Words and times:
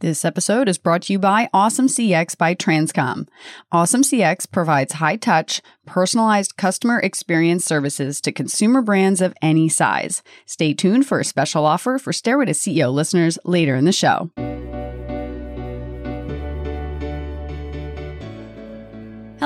This 0.00 0.26
episode 0.26 0.68
is 0.68 0.76
brought 0.76 1.02
to 1.02 1.14
you 1.14 1.18
by 1.18 1.48
Awesome 1.54 1.86
CX 1.86 2.36
by 2.36 2.54
Transcom. 2.54 3.28
Awesome 3.72 4.02
CX 4.02 4.50
provides 4.52 4.92
high 4.92 5.16
touch, 5.16 5.62
personalized 5.86 6.58
customer 6.58 7.00
experience 7.00 7.64
services 7.64 8.20
to 8.20 8.30
consumer 8.30 8.82
brands 8.82 9.22
of 9.22 9.32
any 9.40 9.70
size. 9.70 10.22
Stay 10.44 10.74
tuned 10.74 11.06
for 11.06 11.18
a 11.18 11.24
special 11.24 11.64
offer 11.64 11.98
for 11.98 12.12
Stairway 12.12 12.44
to 12.44 12.52
CEO 12.52 12.92
listeners 12.92 13.38
later 13.46 13.74
in 13.74 13.86
the 13.86 13.92
show. 13.92 14.30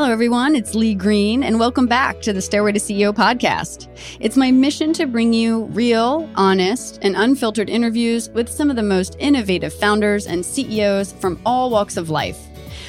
Hello, 0.00 0.12
everyone. 0.12 0.56
It's 0.56 0.74
Lee 0.74 0.94
Green, 0.94 1.42
and 1.42 1.60
welcome 1.60 1.86
back 1.86 2.22
to 2.22 2.32
the 2.32 2.40
Stairway 2.40 2.72
to 2.72 2.78
CEO 2.78 3.12
podcast. 3.12 3.86
It's 4.18 4.34
my 4.34 4.50
mission 4.50 4.94
to 4.94 5.04
bring 5.04 5.34
you 5.34 5.64
real, 5.64 6.26
honest, 6.36 6.98
and 7.02 7.14
unfiltered 7.14 7.68
interviews 7.68 8.30
with 8.30 8.48
some 8.48 8.70
of 8.70 8.76
the 8.76 8.82
most 8.82 9.14
innovative 9.18 9.74
founders 9.74 10.26
and 10.26 10.42
CEOs 10.42 11.12
from 11.12 11.38
all 11.44 11.68
walks 11.68 11.98
of 11.98 12.08
life. 12.08 12.38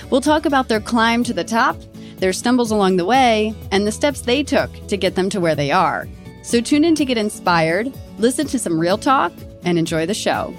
We'll 0.10 0.22
talk 0.22 0.46
about 0.46 0.70
their 0.70 0.80
climb 0.80 1.26
to 1.26 1.34
the 1.34 1.44
top, 1.44 1.76
their 2.16 2.32
stumbles 2.32 2.72
along 2.72 2.96
the 2.96 3.04
way, 3.04 3.54
and 3.72 3.86
the 3.86 3.92
steps 3.92 4.22
they 4.22 4.42
took 4.42 4.72
to 4.88 4.96
get 4.96 5.16
them 5.16 5.30
to 5.32 5.42
where 5.42 5.54
they 5.54 5.70
are. 5.70 6.08
So 6.44 6.62
tune 6.62 6.86
in 6.86 6.96
to 6.96 7.04
get 7.04 7.18
inspired, 7.18 7.92
listen 8.20 8.48
to 8.48 8.58
some 8.58 8.80
real 8.80 8.98
talk, 8.98 9.34
and 9.66 9.78
enjoy 9.78 10.06
the 10.06 10.14
show. 10.14 10.56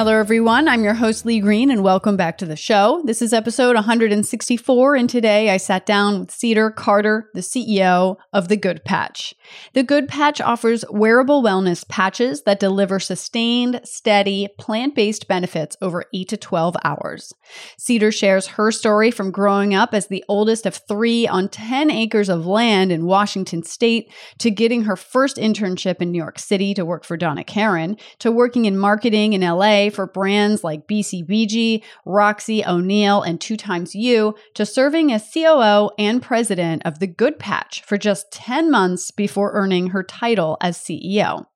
Hello, 0.00 0.18
everyone. 0.18 0.66
I'm 0.66 0.82
your 0.82 0.94
host, 0.94 1.26
Lee 1.26 1.40
Green, 1.40 1.70
and 1.70 1.82
welcome 1.82 2.16
back 2.16 2.38
to 2.38 2.46
the 2.46 2.56
show. 2.56 3.02
This 3.04 3.20
is 3.20 3.34
episode 3.34 3.74
164, 3.74 4.96
and 4.96 5.10
today 5.10 5.50
I 5.50 5.58
sat 5.58 5.84
down 5.84 6.20
with 6.20 6.30
Cedar 6.30 6.70
Carter, 6.70 7.28
the 7.34 7.42
CEO 7.42 8.16
of 8.32 8.48
The 8.48 8.56
Good 8.56 8.82
Patch. 8.82 9.34
The 9.72 9.82
Good 9.82 10.08
Patch 10.08 10.40
offers 10.40 10.84
wearable 10.90 11.42
wellness 11.42 11.86
patches 11.88 12.42
that 12.42 12.60
deliver 12.60 12.98
sustained, 12.98 13.80
steady, 13.84 14.48
plant 14.58 14.94
based 14.94 15.28
benefits 15.28 15.76
over 15.80 16.04
8 16.12 16.28
to 16.28 16.36
12 16.36 16.76
hours. 16.84 17.34
Cedar 17.78 18.12
shares 18.12 18.48
her 18.48 18.70
story 18.70 19.10
from 19.10 19.30
growing 19.30 19.74
up 19.74 19.94
as 19.94 20.06
the 20.06 20.24
oldest 20.28 20.66
of 20.66 20.74
three 20.74 21.26
on 21.26 21.48
10 21.48 21.90
acres 21.90 22.28
of 22.28 22.46
land 22.46 22.92
in 22.92 23.06
Washington 23.06 23.62
state 23.62 24.12
to 24.38 24.50
getting 24.50 24.84
her 24.84 24.96
first 24.96 25.36
internship 25.36 25.96
in 26.00 26.10
New 26.10 26.18
York 26.18 26.38
City 26.38 26.74
to 26.74 26.84
work 26.84 27.04
for 27.04 27.16
Donna 27.16 27.44
Karan, 27.44 27.96
to 28.18 28.30
working 28.30 28.64
in 28.64 28.76
marketing 28.76 29.32
in 29.32 29.40
LA 29.40 29.90
for 29.90 30.06
brands 30.06 30.62
like 30.64 30.86
BCBG, 30.86 31.82
Roxy, 32.04 32.64
O'Neill, 32.64 33.22
and 33.22 33.40
Two 33.40 33.56
Times 33.56 33.94
You 33.94 34.34
to 34.54 34.66
serving 34.66 35.12
as 35.12 35.30
COO 35.32 35.90
and 35.98 36.22
president 36.22 36.82
of 36.84 36.98
The 36.98 37.06
Good 37.06 37.38
Patch 37.38 37.82
for 37.82 37.96
just 37.96 38.30
10 38.32 38.70
months 38.70 39.10
before 39.10 39.39
earning 39.48 39.88
her 39.88 40.02
title 40.02 40.56
as 40.60 40.78
CEO. 40.78 41.46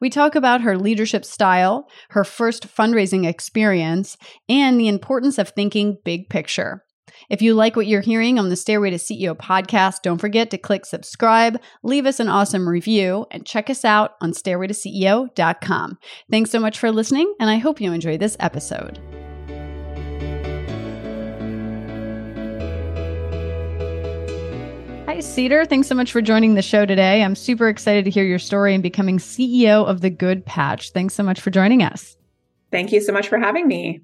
We 0.00 0.10
talk 0.10 0.34
about 0.34 0.62
her 0.62 0.76
leadership 0.76 1.24
style, 1.24 1.88
her 2.10 2.24
first 2.24 2.66
fundraising 2.74 3.26
experience, 3.26 4.16
and 4.48 4.78
the 4.78 4.88
importance 4.88 5.38
of 5.38 5.50
thinking 5.50 5.98
big 6.04 6.28
picture. 6.28 6.84
If 7.28 7.42
you 7.42 7.54
like 7.54 7.76
what 7.76 7.86
you're 7.86 8.00
hearing 8.00 8.38
on 8.38 8.48
the 8.48 8.56
Stairway 8.56 8.90
to 8.90 8.96
CEO 8.96 9.36
podcast, 9.36 10.02
don't 10.02 10.18
forget 10.20 10.50
to 10.50 10.58
click 10.58 10.84
subscribe, 10.84 11.60
leave 11.82 12.06
us 12.06 12.20
an 12.20 12.28
awesome 12.28 12.68
review, 12.68 13.26
and 13.30 13.46
check 13.46 13.70
us 13.70 13.84
out 13.84 14.12
on 14.20 14.32
stairwaytoceo.com. 14.32 15.98
Thanks 16.30 16.50
so 16.50 16.60
much 16.60 16.78
for 16.78 16.90
listening, 16.90 17.32
and 17.38 17.50
I 17.50 17.58
hope 17.58 17.80
you 17.80 17.92
enjoy 17.92 18.16
this 18.16 18.36
episode. 18.40 19.19
Hi, 25.20 25.26
Cedar. 25.26 25.66
Thanks 25.66 25.86
so 25.86 25.94
much 25.94 26.12
for 26.12 26.22
joining 26.22 26.54
the 26.54 26.62
show 26.62 26.86
today. 26.86 27.22
I'm 27.22 27.34
super 27.34 27.68
excited 27.68 28.06
to 28.06 28.10
hear 28.10 28.24
your 28.24 28.38
story 28.38 28.72
and 28.72 28.82
becoming 28.82 29.18
CEO 29.18 29.86
of 29.86 30.00
The 30.00 30.08
Good 30.08 30.46
Patch. 30.46 30.92
Thanks 30.92 31.12
so 31.12 31.22
much 31.22 31.42
for 31.42 31.50
joining 31.50 31.82
us. 31.82 32.16
Thank 32.72 32.90
you 32.90 33.02
so 33.02 33.12
much 33.12 33.28
for 33.28 33.36
having 33.36 33.68
me. 33.68 34.00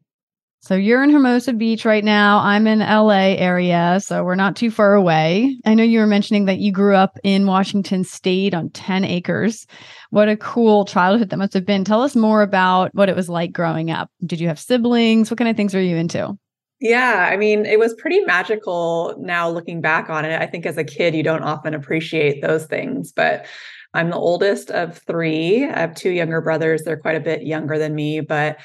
So 0.61 0.75
you're 0.75 1.03
in 1.03 1.09
Hermosa 1.09 1.55
Beach 1.55 1.87
right 1.87 2.05
now. 2.05 2.41
I'm 2.41 2.67
in 2.67 2.81
LA 2.81 3.33
area, 3.39 3.99
so 4.05 4.25
we're 4.25 4.35
not 4.35 4.57
too 4.57 4.71
far 4.71 4.93
away. 4.93 5.57
I 5.65 5.73
know 5.73 5.85
you 5.85 6.01
were 6.01 6.07
mentioning 6.07 6.45
that 6.45 6.59
you 6.59 6.71
grew 6.71 6.95
up 6.95 7.19
in 7.25 7.47
Washington 7.47 8.05
state 8.05 8.53
on 8.53 8.69
10 8.69 9.07
acres. 9.07 9.67
What 10.11 10.29
a 10.29 10.37
cool 10.37 10.85
childhood 10.85 11.31
that 11.31 11.39
must 11.39 11.55
have 11.55 11.65
been. 11.65 11.85
Tell 11.85 12.03
us 12.03 12.15
more 12.15 12.43
about 12.43 12.95
what 12.95 13.09
it 13.09 13.17
was 13.17 13.31
like 13.31 13.53
growing 13.53 13.91
up. 13.91 14.11
Did 14.27 14.39
you 14.39 14.49
have 14.49 14.61
siblings? 14.61 15.31
What 15.31 15.39
kind 15.39 15.49
of 15.49 15.57
things 15.57 15.73
were 15.73 15.81
you 15.81 15.97
into? 15.97 16.37
Yeah, 16.81 17.29
I 17.31 17.37
mean, 17.37 17.65
it 17.65 17.79
was 17.79 17.95
pretty 17.95 18.21
magical 18.21 19.15
now 19.19 19.49
looking 19.49 19.81
back 19.81 20.11
on 20.11 20.25
it. 20.27 20.41
I 20.41 20.47
think 20.47 20.67
as 20.67 20.77
a 20.77 20.85
kid, 20.85 21.15
you 21.15 21.23
don't 21.23 21.43
often 21.43 21.73
appreciate 21.73 22.43
those 22.43 22.67
things, 22.67 23.13
but 23.13 23.47
I'm 23.95 24.11
the 24.11 24.17
oldest 24.17 24.71
of 24.71 24.99
three. 24.99 25.65
I 25.65 25.79
have 25.81 25.95
two 25.95 26.11
younger 26.11 26.43
brothers. 26.43 26.83
They're 26.83 26.99
quite 26.99 27.17
a 27.17 27.21
bit 27.21 27.45
younger 27.45 27.79
than 27.79 27.95
me, 27.95 28.21
but 28.21 28.59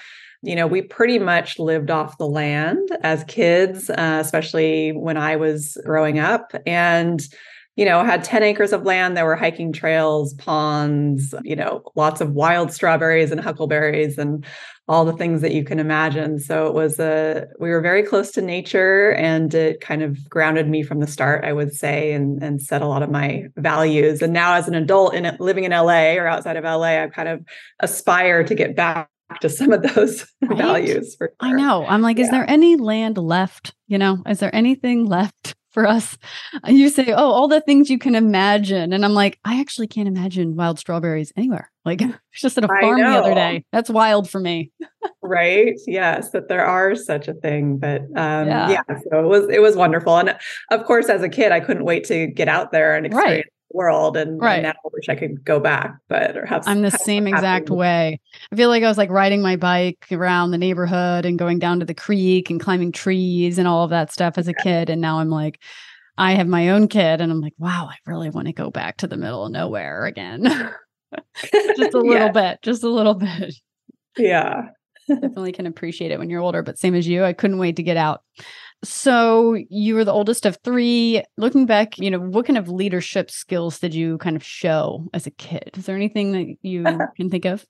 you 0.43 0.55
know, 0.55 0.65
we 0.67 0.81
pretty 0.81 1.19
much 1.19 1.59
lived 1.59 1.91
off 1.91 2.17
the 2.17 2.25
land 2.27 2.89
as 3.03 3.23
kids, 3.25 3.89
uh, 3.91 4.17
especially 4.19 4.89
when 4.91 5.15
I 5.15 5.35
was 5.35 5.77
growing 5.85 6.17
up. 6.19 6.51
And, 6.65 7.21
you 7.81 7.85
know, 7.85 8.03
had 8.03 8.23
10 8.23 8.43
acres 8.43 8.73
of 8.73 8.83
land. 8.83 9.17
There 9.17 9.25
were 9.25 9.35
hiking 9.35 9.73
trails, 9.73 10.35
ponds, 10.35 11.33
you 11.41 11.55
know, 11.55 11.81
lots 11.95 12.21
of 12.21 12.33
wild 12.33 12.71
strawberries 12.71 13.31
and 13.31 13.41
huckleberries 13.41 14.19
and 14.19 14.45
all 14.87 15.03
the 15.03 15.13
things 15.13 15.41
that 15.41 15.51
you 15.51 15.63
can 15.63 15.79
imagine. 15.79 16.37
So 16.37 16.67
it 16.67 16.75
was 16.75 16.99
a, 16.99 17.47
we 17.59 17.71
were 17.71 17.81
very 17.81 18.03
close 18.03 18.29
to 18.33 18.41
nature 18.43 19.13
and 19.13 19.51
it 19.55 19.81
kind 19.81 20.03
of 20.03 20.29
grounded 20.29 20.69
me 20.69 20.83
from 20.83 20.99
the 20.99 21.07
start, 21.07 21.43
I 21.43 21.53
would 21.53 21.73
say, 21.73 22.11
and, 22.11 22.43
and 22.43 22.61
set 22.61 22.83
a 22.83 22.87
lot 22.87 23.01
of 23.01 23.09
my 23.09 23.45
values. 23.55 24.21
And 24.21 24.31
now 24.31 24.53
as 24.53 24.67
an 24.67 24.75
adult 24.75 25.15
in 25.15 25.35
living 25.39 25.63
in 25.63 25.71
LA 25.71 26.13
or 26.17 26.27
outside 26.27 26.57
of 26.57 26.63
LA, 26.63 27.01
I 27.01 27.07
kind 27.07 27.29
of 27.29 27.43
aspire 27.79 28.43
to 28.43 28.53
get 28.53 28.75
back 28.75 29.09
to 29.39 29.49
some 29.49 29.71
of 29.71 29.81
those 29.81 30.31
right? 30.43 30.55
values. 30.55 31.15
Sure. 31.17 31.31
I 31.39 31.51
know. 31.51 31.83
I'm 31.87 32.03
like, 32.03 32.19
yeah. 32.19 32.25
is 32.25 32.29
there 32.29 32.47
any 32.47 32.75
land 32.75 33.17
left? 33.17 33.73
You 33.87 33.97
know, 33.97 34.21
is 34.27 34.39
there 34.39 34.55
anything 34.55 35.07
left 35.07 35.55
for 35.71 35.87
us? 35.87 36.17
You 36.67 36.89
say, 36.89 37.11
oh, 37.11 37.31
all 37.31 37.47
the 37.47 37.61
things 37.61 37.89
you 37.89 37.97
can 37.97 38.15
imagine. 38.15 38.93
And 38.93 39.03
I'm 39.03 39.13
like, 39.13 39.39
I 39.45 39.59
actually 39.59 39.87
can't 39.87 40.07
imagine 40.07 40.55
wild 40.55 40.79
strawberries 40.79 41.31
anywhere. 41.35 41.69
Like, 41.83 42.03
just 42.31 42.59
at 42.59 42.63
a 42.63 42.67
farm 42.67 42.99
the 42.99 43.07
other 43.07 43.33
day. 43.33 43.65
That's 43.71 43.89
wild 43.89 44.29
for 44.29 44.39
me. 44.39 44.69
right. 45.23 45.73
Yes, 45.87 46.29
that 46.29 46.47
there 46.47 46.63
are 46.63 46.93
such 46.93 47.27
a 47.27 47.33
thing. 47.33 47.79
But 47.79 48.03
um, 48.15 48.47
yeah. 48.47 48.69
yeah, 48.69 48.83
so 49.09 49.19
it 49.19 49.25
was, 49.25 49.49
it 49.49 49.63
was 49.63 49.75
wonderful. 49.75 50.15
And 50.15 50.37
of 50.69 50.85
course, 50.85 51.09
as 51.09 51.23
a 51.23 51.29
kid, 51.29 51.51
I 51.51 51.59
couldn't 51.59 51.83
wait 51.83 52.03
to 52.03 52.27
get 52.27 52.47
out 52.47 52.71
there 52.71 52.95
and 52.95 53.07
experience 53.07 53.45
right 53.47 53.51
world 53.73 54.17
and, 54.17 54.41
right. 54.41 54.55
and 54.55 54.63
now 54.63 54.71
I 54.71 54.89
wish 54.91 55.09
I 55.09 55.15
could 55.15 55.43
go 55.43 55.59
back, 55.59 55.95
but 56.07 56.37
or 56.37 56.45
have 56.45 56.67
I'm 56.67 56.81
the 56.81 56.91
same 56.91 57.27
exact 57.27 57.69
way. 57.69 58.19
I 58.51 58.55
feel 58.55 58.69
like 58.69 58.83
I 58.83 58.87
was 58.87 58.97
like 58.97 59.09
riding 59.09 59.41
my 59.41 59.55
bike 59.55 60.05
around 60.11 60.51
the 60.51 60.57
neighborhood 60.57 61.25
and 61.25 61.39
going 61.39 61.59
down 61.59 61.79
to 61.79 61.85
the 61.85 61.93
creek 61.93 62.49
and 62.49 62.59
climbing 62.59 62.91
trees 62.91 63.57
and 63.57 63.67
all 63.67 63.83
of 63.83 63.89
that 63.89 64.11
stuff 64.11 64.37
as 64.37 64.47
a 64.47 64.53
kid. 64.53 64.89
And 64.89 65.01
now 65.01 65.19
I'm 65.19 65.29
like, 65.29 65.59
I 66.17 66.33
have 66.33 66.47
my 66.47 66.69
own 66.69 66.87
kid 66.87 67.21
and 67.21 67.31
I'm 67.31 67.41
like, 67.41 67.55
wow, 67.57 67.89
I 67.89 67.95
really 68.05 68.29
want 68.29 68.47
to 68.47 68.53
go 68.53 68.69
back 68.69 68.97
to 68.97 69.07
the 69.07 69.17
middle 69.17 69.45
of 69.45 69.51
nowhere 69.51 70.05
again. 70.05 70.43
just 71.51 71.93
a 71.93 71.99
little 71.99 72.13
yeah. 72.13 72.31
bit, 72.31 72.59
just 72.61 72.83
a 72.83 72.89
little 72.89 73.15
bit. 73.15 73.55
Yeah. 74.17 74.69
Definitely 75.07 75.51
can 75.51 75.65
appreciate 75.65 76.11
it 76.11 76.19
when 76.19 76.29
you're 76.29 76.41
older, 76.41 76.61
but 76.61 76.77
same 76.77 76.95
as 76.95 77.07
you, 77.07 77.23
I 77.23 77.33
couldn't 77.33 77.57
wait 77.57 77.75
to 77.77 77.83
get 77.83 77.97
out. 77.97 78.23
So 78.83 79.55
you 79.69 79.95
were 79.95 80.05
the 80.05 80.13
oldest 80.13 80.45
of 80.45 80.57
three. 80.63 81.23
Looking 81.37 81.65
back, 81.65 81.99
you 81.99 82.09
know, 82.09 82.19
what 82.19 82.45
kind 82.45 82.57
of 82.57 82.67
leadership 82.67 83.29
skills 83.29 83.79
did 83.79 83.93
you 83.93 84.17
kind 84.17 84.35
of 84.35 84.43
show 84.43 85.07
as 85.13 85.27
a 85.27 85.31
kid? 85.31 85.71
Is 85.77 85.85
there 85.85 85.95
anything 85.95 86.31
that 86.31 86.55
you 86.61 86.83
can 87.15 87.29
think 87.29 87.45
of? 87.45 87.65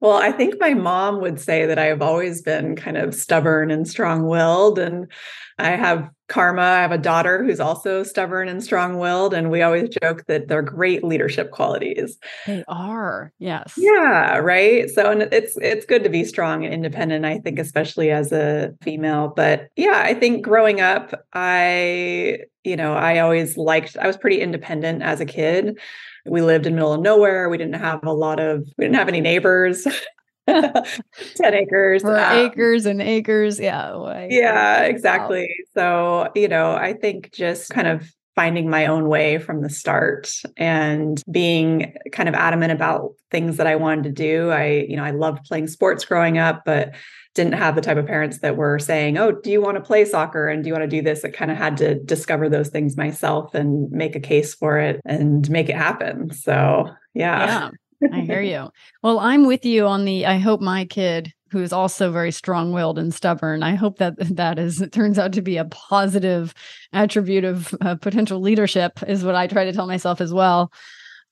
Well, 0.00 0.16
I 0.16 0.30
think 0.30 0.54
my 0.60 0.74
mom 0.74 1.20
would 1.20 1.40
say 1.40 1.66
that 1.66 1.78
I 1.78 1.86
have 1.86 2.02
always 2.02 2.42
been 2.42 2.76
kind 2.76 2.96
of 2.96 3.14
stubborn 3.14 3.70
and 3.70 3.86
strong 3.86 4.26
willed. 4.26 4.78
And 4.78 5.10
I 5.58 5.70
have 5.70 6.08
Karma. 6.28 6.62
I 6.62 6.80
have 6.82 6.92
a 6.92 6.98
daughter 6.98 7.42
who's 7.42 7.58
also 7.58 8.02
stubborn 8.02 8.48
and 8.48 8.62
strong 8.62 8.98
willed. 8.98 9.32
And 9.32 9.50
we 9.50 9.62
always 9.62 9.88
joke 10.02 10.24
that 10.26 10.48
they're 10.48 10.62
great 10.62 11.02
leadership 11.02 11.50
qualities. 11.50 12.18
They 12.46 12.64
are. 12.68 13.32
Yes. 13.38 13.74
Yeah. 13.76 14.38
Right. 14.38 14.90
So, 14.90 15.10
and 15.10 15.22
it's, 15.22 15.56
it's 15.56 15.86
good 15.86 16.04
to 16.04 16.10
be 16.10 16.24
strong 16.24 16.64
and 16.64 16.74
independent, 16.74 17.24
I 17.24 17.38
think, 17.38 17.58
especially 17.58 18.10
as 18.10 18.30
a 18.30 18.74
female. 18.82 19.32
But 19.34 19.70
yeah, 19.74 20.02
I 20.04 20.14
think 20.14 20.44
growing 20.44 20.80
up, 20.80 21.14
I, 21.32 22.40
you 22.62 22.76
know, 22.76 22.92
I 22.92 23.20
always 23.20 23.56
liked, 23.56 23.96
I 23.96 24.06
was 24.06 24.18
pretty 24.18 24.40
independent 24.40 25.02
as 25.02 25.20
a 25.20 25.26
kid 25.26 25.78
we 26.26 26.42
lived 26.42 26.66
in 26.66 26.74
middle 26.74 26.92
of 26.92 27.00
nowhere. 27.00 27.48
We 27.48 27.56
didn't 27.58 27.80
have 27.80 28.04
a 28.04 28.12
lot 28.12 28.40
of, 28.40 28.68
we 28.76 28.84
didn't 28.84 28.96
have 28.96 29.08
any 29.08 29.20
neighbors. 29.20 29.86
10 31.36 31.54
acres. 31.54 32.02
For 32.02 32.18
um, 32.18 32.38
acres 32.38 32.86
and 32.86 33.00
acres. 33.00 33.58
Yeah. 33.58 34.26
yeah, 34.28 34.82
exactly. 34.82 35.64
Wow. 35.76 36.28
So, 36.28 36.32
you 36.34 36.48
know, 36.48 36.72
I 36.72 36.92
think 36.92 37.32
just 37.32 37.70
kind 37.70 37.88
of 37.88 38.10
finding 38.38 38.70
my 38.70 38.86
own 38.86 39.08
way 39.08 39.36
from 39.36 39.62
the 39.62 39.68
start 39.68 40.32
and 40.56 41.20
being 41.28 41.92
kind 42.12 42.28
of 42.28 42.36
adamant 42.36 42.70
about 42.70 43.12
things 43.32 43.56
that 43.56 43.66
I 43.66 43.74
wanted 43.74 44.04
to 44.04 44.12
do. 44.12 44.50
I, 44.50 44.86
you 44.88 44.96
know, 44.96 45.02
I 45.02 45.10
loved 45.10 45.44
playing 45.44 45.66
sports 45.66 46.04
growing 46.04 46.38
up, 46.38 46.62
but 46.64 46.94
didn't 47.34 47.54
have 47.54 47.74
the 47.74 47.80
type 47.80 47.96
of 47.96 48.06
parents 48.06 48.38
that 48.38 48.56
were 48.56 48.78
saying, 48.78 49.18
Oh, 49.18 49.32
do 49.32 49.50
you 49.50 49.60
want 49.60 49.76
to 49.76 49.80
play 49.82 50.04
soccer? 50.04 50.48
And 50.48 50.62
do 50.62 50.68
you 50.68 50.72
want 50.72 50.88
to 50.88 50.96
do 50.96 51.02
this? 51.02 51.24
I 51.24 51.30
kind 51.30 51.50
of 51.50 51.56
had 51.56 51.76
to 51.78 51.96
discover 51.96 52.48
those 52.48 52.68
things 52.68 52.96
myself 52.96 53.54
and 53.54 53.90
make 53.90 54.14
a 54.14 54.20
case 54.20 54.54
for 54.54 54.78
it 54.78 55.00
and 55.04 55.50
make 55.50 55.68
it 55.68 55.76
happen. 55.76 56.32
So, 56.32 56.90
yeah. 57.14 57.46
Yeah, 57.46 57.70
I 58.12 58.20
hear 58.20 58.40
you. 58.40 58.70
Well, 59.02 59.18
I'm 59.18 59.46
with 59.46 59.64
you 59.64 59.86
on 59.86 60.04
the 60.04 60.26
I 60.26 60.38
hope 60.38 60.60
my 60.60 60.84
kid 60.84 61.32
who 61.50 61.62
is 61.62 61.72
also 61.72 62.12
very 62.12 62.30
strong-willed 62.30 62.98
and 62.98 63.14
stubborn. 63.14 63.62
I 63.62 63.74
hope 63.74 63.98
that 63.98 64.14
that 64.36 64.58
is 64.58 64.80
it 64.80 64.92
turns 64.92 65.18
out 65.18 65.32
to 65.32 65.42
be 65.42 65.56
a 65.56 65.64
positive 65.64 66.54
attribute 66.92 67.44
of 67.44 67.74
uh, 67.80 67.96
potential 67.96 68.40
leadership 68.40 69.00
is 69.06 69.24
what 69.24 69.34
I 69.34 69.46
try 69.46 69.64
to 69.64 69.72
tell 69.72 69.86
myself 69.86 70.20
as 70.20 70.32
well. 70.32 70.72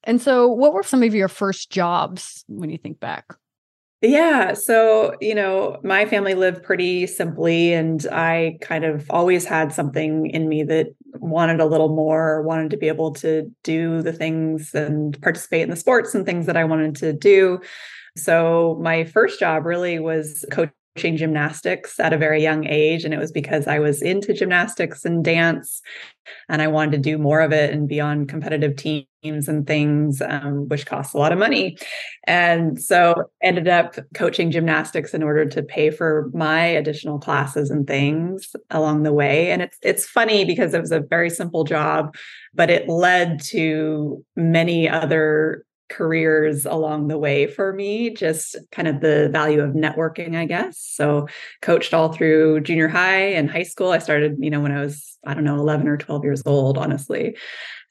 And 0.04 0.20
so, 0.22 0.48
what 0.48 0.72
were 0.72 0.84
some 0.84 1.02
of 1.02 1.14
your 1.14 1.28
first 1.28 1.70
jobs 1.70 2.44
when 2.48 2.70
you 2.70 2.78
think 2.78 3.00
back? 3.00 3.26
Yeah. 4.02 4.52
So, 4.52 5.14
you 5.20 5.34
know, 5.34 5.78
my 5.82 6.04
family 6.06 6.34
lived 6.34 6.62
pretty 6.62 7.06
simply, 7.06 7.72
and 7.72 8.06
I 8.12 8.58
kind 8.60 8.84
of 8.84 9.06
always 9.10 9.44
had 9.44 9.72
something 9.72 10.30
in 10.30 10.48
me 10.48 10.62
that 10.64 10.88
wanted 11.20 11.60
a 11.60 11.66
little 11.66 11.94
more, 11.94 12.42
wanted 12.42 12.70
to 12.70 12.76
be 12.76 12.88
able 12.88 13.12
to 13.14 13.50
do 13.64 14.02
the 14.02 14.12
things 14.12 14.74
and 14.74 15.20
participate 15.22 15.62
in 15.62 15.70
the 15.70 15.76
sports 15.76 16.14
and 16.14 16.24
things 16.24 16.46
that 16.46 16.56
I 16.56 16.64
wanted 16.64 16.96
to 16.96 17.12
do. 17.12 17.60
So, 18.16 18.78
my 18.80 19.04
first 19.04 19.38
job 19.38 19.66
really 19.66 19.98
was 19.98 20.44
coaching 20.50 20.72
gymnastics 20.96 21.98
at 22.00 22.12
a 22.12 22.19
very 22.19 22.43
young 22.43 22.66
age. 22.66 23.04
And 23.04 23.12
it 23.12 23.19
was 23.19 23.32
because 23.32 23.66
I 23.66 23.78
was 23.78 24.02
into 24.02 24.32
gymnastics 24.32 25.04
and 25.04 25.25
dance 25.25 25.82
and 26.48 26.62
I 26.62 26.69
wanted 26.69 26.93
to 26.93 26.98
do 26.98 27.19
more 27.19 27.40
of 27.40 27.52
it 27.52 27.72
and 27.72 27.88
be 27.88 28.00
on 28.00 28.26
competitive 28.26 28.76
teams 28.76 29.48
and 29.48 29.66
things, 29.66 30.22
um, 30.22 30.69
which 30.69 30.87
costs 30.87 31.14
a 31.14 31.19
lot 31.19 31.32
of 31.32 31.38
money. 31.38 31.76
And 32.25 32.81
so 32.81 33.14
ended 33.43 33.69
up 33.69 33.96
coaching 34.14 34.50
gymnastics 34.50 35.14
in 35.14 35.22
order 35.22 35.46
to 35.46 35.62
pay 35.62 35.90
for 35.90 36.31
my 36.32 36.64
additional 36.64 37.19
classes 37.19 37.70
and 37.70 37.87
things 37.87 38.54
along 38.70 39.02
the 39.02 39.12
way. 39.12 39.50
And 39.50 39.62
it's 39.62 39.78
it's 39.82 40.06
funny 40.06 40.44
because 40.44 40.75
it 40.75 40.81
was 40.81 40.92
a 40.92 41.00
very 41.00 41.31
simple 41.31 41.64
job, 41.64 42.14
but 42.54 42.70
it 42.70 42.88
led 42.88 43.40
to 43.50 44.25
many 44.37 44.88
other 44.88 45.65
careers 45.88 46.66
along 46.66 47.08
the 47.08 47.18
way 47.18 47.46
for 47.46 47.72
me, 47.72 48.10
just 48.10 48.56
kind 48.72 48.88
of 48.88 49.00
the 49.00 49.28
value 49.30 49.60
of 49.60 49.74
networking, 49.74 50.36
I 50.36 50.44
guess. 50.44 50.78
So, 50.78 51.28
coached 51.62 51.94
all 51.94 52.12
through 52.12 52.60
junior 52.60 52.88
high 52.88 53.32
and 53.32 53.50
high 53.50 53.62
school. 53.62 53.90
I 53.90 53.98
started, 53.98 54.36
you 54.38 54.50
know, 54.50 54.60
when 54.60 54.72
I 54.72 54.80
was, 54.80 55.18
I 55.26 55.34
don't 55.34 55.44
know, 55.44 55.56
11 55.56 55.88
or 55.88 55.96
12 55.96 56.24
years 56.24 56.42
old, 56.46 56.78
honestly. 56.78 57.36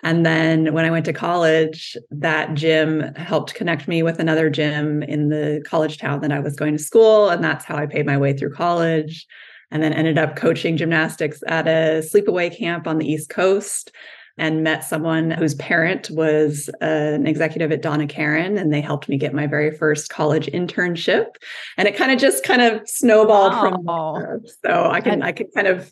And 0.04 0.26
then 0.26 0.74
when 0.74 0.86
I 0.86 0.92
went 0.92 1.06
to 1.06 1.14
college, 1.14 1.98
that 2.12 2.54
gym 2.54 3.14
helped 3.16 3.56
connect 3.56 3.88
me 3.88 4.04
with 4.04 4.20
another 4.20 4.50
gym 4.50 5.02
in 5.02 5.30
the 5.30 5.64
college 5.66 5.98
town 5.98 6.22
that 6.22 6.32
I 6.32 6.40
was 6.40 6.56
going 6.56 6.74
to 6.74 6.84
school. 6.84 7.30
And 7.30 7.44
that's 7.44 7.66
how 7.66 7.76
I 7.76 7.88
paid 7.88 8.06
my 8.06 8.18
way 8.18 8.34
through 8.34 8.54
college. 8.54 9.26
And 9.72 9.82
then 9.82 9.94
ended 9.94 10.20
up 10.20 10.36
coaching 10.36 10.78
gymnastics 10.78 11.42
at 11.48 11.68
a 11.68 12.04
sleepaway 12.04 12.56
camp 12.56 12.86
on 12.86 13.00
the 13.00 13.12
East 13.12 13.30
Coast 13.30 13.92
and 14.38 14.64
met 14.64 14.84
someone 14.84 15.32
whose 15.32 15.56
parent 15.56 16.10
was 16.12 16.70
an 16.82 17.26
executive 17.26 17.72
at 17.72 17.82
Donna 17.82 18.06
Karan, 18.08 18.58
and 18.58 18.74
they 18.74 18.82
helped 18.82 19.08
me 19.08 19.18
get 19.18 19.34
my 19.34 19.48
very 19.48 19.72
first 19.72 20.10
college 20.10 20.48
internship. 20.48 21.28
And 21.78 21.88
it 21.88 21.96
kind 21.96 22.12
of 22.12 22.20
just 22.20 22.44
kind 22.44 22.62
of 22.62 22.88
snowballed 22.88 23.54
wow. 23.54 23.62
from 23.62 23.86
there. 23.86 24.42
So 24.66 24.90
I 24.90 25.02
can 25.02 25.22
I 25.22 25.32
can 25.32 25.48
kind 25.56 25.68
of, 25.68 25.92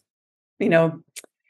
you 0.60 0.70
know, 0.70 1.02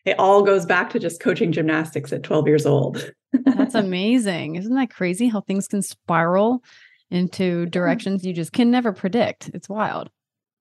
it 0.06 0.19
all 0.19 0.44
goes 0.44 0.66
back 0.66 0.92
to 0.92 1.00
just 1.00 1.22
coaching 1.22 1.51
gymnastics 1.51 2.13
at 2.13 2.24
12 2.24 2.48
years 2.48 2.66
old. 2.66 3.12
That's 3.31 3.75
amazing. 3.75 4.56
Isn't 4.56 4.75
that 4.75 4.90
crazy 4.90 5.28
how 5.28 5.42
things 5.42 5.68
can 5.68 5.81
spiral 5.81 6.63
into 7.10 7.66
directions 7.68 8.25
you 8.25 8.34
just 8.34 8.54
can 8.54 8.69
never 8.69 8.92
predict? 8.92 9.50
It's 9.54 9.69
wild. 9.69 10.10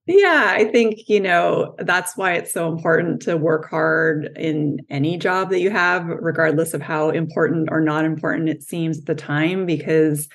Yeah, 0.06 0.54
I 0.56 0.64
think, 0.64 1.08
you 1.08 1.20
know, 1.20 1.76
that's 1.78 2.16
why 2.16 2.32
it's 2.32 2.52
so 2.52 2.68
important 2.68 3.22
to 3.22 3.36
work 3.36 3.70
hard 3.70 4.36
in 4.36 4.78
any 4.90 5.16
job 5.16 5.50
that 5.50 5.60
you 5.60 5.70
have, 5.70 6.06
regardless 6.06 6.74
of 6.74 6.82
how 6.82 7.10
important 7.10 7.68
or 7.70 7.80
not 7.80 8.04
important 8.04 8.48
it 8.48 8.64
seems 8.64 8.98
at 8.98 9.06
the 9.06 9.14
time, 9.14 9.64
because 9.64 10.28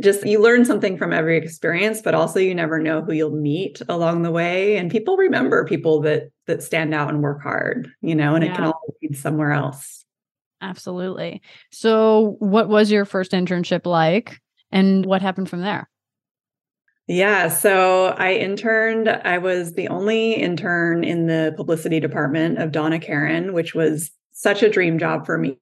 just 0.00 0.26
you 0.26 0.40
learn 0.40 0.64
something 0.64 0.96
from 0.96 1.12
every 1.12 1.36
experience 1.36 2.00
but 2.02 2.14
also 2.14 2.40
you 2.40 2.54
never 2.54 2.80
know 2.80 3.00
who 3.02 3.12
you'll 3.12 3.30
meet 3.30 3.80
along 3.88 4.22
the 4.22 4.30
way 4.30 4.76
and 4.76 4.90
people 4.90 5.16
remember 5.16 5.64
people 5.64 6.00
that 6.00 6.30
that 6.46 6.62
stand 6.62 6.92
out 6.92 7.10
and 7.10 7.22
work 7.22 7.40
hard 7.42 7.88
you 8.00 8.14
know 8.14 8.34
and 8.34 8.44
yeah. 8.44 8.52
it 8.52 8.56
can 8.56 8.64
all 8.64 8.82
lead 9.02 9.16
somewhere 9.16 9.52
else. 9.52 10.04
Absolutely. 10.60 11.42
So 11.70 12.36
what 12.38 12.68
was 12.68 12.90
your 12.90 13.04
first 13.04 13.32
internship 13.32 13.84
like 13.86 14.40
and 14.72 15.04
what 15.04 15.20
happened 15.20 15.48
from 15.48 15.60
there 15.60 15.90
yeah. 17.06 17.48
So 17.48 18.06
I 18.16 18.34
interned, 18.34 19.08
I 19.08 19.38
was 19.38 19.74
the 19.74 19.88
only 19.88 20.34
intern 20.34 21.04
in 21.04 21.26
the 21.26 21.52
publicity 21.56 22.00
department 22.00 22.58
of 22.58 22.72
Donna 22.72 22.98
Karan, 22.98 23.52
which 23.52 23.74
was 23.74 24.10
such 24.32 24.62
a 24.62 24.70
dream 24.70 24.98
job 24.98 25.26
for 25.26 25.36
me. 25.36 25.58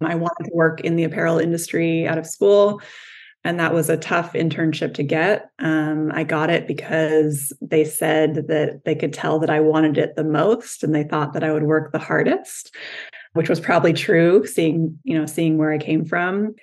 I 0.00 0.14
wanted 0.14 0.44
to 0.44 0.50
work 0.54 0.80
in 0.82 0.94
the 0.94 1.04
apparel 1.04 1.38
industry 1.38 2.06
out 2.06 2.18
of 2.18 2.26
school. 2.26 2.80
And 3.42 3.60
that 3.60 3.74
was 3.74 3.88
a 3.88 3.96
tough 3.96 4.32
internship 4.32 4.94
to 4.94 5.02
get. 5.02 5.50
Um, 5.60 6.10
I 6.12 6.24
got 6.24 6.50
it 6.50 6.66
because 6.66 7.52
they 7.60 7.84
said 7.84 8.46
that 8.48 8.82
they 8.84 8.94
could 8.94 9.12
tell 9.12 9.38
that 9.38 9.50
I 9.50 9.60
wanted 9.60 9.98
it 9.98 10.16
the 10.16 10.24
most 10.24 10.82
and 10.82 10.94
they 10.94 11.04
thought 11.04 11.32
that 11.32 11.44
I 11.44 11.52
would 11.52 11.62
work 11.62 11.92
the 11.92 11.98
hardest, 11.98 12.74
which 13.34 13.48
was 13.48 13.60
probably 13.60 13.92
true, 13.92 14.46
seeing, 14.46 14.98
you 15.04 15.16
know, 15.16 15.26
seeing 15.26 15.58
where 15.58 15.72
I 15.72 15.78
came 15.78 16.04
from 16.04 16.54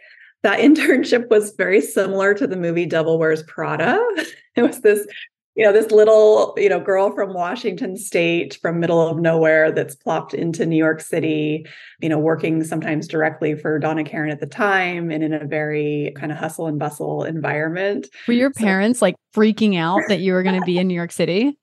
that 0.43 0.59
internship 0.67 1.29
was 1.29 1.53
very 1.57 1.81
similar 1.81 2.33
to 2.35 2.47
the 2.47 2.57
movie 2.57 2.85
Devil 2.85 3.17
Wears 3.17 3.43
Prada. 3.43 3.99
It 4.55 4.61
was 4.61 4.81
this, 4.81 5.07
you 5.55 5.65
know, 5.65 5.73
this 5.73 5.89
little, 5.89 6.53
you 6.57 6.69
know, 6.69 6.79
girl 6.79 7.09
from 7.15 7.33
Washington 7.33 7.97
State 7.97 8.59
from 8.61 8.79
middle 8.79 9.01
of 9.01 9.17
nowhere 9.17 9.71
that's 9.71 9.95
plopped 9.95 10.35
into 10.35 10.63
New 10.63 10.77
York 10.77 11.01
City, 11.01 11.65
you 11.99 12.07
know, 12.07 12.19
working 12.19 12.63
sometimes 12.63 13.07
directly 13.07 13.55
for 13.55 13.79
Donna 13.79 14.03
Karan 14.03 14.29
at 14.29 14.39
the 14.39 14.45
time 14.45 15.09
and 15.09 15.23
in 15.23 15.33
a 15.33 15.43
very 15.43 16.13
kind 16.15 16.31
of 16.31 16.37
hustle 16.37 16.67
and 16.67 16.77
bustle 16.77 17.23
environment. 17.23 18.09
Were 18.27 18.35
your 18.35 18.51
parents 18.51 18.99
so- 18.99 19.05
like 19.05 19.15
freaking 19.35 19.75
out 19.75 20.01
that 20.07 20.19
you 20.19 20.33
were 20.33 20.43
going 20.43 20.59
to 20.59 20.65
be 20.67 20.77
in 20.77 20.87
New 20.87 20.93
York 20.93 21.11
City? 21.11 21.57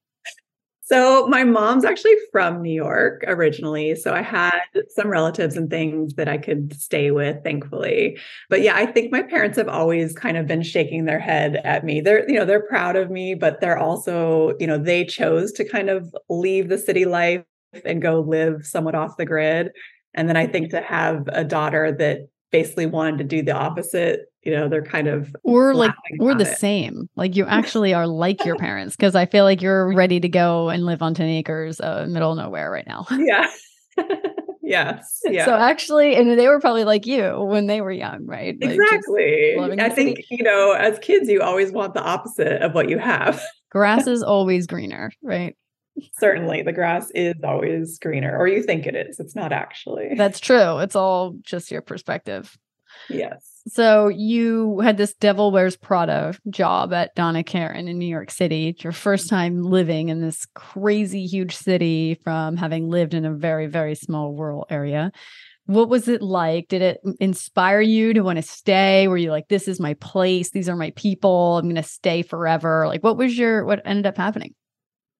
So 0.90 1.28
my 1.28 1.44
mom's 1.44 1.84
actually 1.84 2.16
from 2.32 2.62
New 2.62 2.72
York 2.72 3.22
originally. 3.28 3.94
So 3.94 4.12
I 4.12 4.22
had 4.22 4.58
some 4.88 5.06
relatives 5.06 5.56
and 5.56 5.70
things 5.70 6.14
that 6.14 6.26
I 6.28 6.36
could 6.36 6.74
stay 6.74 7.12
with, 7.12 7.44
thankfully. 7.44 8.18
But 8.48 8.62
yeah, 8.62 8.74
I 8.74 8.86
think 8.86 9.12
my 9.12 9.22
parents 9.22 9.56
have 9.56 9.68
always 9.68 10.12
kind 10.12 10.36
of 10.36 10.48
been 10.48 10.62
shaking 10.62 11.04
their 11.04 11.20
head 11.20 11.60
at 11.62 11.84
me. 11.84 12.00
They're, 12.00 12.28
you 12.28 12.34
know, 12.34 12.44
they're 12.44 12.66
proud 12.66 12.96
of 12.96 13.08
me, 13.08 13.36
but 13.36 13.60
they're 13.60 13.78
also, 13.78 14.54
you 14.58 14.66
know, 14.66 14.78
they 14.78 15.04
chose 15.04 15.52
to 15.52 15.64
kind 15.64 15.90
of 15.90 16.12
leave 16.28 16.68
the 16.68 16.78
city 16.78 17.04
life 17.04 17.44
and 17.84 18.02
go 18.02 18.18
live 18.18 18.66
somewhat 18.66 18.96
off 18.96 19.16
the 19.16 19.26
grid. 19.26 19.70
And 20.14 20.28
then 20.28 20.36
I 20.36 20.48
think 20.48 20.70
to 20.70 20.80
have 20.80 21.28
a 21.28 21.44
daughter 21.44 21.92
that 21.92 22.22
basically 22.50 22.86
wanted 22.86 23.18
to 23.18 23.24
do 23.24 23.42
the 23.42 23.52
opposite 23.52 24.30
you 24.42 24.52
know 24.52 24.68
they're 24.68 24.82
kind 24.82 25.06
of 25.06 25.34
or 25.42 25.74
like 25.74 25.92
we're 26.18 26.34
the 26.34 26.50
it. 26.50 26.58
same. 26.58 27.08
Like 27.16 27.36
you 27.36 27.44
actually 27.46 27.94
are 27.94 28.06
like 28.06 28.44
your 28.44 28.56
parents 28.56 28.96
because 28.96 29.14
i 29.14 29.26
feel 29.26 29.44
like 29.44 29.62
you're 29.62 29.92
ready 29.92 30.20
to 30.20 30.28
go 30.28 30.68
and 30.68 30.84
live 30.86 31.02
on 31.02 31.14
10 31.14 31.28
acres 31.28 31.80
uh, 31.80 32.06
middle 32.08 32.32
of 32.32 32.38
nowhere 32.38 32.70
right 32.70 32.86
now. 32.86 33.06
Yeah. 33.20 33.46
Yes 34.62 35.20
yeah. 35.24 35.46
So 35.46 35.54
actually 35.54 36.14
and 36.14 36.38
they 36.38 36.46
were 36.46 36.60
probably 36.60 36.84
like 36.84 37.04
you 37.04 37.40
when 37.40 37.66
they 37.66 37.80
were 37.80 37.90
young 37.90 38.24
right? 38.24 38.56
Like 38.60 38.70
exactly. 38.70 39.56
i 39.58 39.88
think 39.88 40.18
city. 40.18 40.26
you 40.30 40.44
know 40.44 40.72
as 40.72 40.96
kids 41.00 41.28
you 41.28 41.40
always 41.40 41.72
want 41.72 41.94
the 41.94 42.02
opposite 42.02 42.62
of 42.62 42.72
what 42.72 42.88
you 42.88 42.98
have. 42.98 43.42
Grass 43.72 44.06
is 44.06 44.22
always 44.22 44.68
greener 44.68 45.10
right 45.22 45.56
certainly 46.18 46.62
the 46.62 46.72
grass 46.72 47.10
is 47.14 47.34
always 47.44 47.98
greener 47.98 48.36
or 48.36 48.46
you 48.46 48.62
think 48.62 48.86
it 48.86 48.94
is 48.94 49.20
it's 49.20 49.36
not 49.36 49.52
actually 49.52 50.10
that's 50.16 50.40
true 50.40 50.78
it's 50.78 50.96
all 50.96 51.34
just 51.42 51.70
your 51.70 51.82
perspective 51.82 52.56
yes 53.08 53.50
so 53.68 54.08
you 54.08 54.80
had 54.80 54.96
this 54.96 55.14
Devil 55.14 55.50
Wears 55.52 55.76
Prada 55.76 56.34
job 56.48 56.92
at 56.92 57.14
Donna 57.14 57.44
Karan 57.44 57.88
in 57.88 57.98
New 57.98 58.06
York 58.06 58.30
City. 58.30 58.68
It's 58.68 58.82
your 58.82 58.92
first 58.92 59.26
mm-hmm. 59.26 59.36
time 59.36 59.62
living 59.62 60.08
in 60.08 60.20
this 60.20 60.46
crazy 60.54 61.26
huge 61.26 61.54
city 61.54 62.18
from 62.24 62.56
having 62.56 62.88
lived 62.88 63.14
in 63.14 63.24
a 63.24 63.34
very, 63.34 63.66
very 63.66 63.94
small 63.94 64.32
rural 64.32 64.66
area. 64.70 65.12
What 65.66 65.88
was 65.88 66.08
it 66.08 66.22
like? 66.22 66.68
Did 66.68 66.82
it 66.82 67.00
inspire 67.20 67.80
you 67.80 68.14
to 68.14 68.22
want 68.22 68.38
to 68.38 68.42
stay? 68.42 69.06
Were 69.06 69.16
you 69.16 69.30
like, 69.30 69.48
this 69.48 69.68
is 69.68 69.78
my 69.78 69.94
place, 69.94 70.50
these 70.50 70.68
are 70.68 70.76
my 70.76 70.92
people, 70.96 71.58
I'm 71.58 71.68
gonna 71.68 71.82
stay 71.82 72.22
forever? 72.22 72.86
Like 72.88 73.04
what 73.04 73.16
was 73.16 73.36
your 73.36 73.64
what 73.64 73.82
ended 73.84 74.06
up 74.06 74.16
happening? 74.16 74.54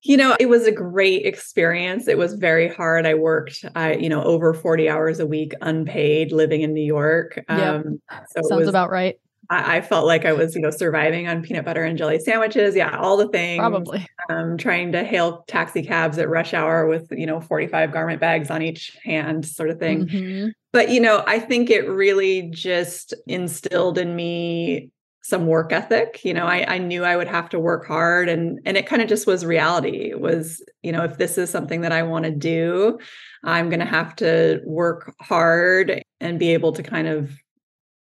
You 0.02 0.16
know, 0.16 0.36
it 0.40 0.48
was 0.48 0.66
a 0.66 0.72
great 0.72 1.26
experience. 1.26 2.08
It 2.08 2.16
was 2.16 2.34
very 2.34 2.68
hard. 2.68 3.06
I 3.06 3.14
worked, 3.14 3.64
I, 3.74 3.94
you 3.94 4.08
know, 4.08 4.22
over 4.22 4.54
40 4.54 4.88
hours 4.88 5.20
a 5.20 5.26
week 5.26 5.52
unpaid 5.60 6.32
living 6.32 6.62
in 6.62 6.72
New 6.72 6.84
York. 6.84 7.42
Um, 7.48 8.00
so 8.34 8.40
Sounds 8.48 8.60
was, 8.60 8.68
about 8.68 8.90
right. 8.90 9.18
I, 9.50 9.76
I, 9.76 9.80
felt 9.82 10.06
like 10.06 10.24
I 10.24 10.32
was, 10.32 10.54
you 10.54 10.62
know, 10.62 10.70
surviving 10.70 11.28
on 11.28 11.42
peanut 11.42 11.64
butter 11.64 11.82
and 11.82 11.98
jelly 11.98 12.18
sandwiches. 12.18 12.74
Yeah, 12.76 12.96
all 12.96 13.16
the 13.16 13.28
things. 13.28 13.58
Probably. 13.58 14.06
Um, 14.30 14.56
trying 14.56 14.92
to 14.92 15.04
hail 15.04 15.44
taxi 15.48 15.82
cabs 15.82 16.18
at 16.18 16.28
rush 16.28 16.54
hour 16.54 16.86
with, 16.86 17.08
you 17.10 17.26
know, 17.26 17.40
45 17.40 17.92
garment 17.92 18.20
bags 18.20 18.50
on 18.50 18.62
each 18.62 18.96
hand, 19.04 19.44
sort 19.44 19.70
of 19.70 19.78
thing. 19.78 20.06
Mm-hmm. 20.06 20.48
But, 20.72 20.90
you 20.90 21.00
know, 21.00 21.24
I 21.26 21.40
think 21.40 21.68
it 21.68 21.88
really 21.88 22.48
just 22.52 23.12
instilled 23.26 23.98
in 23.98 24.14
me 24.14 24.90
some 25.22 25.46
work 25.46 25.72
ethic. 25.72 26.24
You 26.24 26.34
know, 26.34 26.46
I, 26.46 26.74
I 26.74 26.78
knew 26.78 27.04
I 27.04 27.16
would 27.16 27.28
have 27.28 27.48
to 27.50 27.60
work 27.60 27.86
hard 27.86 28.28
and 28.28 28.58
and 28.64 28.76
it 28.76 28.86
kind 28.86 29.02
of 29.02 29.08
just 29.08 29.26
was 29.26 29.44
reality. 29.44 30.10
It 30.10 30.20
was, 30.20 30.64
you 30.82 30.92
know, 30.92 31.04
if 31.04 31.18
this 31.18 31.38
is 31.38 31.50
something 31.50 31.82
that 31.82 31.92
I 31.92 32.02
want 32.02 32.24
to 32.24 32.30
do, 32.30 32.98
I'm 33.44 33.70
gonna 33.70 33.84
have 33.84 34.16
to 34.16 34.60
work 34.64 35.14
hard 35.20 36.02
and 36.20 36.38
be 36.38 36.52
able 36.52 36.72
to 36.72 36.82
kind 36.82 37.08
of 37.08 37.32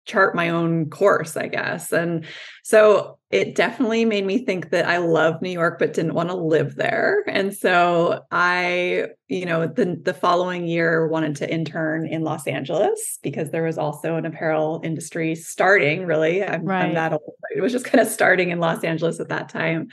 chart 0.07 0.35
my 0.35 0.49
own 0.49 0.91
course, 0.91 1.37
I 1.37 1.49
guess. 1.49 1.93
And 1.93 2.25
so 2.62 3.18
it 3.30 3.54
definitely 3.54 4.06
made 4.06 4.25
me 4.25 4.38
think 4.38 4.70
that 4.70 4.87
I 4.87 4.97
love 4.99 5.42
New 5.42 5.50
York 5.50 5.78
but 5.78 5.92
didn't 5.92 6.14
want 6.14 6.30
to 6.30 6.35
live 6.35 6.76
there. 6.76 7.25
And 7.26 7.54
so 7.54 8.23
I, 8.30 9.08
you 9.28 9.44
know, 9.44 9.66
the 9.66 10.00
the 10.02 10.14
following 10.14 10.66
year 10.66 11.06
wanted 11.06 11.37
to 11.37 11.52
intern 11.52 12.06
in 12.06 12.23
Los 12.23 12.47
Angeles 12.47 13.18
because 13.23 13.50
there 13.50 13.64
was 13.64 13.76
also 13.76 14.16
an 14.16 14.25
apparel 14.25 14.80
industry 14.82 15.35
starting, 15.35 16.06
really. 16.06 16.42
I'm, 16.42 16.64
right. 16.64 16.87
I'm 16.87 16.94
that 16.94 17.12
old. 17.12 17.35
It 17.54 17.61
was 17.61 17.73
just 17.73 17.85
kind 17.85 18.00
of 18.00 18.08
starting 18.08 18.50
in 18.50 18.61
Los 18.61 18.82
Angeles 18.82 19.20
at 19.20 19.28
that 19.28 19.50
time. 19.50 19.88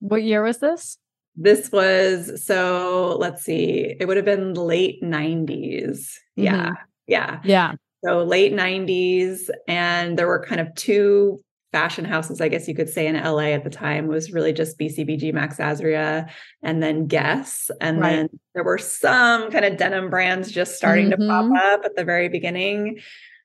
What 0.00 0.22
year 0.22 0.42
was 0.42 0.58
this? 0.58 0.98
This 1.36 1.72
was 1.72 2.44
so 2.44 3.16
let's 3.18 3.42
see, 3.42 3.96
it 3.98 4.06
would 4.06 4.18
have 4.18 4.26
been 4.26 4.52
late 4.52 5.02
90s. 5.02 5.46
Mm-hmm. 5.48 6.42
Yeah. 6.42 6.72
Yeah. 7.06 7.40
Yeah. 7.42 7.72
So 8.04 8.22
late 8.22 8.52
90s. 8.52 9.48
And 9.66 10.18
there 10.18 10.26
were 10.26 10.44
kind 10.44 10.60
of 10.60 10.74
two 10.74 11.40
fashion 11.72 12.04
houses, 12.04 12.40
I 12.40 12.48
guess 12.48 12.66
you 12.66 12.74
could 12.74 12.88
say, 12.88 13.06
in 13.06 13.16
LA 13.16 13.52
at 13.52 13.64
the 13.64 13.70
time 13.70 14.08
was 14.08 14.32
really 14.32 14.52
just 14.52 14.78
BCBG, 14.78 15.32
Max 15.32 15.58
Azria, 15.58 16.28
and 16.62 16.82
then 16.82 17.06
Guess. 17.06 17.70
And 17.80 18.00
right. 18.00 18.16
then 18.16 18.28
there 18.54 18.64
were 18.64 18.78
some 18.78 19.50
kind 19.50 19.64
of 19.64 19.76
denim 19.76 20.10
brands 20.10 20.50
just 20.50 20.76
starting 20.76 21.10
mm-hmm. 21.10 21.22
to 21.22 21.28
pop 21.28 21.44
mm-hmm. 21.44 21.56
up 21.56 21.84
at 21.84 21.96
the 21.96 22.04
very 22.04 22.28
beginning. 22.28 22.98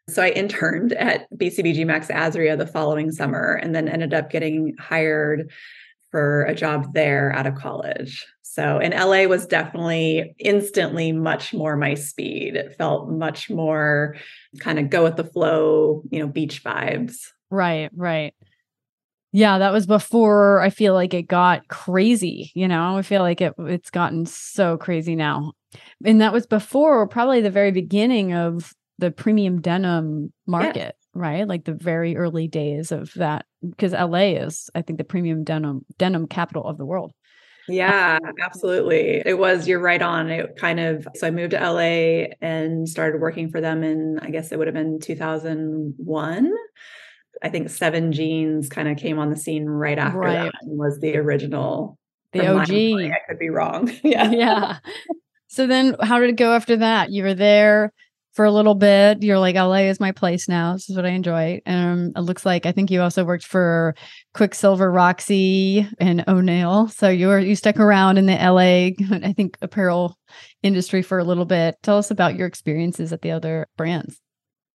So 0.09 0.21
I 0.21 0.29
interned 0.29 0.93
at 0.93 1.27
BCBG 1.35 1.85
Max 1.85 2.07
Azria 2.07 2.57
the 2.57 2.67
following 2.67 3.11
summer 3.11 3.53
and 3.53 3.73
then 3.73 3.87
ended 3.87 4.13
up 4.13 4.29
getting 4.29 4.75
hired 4.79 5.51
for 6.11 6.43
a 6.43 6.55
job 6.55 6.93
there 6.93 7.33
out 7.33 7.47
of 7.47 7.55
college. 7.55 8.25
So, 8.41 8.79
in 8.79 8.93
LA 8.93 9.25
was 9.25 9.45
definitely 9.45 10.33
instantly 10.39 11.11
much 11.11 11.53
more 11.53 11.75
my 11.75 11.95
speed. 11.95 12.55
It 12.55 12.77
felt 12.77 13.09
much 13.09 13.49
more 13.49 14.15
kind 14.59 14.79
of 14.79 14.89
go 14.89 15.03
with 15.03 15.17
the 15.17 15.25
flow, 15.25 16.03
you 16.09 16.19
know, 16.19 16.27
beach 16.27 16.63
vibes. 16.63 17.31
Right, 17.55 17.89
right. 17.95 18.33
Yeah, 19.31 19.59
that 19.59 19.71
was 19.71 19.85
before 19.85 20.59
I 20.61 20.69
feel 20.69 20.93
like 20.93 21.13
it 21.13 21.23
got 21.23 21.67
crazy, 21.69 22.51
you 22.53 22.67
know. 22.67 22.97
I 22.97 23.01
feel 23.01 23.21
like 23.21 23.39
it 23.39 23.53
it's 23.59 23.89
gotten 23.89 24.25
so 24.25 24.77
crazy 24.77 25.15
now. 25.15 25.53
And 26.05 26.19
that 26.19 26.33
was 26.33 26.45
before 26.45 27.07
probably 27.07 27.39
the 27.39 27.49
very 27.49 27.71
beginning 27.71 28.33
of 28.33 28.73
the 28.97 29.11
premium 29.11 29.61
denim 29.61 30.33
market, 30.45 30.95
yeah. 30.97 31.11
right? 31.13 31.47
Like 31.47 31.63
the 31.63 31.73
very 31.73 32.17
early 32.17 32.47
days 32.49 32.91
of 32.91 33.13
that 33.15 33.45
because 33.61 33.93
LA 33.93 34.35
is 34.43 34.69
I 34.75 34.81
think 34.81 34.97
the 34.99 35.05
premium 35.05 35.45
denim 35.45 35.85
denim 35.97 36.27
capital 36.27 36.65
of 36.65 36.77
the 36.77 36.85
world. 36.85 37.13
Uh, 37.69 37.73
yeah, 37.73 38.19
mm. 38.19 38.31
absolutely. 38.43 39.21
It 39.25 39.37
was, 39.37 39.67
you're 39.67 39.79
right 39.79 40.01
on. 40.01 40.29
It 40.29 40.55
kind 40.57 40.79
of, 40.79 41.07
so 41.15 41.27
I 41.27 41.31
moved 41.31 41.51
to 41.51 41.59
LA 41.59 42.27
and 42.41 42.87
started 42.87 43.21
working 43.21 43.49
for 43.49 43.61
them 43.61 43.83
in, 43.83 44.19
I 44.21 44.29
guess 44.29 44.51
it 44.51 44.57
would 44.57 44.67
have 44.67 44.75
been 44.75 44.99
2001. 44.99 46.51
I 47.43 47.49
think 47.49 47.69
Seven 47.69 48.11
Jeans 48.11 48.69
kind 48.69 48.87
of 48.87 48.97
came 48.97 49.19
on 49.19 49.29
the 49.29 49.35
scene 49.35 49.65
right 49.65 49.97
after 49.97 50.19
right. 50.19 50.33
that 50.45 50.53
and 50.61 50.77
was 50.77 50.99
the 50.99 51.17
original. 51.17 51.97
The 52.31 52.47
OG. 52.47 52.71
I 52.71 53.17
could 53.27 53.39
be 53.39 53.49
wrong. 53.49 53.91
yeah. 54.03 54.31
Yeah. 54.31 54.77
So 55.47 55.67
then 55.67 55.95
how 56.01 56.19
did 56.19 56.29
it 56.29 56.35
go 56.35 56.53
after 56.53 56.75
that? 56.77 57.11
You 57.11 57.23
were 57.23 57.33
there 57.33 57.93
for 58.33 58.43
a 58.43 58.51
little 58.51 58.75
bit. 58.75 59.23
You're 59.23 59.39
like, 59.39 59.55
LA 59.55 59.87
is 59.87 60.01
my 60.01 60.11
place 60.11 60.49
now. 60.49 60.73
This 60.73 60.89
is 60.89 60.95
what 60.97 61.05
I 61.05 61.11
enjoy. 61.11 61.61
Um, 61.65 62.11
it 62.15 62.19
looks 62.19 62.45
like 62.45 62.65
I 62.65 62.73
think 62.73 62.91
you 62.91 63.01
also 63.01 63.23
worked 63.23 63.45
for 63.45 63.95
Quiksilver 64.33 64.91
Roxy, 64.91 65.87
and 65.97 66.25
O'Neill. 66.27 66.89
So 66.89 67.07
you 67.07 67.27
were 67.27 67.39
you 67.39 67.55
stuck 67.55 67.79
around 67.79 68.17
in 68.17 68.25
the 68.25 68.33
LA, 68.33 68.91
I 69.25 69.33
think, 69.33 69.57
apparel 69.61 70.17
industry 70.61 71.01
for 71.01 71.17
a 71.17 71.23
little 71.23 71.45
bit. 71.45 71.75
Tell 71.81 71.97
us 71.97 72.11
about 72.11 72.35
your 72.35 72.47
experiences 72.47 73.13
at 73.13 73.21
the 73.21 73.31
other 73.31 73.67
brands. 73.77 74.19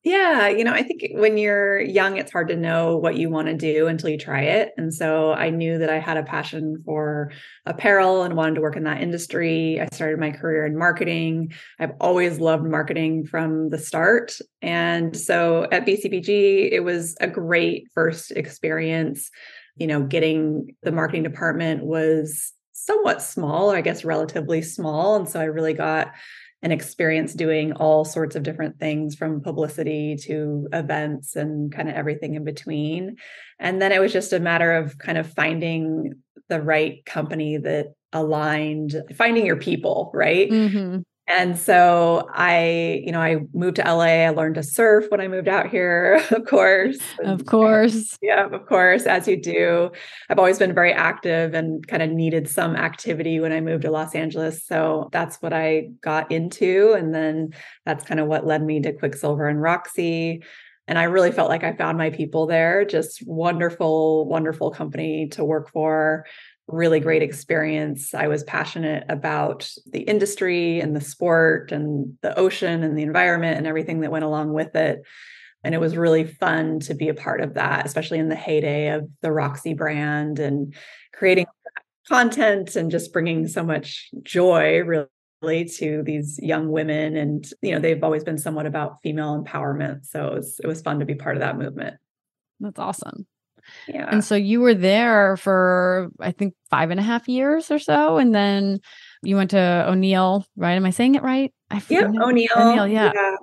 Yeah, 0.03 0.47
you 0.47 0.63
know, 0.63 0.71
I 0.71 0.81
think 0.81 1.03
when 1.11 1.37
you're 1.37 1.81
young, 1.81 2.15
it's 2.15 2.31
hard 2.31 2.47
to 2.47 2.55
know 2.55 2.95
what 2.95 3.17
you 3.17 3.29
want 3.29 3.49
to 3.49 3.53
do 3.53 3.87
until 3.87 4.09
you 4.09 4.17
try 4.17 4.43
it. 4.43 4.71
And 4.77 4.93
so 4.93 5.33
I 5.33 5.49
knew 5.49 5.77
that 5.77 5.89
I 5.89 5.99
had 5.99 6.15
a 6.15 6.23
passion 6.23 6.81
for 6.85 7.33
apparel 7.65 8.23
and 8.23 8.37
wanted 8.37 8.55
to 8.55 8.61
work 8.61 8.77
in 8.77 8.85
that 8.85 9.01
industry. 9.01 9.81
I 9.81 9.87
started 9.93 10.17
my 10.17 10.31
career 10.31 10.65
in 10.65 10.77
marketing. 10.77 11.51
I've 11.79 11.91
always 11.99 12.39
loved 12.39 12.63
marketing 12.63 13.25
from 13.25 13.71
the 13.71 13.77
start. 13.77 14.37
And 14.61 15.17
so 15.17 15.67
at 15.69 15.85
BCBG, 15.85 16.71
it 16.71 16.85
was 16.85 17.17
a 17.19 17.27
great 17.27 17.89
first 17.93 18.31
experience. 18.31 19.29
You 19.75 19.87
know, 19.87 20.03
getting 20.03 20.75
the 20.81 20.93
marketing 20.93 21.23
department 21.23 21.83
was 21.83 22.53
somewhat 22.71 23.21
small, 23.21 23.69
or 23.69 23.75
I 23.75 23.81
guess 23.81 24.05
relatively 24.05 24.61
small. 24.61 25.17
And 25.17 25.27
so 25.27 25.41
I 25.41 25.45
really 25.45 25.73
got 25.73 26.11
an 26.61 26.71
experience 26.71 27.33
doing 27.33 27.73
all 27.73 28.03
sorts 28.03 28.35
of 28.35 28.43
different 28.43 28.79
things 28.79 29.15
from 29.15 29.41
publicity 29.41 30.17
to 30.23 30.67
events 30.73 31.35
and 31.35 31.71
kind 31.71 31.89
of 31.89 31.95
everything 31.95 32.35
in 32.35 32.43
between. 32.43 33.15
And 33.59 33.81
then 33.81 33.91
it 33.91 34.01
was 34.01 34.11
just 34.11 34.33
a 34.33 34.39
matter 34.39 34.73
of 34.73 34.97
kind 34.97 35.17
of 35.17 35.31
finding 35.31 36.15
the 36.49 36.61
right 36.61 37.05
company 37.05 37.57
that 37.57 37.93
aligned, 38.11 38.95
finding 39.15 39.45
your 39.45 39.55
people, 39.55 40.11
right? 40.13 40.49
Mm-hmm. 40.49 40.99
And 41.29 41.59
so 41.59 42.27
I, 42.33 43.03
you 43.05 43.11
know, 43.11 43.21
I 43.21 43.37
moved 43.53 43.75
to 43.75 43.83
LA. 43.83 44.25
I 44.25 44.29
learned 44.29 44.55
to 44.55 44.63
surf 44.63 45.05
when 45.09 45.21
I 45.21 45.27
moved 45.27 45.47
out 45.47 45.69
here, 45.69 46.19
of 46.31 46.45
course. 46.45 46.97
Of 47.23 47.45
course. 47.45 48.17
Yeah, 48.29 48.47
of 48.51 48.65
course, 48.67 49.03
as 49.03 49.27
you 49.27 49.41
do. 49.41 49.91
I've 50.29 50.37
always 50.37 50.59
been 50.59 50.73
very 50.73 50.91
active 50.91 51.53
and 51.53 51.87
kind 51.87 52.03
of 52.03 52.09
needed 52.09 52.47
some 52.47 52.75
activity 52.75 53.39
when 53.39 53.51
I 53.51 53.61
moved 53.61 53.83
to 53.83 53.91
Los 53.91 54.13
Angeles. 54.13 54.63
So 54.65 55.09
that's 55.11 55.37
what 55.37 55.53
I 55.53 55.89
got 56.01 56.31
into. 56.31 56.93
And 56.97 57.13
then 57.13 57.51
that's 57.85 58.03
kind 58.03 58.19
of 58.19 58.27
what 58.27 58.45
led 58.45 58.63
me 58.63 58.81
to 58.81 58.93
Quiksilver 58.93 59.47
and 59.47 59.61
Roxy. 59.61 60.43
And 60.87 60.97
I 60.97 61.03
really 61.03 61.31
felt 61.31 61.49
like 61.49 61.63
I 61.63 61.73
found 61.73 61.97
my 61.99 62.09
people 62.09 62.47
there. 62.47 62.83
Just 62.83 63.25
wonderful, 63.27 64.27
wonderful 64.27 64.71
company 64.71 65.27
to 65.29 65.45
work 65.45 65.71
for 65.71 66.25
really 66.71 66.99
great 66.99 67.23
experience. 67.23 68.13
I 68.13 68.27
was 68.27 68.43
passionate 68.43 69.03
about 69.09 69.69
the 69.91 70.01
industry 70.01 70.79
and 70.79 70.95
the 70.95 71.01
sport 71.01 71.71
and 71.71 72.17
the 72.21 72.37
ocean 72.37 72.83
and 72.83 72.97
the 72.97 73.03
environment 73.03 73.57
and 73.57 73.67
everything 73.67 74.01
that 74.01 74.11
went 74.11 74.25
along 74.25 74.53
with 74.53 74.75
it. 74.75 75.01
And 75.63 75.75
it 75.75 75.79
was 75.79 75.97
really 75.97 76.25
fun 76.25 76.79
to 76.81 76.93
be 76.93 77.09
a 77.09 77.13
part 77.13 77.41
of 77.41 77.55
that, 77.55 77.85
especially 77.85 78.19
in 78.19 78.29
the 78.29 78.35
heyday 78.35 78.89
of 78.89 79.09
the 79.21 79.31
Roxy 79.31 79.73
brand 79.73 80.39
and 80.39 80.73
creating 81.13 81.47
content 82.07 82.75
and 82.75 82.89
just 82.89 83.11
bringing 83.11 83.47
so 83.47 83.63
much 83.63 84.09
joy, 84.23 84.79
really 84.79 85.09
to 85.65 86.03
these 86.03 86.39
young 86.41 86.69
women 86.69 87.15
and 87.15 87.49
you 87.61 87.71
know 87.71 87.79
they've 87.79 88.03
always 88.03 88.25
been 88.25 88.37
somewhat 88.37 88.65
about 88.65 88.97
female 89.01 89.41
empowerment 89.41 90.05
so 90.05 90.27
it 90.27 90.33
was, 90.33 90.59
it 90.61 90.67
was 90.67 90.81
fun 90.81 90.99
to 90.99 91.05
be 91.05 91.15
part 91.15 91.37
of 91.37 91.39
that 91.39 91.57
movement 91.57 91.95
that's 92.59 92.77
awesome 92.77 93.25
yeah. 93.87 94.07
And 94.11 94.23
so 94.23 94.35
you 94.35 94.61
were 94.61 94.73
there 94.73 95.37
for, 95.37 96.09
I 96.19 96.31
think, 96.31 96.53
five 96.69 96.91
and 96.91 96.99
a 96.99 97.03
half 97.03 97.27
years 97.27 97.71
or 97.71 97.79
so. 97.79 98.17
And 98.17 98.33
then 98.33 98.79
you 99.23 99.35
went 99.35 99.51
to 99.51 99.85
O'Neill, 99.87 100.45
right? 100.55 100.73
Am 100.73 100.85
I 100.85 100.91
saying 100.91 101.15
it 101.15 101.23
right? 101.23 101.53
I 101.71 101.81
yeah, 101.89 102.07
O'Neill. 102.21 102.49
O'Neill, 102.55 102.87
yeah. 102.87 103.11
yeah. 103.13 103.35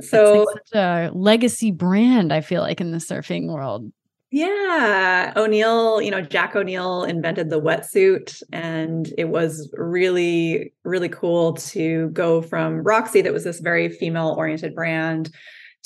So 0.00 0.44
like 0.44 0.48
such 0.66 0.78
a 0.78 1.10
legacy 1.12 1.70
brand, 1.70 2.32
I 2.32 2.40
feel 2.40 2.62
like, 2.62 2.80
in 2.80 2.92
the 2.92 2.98
surfing 2.98 3.52
world. 3.52 3.92
Yeah. 4.30 5.32
O'Neill, 5.36 6.02
you 6.02 6.10
know, 6.10 6.20
Jack 6.20 6.56
O'Neill 6.56 7.04
invented 7.04 7.50
the 7.50 7.60
wetsuit, 7.60 8.42
and 8.52 9.12
it 9.16 9.28
was 9.28 9.70
really, 9.74 10.72
really 10.84 11.08
cool 11.08 11.52
to 11.52 12.08
go 12.08 12.42
from 12.42 12.82
Roxy, 12.82 13.22
that 13.22 13.32
was 13.32 13.44
this 13.44 13.60
very 13.60 13.88
female 13.88 14.34
oriented 14.36 14.74
brand, 14.74 15.30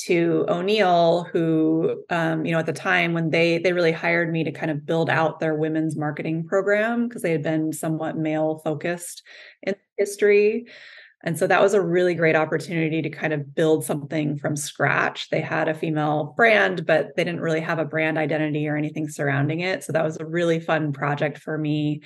to 0.07 0.45
O'Neill, 0.49 1.25
who, 1.33 2.05
um, 2.11 2.45
you 2.45 2.53
know, 2.53 2.59
at 2.59 2.67
the 2.67 2.73
time 2.73 3.13
when 3.13 3.31
they 3.31 3.59
they 3.59 3.73
really 3.73 3.93
hired 3.93 4.33
me 4.33 4.45
to 4.45 4.53
kind 4.53 4.71
of 4.71 4.87
build 4.87 5.11
out 5.11 5.41
their 5.41 5.55
women's 5.55 5.97
marketing 5.97 6.45
program 6.47 7.09
because 7.09 7.23
they 7.23 7.33
had 7.33 7.43
been 7.43 7.73
somewhat 7.73 8.17
male 8.17 8.61
focused 8.65 9.23
in 9.63 9.75
history. 9.97 10.67
And 11.25 11.37
so 11.37 11.49
that 11.49 11.61
was 11.61 11.75
a 11.75 11.83
really 11.83 12.15
great 12.15 12.37
opportunity 12.37 13.03
to 13.03 13.11
kind 13.11 13.33
of 13.33 13.55
build 13.55 13.85
something 13.85 14.39
from 14.39 14.55
scratch. 14.55 15.31
They 15.31 15.41
had 15.41 15.69
a 15.69 15.75
female 15.75 16.33
brand, 16.37 16.87
but 16.87 17.17
they 17.17 17.25
didn't 17.25 17.41
really 17.41 17.61
have 17.61 17.81
a 17.81 17.85
brand 17.85 18.19
identity 18.19 18.69
or 18.69 18.77
anything 18.77 19.09
surrounding 19.09 19.61
it. 19.61 19.83
So 19.83 19.93
that 19.93 20.05
was 20.05 20.17
a 20.19 20.27
really 20.27 20.61
fun 20.61 20.93
project 20.93 21.39
for 21.39 21.59
me 21.59 22.03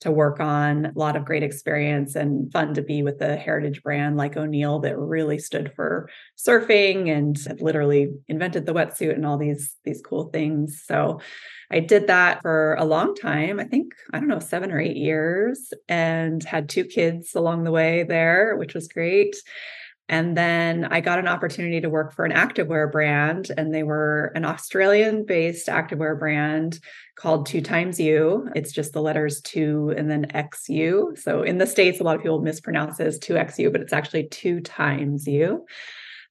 to 0.00 0.10
work 0.10 0.40
on. 0.40 0.86
A 0.86 0.92
lot 0.94 1.16
of 1.16 1.24
great 1.24 1.42
experience 1.42 2.14
and 2.14 2.52
fun 2.52 2.74
to 2.74 2.82
be 2.82 3.02
with 3.02 3.20
a 3.20 3.36
heritage 3.36 3.82
brand 3.82 4.16
like 4.16 4.36
O'Neill 4.36 4.80
that 4.80 4.98
really 4.98 5.38
stood 5.38 5.72
for 5.74 6.08
surfing 6.36 7.10
and 7.10 7.38
literally 7.60 8.10
invented 8.28 8.66
the 8.66 8.74
wetsuit 8.74 9.14
and 9.14 9.26
all 9.26 9.38
these 9.38 9.76
these 9.84 10.02
cool 10.02 10.30
things. 10.30 10.82
So 10.86 11.20
I 11.70 11.80
did 11.80 12.06
that 12.08 12.42
for 12.42 12.74
a 12.74 12.84
long 12.84 13.14
time. 13.14 13.58
I 13.58 13.64
think 13.64 13.94
I 14.12 14.18
don't 14.18 14.28
know 14.28 14.38
7 14.38 14.70
or 14.70 14.80
8 14.80 14.96
years 14.96 15.72
and 15.88 16.42
had 16.44 16.68
two 16.68 16.84
kids 16.84 17.34
along 17.34 17.64
the 17.64 17.72
way 17.72 18.04
there, 18.04 18.56
which 18.56 18.74
was 18.74 18.88
great. 18.88 19.34
And 20.08 20.36
then 20.36 20.84
I 20.84 21.00
got 21.00 21.18
an 21.18 21.28
opportunity 21.28 21.80
to 21.80 21.88
work 21.88 22.12
for 22.12 22.26
an 22.26 22.32
activewear 22.32 22.92
brand, 22.92 23.50
and 23.56 23.74
they 23.74 23.82
were 23.82 24.32
an 24.34 24.44
Australian 24.44 25.24
based 25.24 25.68
activewear 25.68 26.18
brand 26.18 26.78
called 27.16 27.46
Two 27.46 27.62
Times 27.62 27.98
You. 27.98 28.50
It's 28.54 28.72
just 28.72 28.92
the 28.92 29.00
letters 29.00 29.40
two 29.40 29.94
and 29.96 30.10
then 30.10 30.26
XU. 30.34 31.18
So 31.18 31.42
in 31.42 31.56
the 31.56 31.66
States, 31.66 32.00
a 32.00 32.02
lot 32.02 32.16
of 32.16 32.22
people 32.22 32.42
mispronounce 32.42 33.00
it 33.00 33.06
as 33.06 33.18
2XU, 33.18 33.72
but 33.72 33.80
it's 33.80 33.94
actually 33.94 34.28
two 34.28 34.60
times 34.60 35.26
you. 35.26 35.64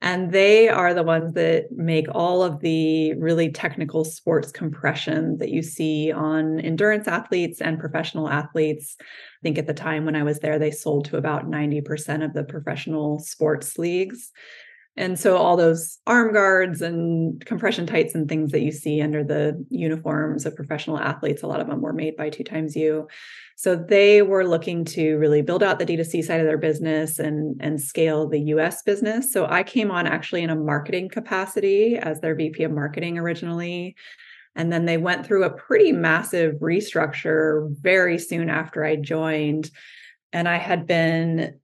And 0.03 0.33
they 0.33 0.67
are 0.67 0.93
the 0.93 1.01
ones 1.01 1.31
that 1.33 1.71
make 1.71 2.07
all 2.13 2.43
of 2.43 2.59
the 2.59 3.13
really 3.13 3.49
technical 3.49 4.03
sports 4.03 4.51
compression 4.51 5.37
that 5.37 5.49
you 5.49 5.63
see 5.63 6.11
on 6.11 6.59
endurance 6.59 7.07
athletes 7.07 7.61
and 7.61 7.79
professional 7.79 8.29
athletes. 8.29 8.97
I 8.99 9.05
think 9.41 9.57
at 9.57 9.65
the 9.65 9.73
time 9.73 10.03
when 10.03 10.17
I 10.17 10.23
was 10.23 10.39
there, 10.39 10.59
they 10.59 10.71
sold 10.71 11.05
to 11.05 11.17
about 11.17 11.49
90% 11.49 12.21
of 12.21 12.33
the 12.33 12.43
professional 12.43 13.19
sports 13.19 13.77
leagues. 13.77 14.31
And 14.95 15.19
so 15.19 15.37
all 15.37 15.57
those 15.57 15.97
arm 16.05 16.33
guards 16.33 16.81
and 16.81 17.43
compression 17.45 17.87
tights 17.87 18.13
and 18.13 18.29
things 18.29 18.51
that 18.51 18.61
you 18.61 18.71
see 18.71 19.01
under 19.01 19.23
the 19.23 19.65
uniforms 19.69 20.45
of 20.45 20.55
professional 20.55 20.99
athletes, 20.99 21.41
a 21.41 21.47
lot 21.47 21.59
of 21.59 21.67
them 21.67 21.81
were 21.81 21.93
made 21.93 22.15
by 22.15 22.29
Two 22.29 22.43
Times 22.43 22.75
You. 22.75 23.07
So 23.55 23.75
they 23.75 24.21
were 24.21 24.47
looking 24.47 24.85
to 24.85 25.15
really 25.15 25.41
build 25.41 25.63
out 25.63 25.79
the 25.79 25.85
D2C 25.85 26.23
side 26.23 26.41
of 26.41 26.45
their 26.45 26.59
business 26.59 27.17
and, 27.17 27.59
and 27.59 27.81
scale 27.81 28.27
the 28.27 28.39
US 28.39 28.83
business. 28.83 29.33
So 29.33 29.47
I 29.47 29.63
came 29.63 29.89
on 29.89 30.05
actually 30.05 30.43
in 30.43 30.51
a 30.51 30.55
marketing 30.55 31.09
capacity 31.09 31.97
as 31.97 32.19
their 32.19 32.35
VP 32.35 32.63
of 32.63 32.71
marketing 32.71 33.17
originally. 33.17 33.95
And 34.55 34.71
then 34.71 34.85
they 34.85 34.97
went 34.97 35.25
through 35.25 35.43
a 35.43 35.49
pretty 35.53 35.91
massive 35.91 36.55
restructure 36.55 37.75
very 37.81 38.19
soon 38.19 38.51
after 38.51 38.85
I 38.85 38.95
joined. 38.97 39.71
And 40.31 40.47
I 40.47 40.57
had 40.57 40.85
been 40.85 41.59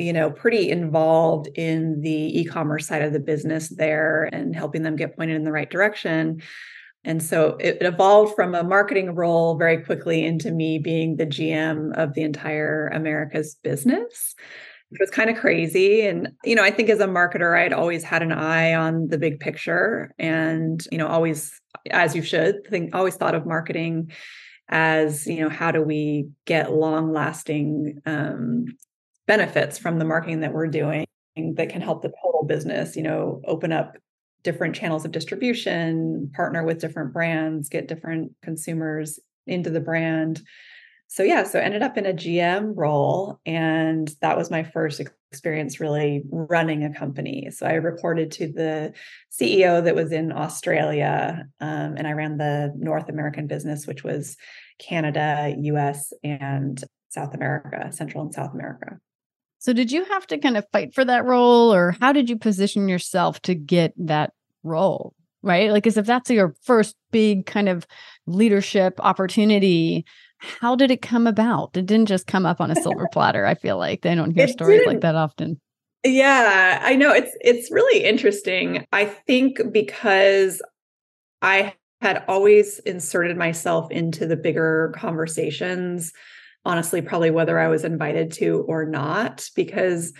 you 0.00 0.12
know, 0.12 0.30
pretty 0.30 0.70
involved 0.70 1.48
in 1.54 2.00
the 2.00 2.40
e-commerce 2.40 2.86
side 2.86 3.02
of 3.02 3.12
the 3.12 3.20
business 3.20 3.68
there 3.68 4.28
and 4.32 4.56
helping 4.56 4.82
them 4.82 4.96
get 4.96 5.16
pointed 5.16 5.36
in 5.36 5.44
the 5.44 5.52
right 5.52 5.70
direction. 5.70 6.42
And 7.04 7.22
so 7.22 7.56
it, 7.60 7.78
evolved 7.80 8.34
from 8.34 8.54
a 8.54 8.62
marketing 8.62 9.14
role 9.14 9.56
very 9.56 9.82
quickly 9.82 10.24
into 10.24 10.50
me 10.50 10.78
being 10.78 11.16
the 11.16 11.26
GM 11.26 11.96
of 11.96 12.14
the 12.14 12.22
entire 12.22 12.88
Americas 12.88 13.56
business, 13.62 14.34
It 14.92 14.98
was 15.00 15.10
kind 15.10 15.30
of 15.30 15.36
crazy. 15.36 16.06
And, 16.06 16.32
you 16.44 16.54
know, 16.56 16.64
I 16.64 16.70
think 16.70 16.90
as 16.90 17.00
a 17.00 17.06
marketer, 17.06 17.56
I 17.56 17.62
had 17.62 17.72
always 17.72 18.02
had 18.02 18.22
an 18.22 18.32
eye 18.32 18.74
on 18.74 19.08
the 19.08 19.18
big 19.18 19.38
picture 19.38 20.12
and, 20.18 20.84
you 20.90 20.98
know, 20.98 21.06
always, 21.06 21.52
as 21.90 22.16
you 22.16 22.22
should, 22.22 22.66
think 22.68 22.94
always 22.94 23.14
thought 23.14 23.36
of 23.36 23.46
marketing 23.46 24.10
as, 24.68 25.26
you 25.26 25.40
know, 25.40 25.48
how 25.48 25.70
do 25.70 25.82
we 25.82 26.28
get 26.44 26.72
long 26.72 27.12
lasting 27.12 28.00
um, 28.04 28.66
benefits 29.30 29.78
from 29.78 30.00
the 30.00 30.04
marketing 30.04 30.40
that 30.40 30.52
we're 30.52 30.66
doing 30.66 31.06
that 31.54 31.68
can 31.68 31.80
help 31.80 32.02
the 32.02 32.12
total 32.20 32.42
business, 32.44 32.96
you 32.96 33.02
know, 33.04 33.40
open 33.44 33.70
up 33.70 33.96
different 34.42 34.74
channels 34.74 35.04
of 35.04 35.12
distribution, 35.12 36.28
partner 36.34 36.64
with 36.64 36.80
different 36.80 37.12
brands, 37.12 37.68
get 37.68 37.86
different 37.86 38.32
consumers 38.42 39.20
into 39.46 39.70
the 39.70 39.78
brand. 39.78 40.42
So 41.06 41.22
yeah, 41.22 41.44
so 41.44 41.60
ended 41.60 41.80
up 41.80 41.96
in 41.96 42.06
a 42.06 42.12
GM 42.12 42.72
role 42.74 43.38
and 43.46 44.12
that 44.20 44.36
was 44.36 44.50
my 44.50 44.64
first 44.64 45.00
experience 45.30 45.78
really 45.78 46.24
running 46.32 46.82
a 46.82 46.92
company. 46.92 47.50
So 47.52 47.66
I 47.66 47.74
reported 47.74 48.32
to 48.32 48.48
the 48.48 48.92
CEO 49.30 49.84
that 49.84 49.94
was 49.94 50.10
in 50.10 50.32
Australia 50.32 51.44
um, 51.60 51.94
and 51.96 52.08
I 52.08 52.14
ran 52.14 52.36
the 52.36 52.74
North 52.76 53.08
American 53.08 53.46
business 53.46 53.86
which 53.86 54.02
was 54.02 54.36
Canada, 54.80 55.54
US 55.56 56.12
and 56.24 56.82
South 57.10 57.32
America, 57.32 57.92
Central 57.92 58.24
and 58.24 58.34
South 58.34 58.54
America. 58.54 58.98
So, 59.60 59.74
did 59.74 59.92
you 59.92 60.04
have 60.06 60.26
to 60.28 60.38
kind 60.38 60.56
of 60.56 60.66
fight 60.72 60.94
for 60.94 61.04
that 61.04 61.26
role, 61.26 61.72
or 61.72 61.94
how 62.00 62.12
did 62.12 62.30
you 62.30 62.38
position 62.38 62.88
yourself 62.88 63.40
to 63.42 63.54
get 63.54 63.92
that 63.98 64.32
role? 64.62 65.14
Right? 65.42 65.70
Like, 65.70 65.86
as 65.86 65.98
if 65.98 66.06
that's 66.06 66.30
your 66.30 66.54
first 66.62 66.96
big 67.10 67.44
kind 67.44 67.68
of 67.68 67.86
leadership 68.26 68.94
opportunity, 68.98 70.06
how 70.38 70.76
did 70.76 70.90
it 70.90 71.02
come 71.02 71.26
about? 71.26 71.76
It 71.76 71.84
didn't 71.84 72.08
just 72.08 72.26
come 72.26 72.46
up 72.46 72.60
on 72.60 72.70
a 72.70 72.76
silver 72.76 73.06
platter. 73.12 73.44
I 73.44 73.54
feel 73.54 73.76
like 73.76 74.00
they 74.00 74.14
don't 74.14 74.32
hear 74.32 74.44
it 74.44 74.50
stories 74.50 74.86
like 74.86 75.02
that 75.02 75.14
often. 75.14 75.60
Yeah, 76.04 76.80
I 76.82 76.96
know 76.96 77.12
it's 77.12 77.36
it's 77.42 77.70
really 77.70 78.02
interesting. 78.02 78.86
I 78.92 79.04
think 79.04 79.60
because 79.70 80.62
I 81.42 81.74
had 82.00 82.24
always 82.26 82.78
inserted 82.80 83.36
myself 83.36 83.90
into 83.90 84.26
the 84.26 84.36
bigger 84.36 84.94
conversations 84.96 86.14
honestly, 86.64 87.02
probably 87.02 87.30
whether 87.30 87.58
I 87.58 87.68
was 87.68 87.84
invited 87.84 88.32
to 88.32 88.64
or 88.68 88.84
not, 88.84 89.48
because 89.54 90.12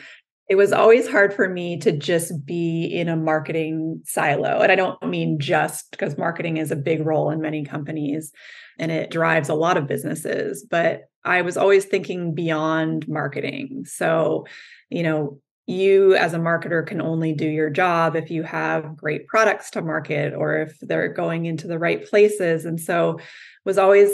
it 0.48 0.56
was 0.56 0.72
always 0.72 1.08
hard 1.08 1.32
for 1.32 1.48
me 1.48 1.78
to 1.78 1.92
just 1.92 2.44
be 2.44 2.84
in 2.84 3.08
a 3.08 3.16
marketing 3.16 4.02
silo. 4.04 4.58
And 4.60 4.72
I 4.72 4.74
don't 4.74 5.00
mean 5.06 5.38
just 5.38 5.92
because 5.92 6.18
marketing 6.18 6.56
is 6.56 6.72
a 6.72 6.76
big 6.76 7.06
role 7.06 7.30
in 7.30 7.40
many 7.40 7.64
companies 7.64 8.32
and 8.76 8.90
it 8.90 9.12
drives 9.12 9.48
a 9.48 9.54
lot 9.54 9.76
of 9.76 9.86
businesses, 9.86 10.66
but 10.68 11.02
I 11.24 11.42
was 11.42 11.56
always 11.56 11.84
thinking 11.84 12.34
beyond 12.34 13.06
marketing. 13.06 13.84
So, 13.86 14.46
you 14.88 15.04
know, 15.04 15.38
you 15.66 16.16
as 16.16 16.34
a 16.34 16.38
marketer 16.38 16.84
can 16.84 17.00
only 17.00 17.32
do 17.32 17.46
your 17.46 17.70
job 17.70 18.16
if 18.16 18.28
you 18.28 18.42
have 18.42 18.96
great 18.96 19.28
products 19.28 19.70
to 19.70 19.82
market 19.82 20.34
or 20.34 20.56
if 20.62 20.76
they're 20.80 21.12
going 21.12 21.46
into 21.46 21.68
the 21.68 21.78
right 21.78 22.04
places. 22.04 22.64
And 22.64 22.80
so 22.80 23.20
was 23.64 23.78
always 23.78 24.10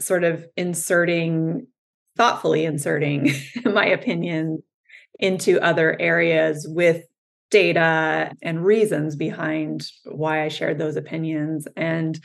sort 0.00 0.24
of 0.24 0.46
inserting 0.56 1.66
thoughtfully 2.16 2.64
inserting 2.64 3.30
my 3.64 3.86
opinion 3.86 4.62
into 5.18 5.60
other 5.60 5.96
areas 6.00 6.66
with 6.68 7.04
data 7.50 8.32
and 8.42 8.64
reasons 8.64 9.16
behind 9.16 9.86
why 10.04 10.42
I 10.42 10.48
shared 10.48 10.78
those 10.78 10.96
opinions. 10.96 11.68
And, 11.76 12.18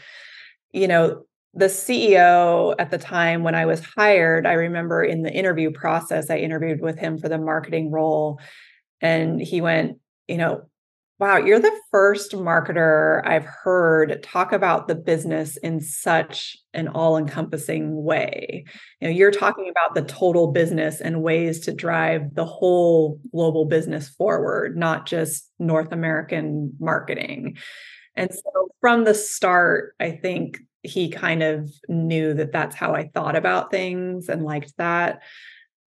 you 0.71 0.87
know, 0.87 1.23
the 1.53 1.65
CEO 1.65 2.73
at 2.79 2.89
the 2.89 2.97
time 2.97 3.43
when 3.43 3.55
I 3.55 3.65
was 3.65 3.81
hired, 3.81 4.45
I 4.45 4.53
remember 4.53 5.03
in 5.03 5.21
the 5.21 5.31
interview 5.31 5.71
process, 5.71 6.29
I 6.29 6.37
interviewed 6.37 6.81
with 6.81 6.97
him 6.97 7.17
for 7.17 7.29
the 7.29 7.37
marketing 7.37 7.91
role. 7.91 8.39
And 9.01 9.41
he 9.41 9.61
went, 9.61 9.97
you 10.27 10.37
know, 10.37 10.69
Wow, 11.21 11.37
you're 11.37 11.59
the 11.59 11.79
first 11.91 12.31
marketer 12.31 13.21
I've 13.27 13.45
heard 13.45 14.23
talk 14.23 14.51
about 14.51 14.87
the 14.87 14.95
business 14.95 15.55
in 15.55 15.79
such 15.79 16.57
an 16.73 16.87
all-encompassing 16.87 18.03
way. 18.03 18.65
You 18.99 19.07
know, 19.07 19.13
you're 19.13 19.29
talking 19.29 19.69
about 19.69 19.93
the 19.93 20.01
total 20.01 20.51
business 20.51 20.99
and 20.99 21.21
ways 21.21 21.59
to 21.59 21.75
drive 21.75 22.33
the 22.33 22.47
whole 22.47 23.19
global 23.31 23.65
business 23.65 24.09
forward, 24.09 24.75
not 24.75 25.05
just 25.05 25.47
North 25.59 25.91
American 25.91 26.73
marketing. 26.79 27.57
And 28.15 28.33
so 28.33 28.69
from 28.79 29.03
the 29.03 29.13
start, 29.13 29.93
I 29.99 30.13
think 30.13 30.57
he 30.81 31.11
kind 31.11 31.43
of 31.43 31.71
knew 31.87 32.33
that 32.33 32.51
that's 32.51 32.75
how 32.75 32.95
I 32.95 33.11
thought 33.13 33.35
about 33.35 33.69
things 33.69 34.27
and 34.27 34.43
liked 34.43 34.73
that. 34.77 35.21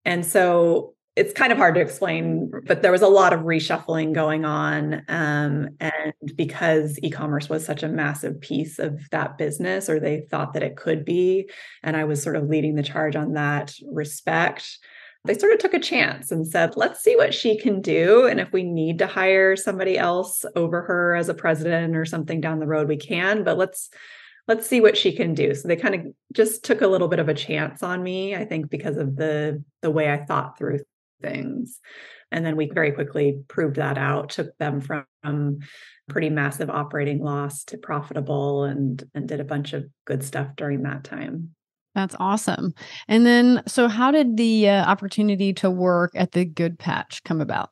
And 0.06 0.26
so 0.26 0.94
it's 1.18 1.34
kind 1.34 1.52
of 1.52 1.58
hard 1.58 1.74
to 1.74 1.82
explain, 1.82 2.52
but 2.68 2.84
there 2.84 2.92
was 2.92 3.02
a 3.02 3.08
lot 3.08 3.34
of 3.34 3.40
reshuffling 3.40 4.14
going 4.14 4.46
on. 4.46 5.02
Um, 5.08 5.70
and 5.80 6.14
because 6.36 7.00
e 7.02 7.10
commerce 7.10 7.50
was 7.50 7.66
such 7.66 7.82
a 7.82 7.88
massive 7.88 8.40
piece 8.40 8.78
of 8.78 9.02
that 9.10 9.36
business, 9.36 9.90
or 9.90 10.00
they 10.00 10.28
thought 10.30 10.54
that 10.54 10.62
it 10.62 10.78
could 10.78 11.04
be, 11.04 11.50
and 11.82 11.98
I 11.98 12.04
was 12.04 12.22
sort 12.22 12.36
of 12.36 12.48
leading 12.48 12.76
the 12.76 12.84
charge 12.84 13.16
on 13.16 13.34
that 13.34 13.74
respect, 13.92 14.78
they 15.26 15.34
sort 15.34 15.54
of 15.54 15.58
took 15.58 15.74
a 15.74 15.80
chance 15.80 16.32
and 16.32 16.48
said, 16.48 16.78
let's 16.78 17.04
see 17.04 17.16
what 17.16 17.34
she 17.34 17.58
can 17.58 17.82
do. 17.82 18.28
And 18.28 18.40
if 18.40 18.52
we 18.52 18.62
need 18.62 19.00
to 19.00 19.08
hire 19.08 19.56
somebody 19.56 19.98
else 19.98 20.46
over 20.56 20.84
her 20.84 21.16
as 21.16 21.30
a 21.30 21.34
president 21.34 21.98
or 21.98 22.06
something 22.06 22.40
down 22.42 22.60
the 22.60 22.68
road, 22.68 22.88
we 22.88 22.96
can, 22.96 23.44
but 23.44 23.58
let's 23.58 23.90
let's 24.48 24.68
see 24.68 24.80
what 24.80 24.96
she 24.96 25.14
can 25.14 25.34
do 25.34 25.54
so 25.54 25.68
they 25.68 25.76
kind 25.76 25.94
of 25.94 26.02
just 26.32 26.64
took 26.64 26.80
a 26.80 26.88
little 26.88 27.10
bit 27.10 27.20
of 27.20 27.28
a 27.28 27.34
chance 27.34 27.84
on 27.84 28.02
me 28.02 28.34
i 28.34 28.46
think 28.46 28.70
because 28.70 28.96
of 28.96 29.18
the 29.18 29.62
the 29.82 29.92
way 29.92 30.10
i 30.10 30.24
thought 30.24 30.58
through 30.58 30.80
things. 31.22 31.80
And 32.32 32.46
then 32.46 32.56
we 32.56 32.70
very 32.74 32.92
quickly 32.92 33.40
proved 33.48 33.78
that 33.78 33.98
out, 33.98 34.30
took 34.30 34.58
them 34.58 34.82
from 34.82 35.60
pretty 36.10 36.30
massive 36.30 36.70
operating 36.70 37.20
loss 37.20 37.64
to 37.66 37.78
profitable 37.78 38.64
and 38.64 39.04
and 39.14 39.28
did 39.28 39.40
a 39.40 39.46
bunch 39.46 39.74
of 39.74 39.86
good 40.06 40.24
stuff 40.24 40.48
during 40.56 40.84
that 40.84 41.04
time. 41.04 41.50
That's 41.96 42.16
awesome. 42.20 42.74
And 43.08 43.26
then 43.26 43.64
so 43.68 43.88
how 43.88 44.12
did 44.12 44.38
the 44.38 44.70
uh, 44.70 44.86
opportunity 44.86 45.54
to 45.54 45.70
work 45.70 46.12
at 46.16 46.32
the 46.34 46.46
Good 46.46 46.78
Patch 46.78 47.24
come 47.24 47.42
about? 47.42 47.72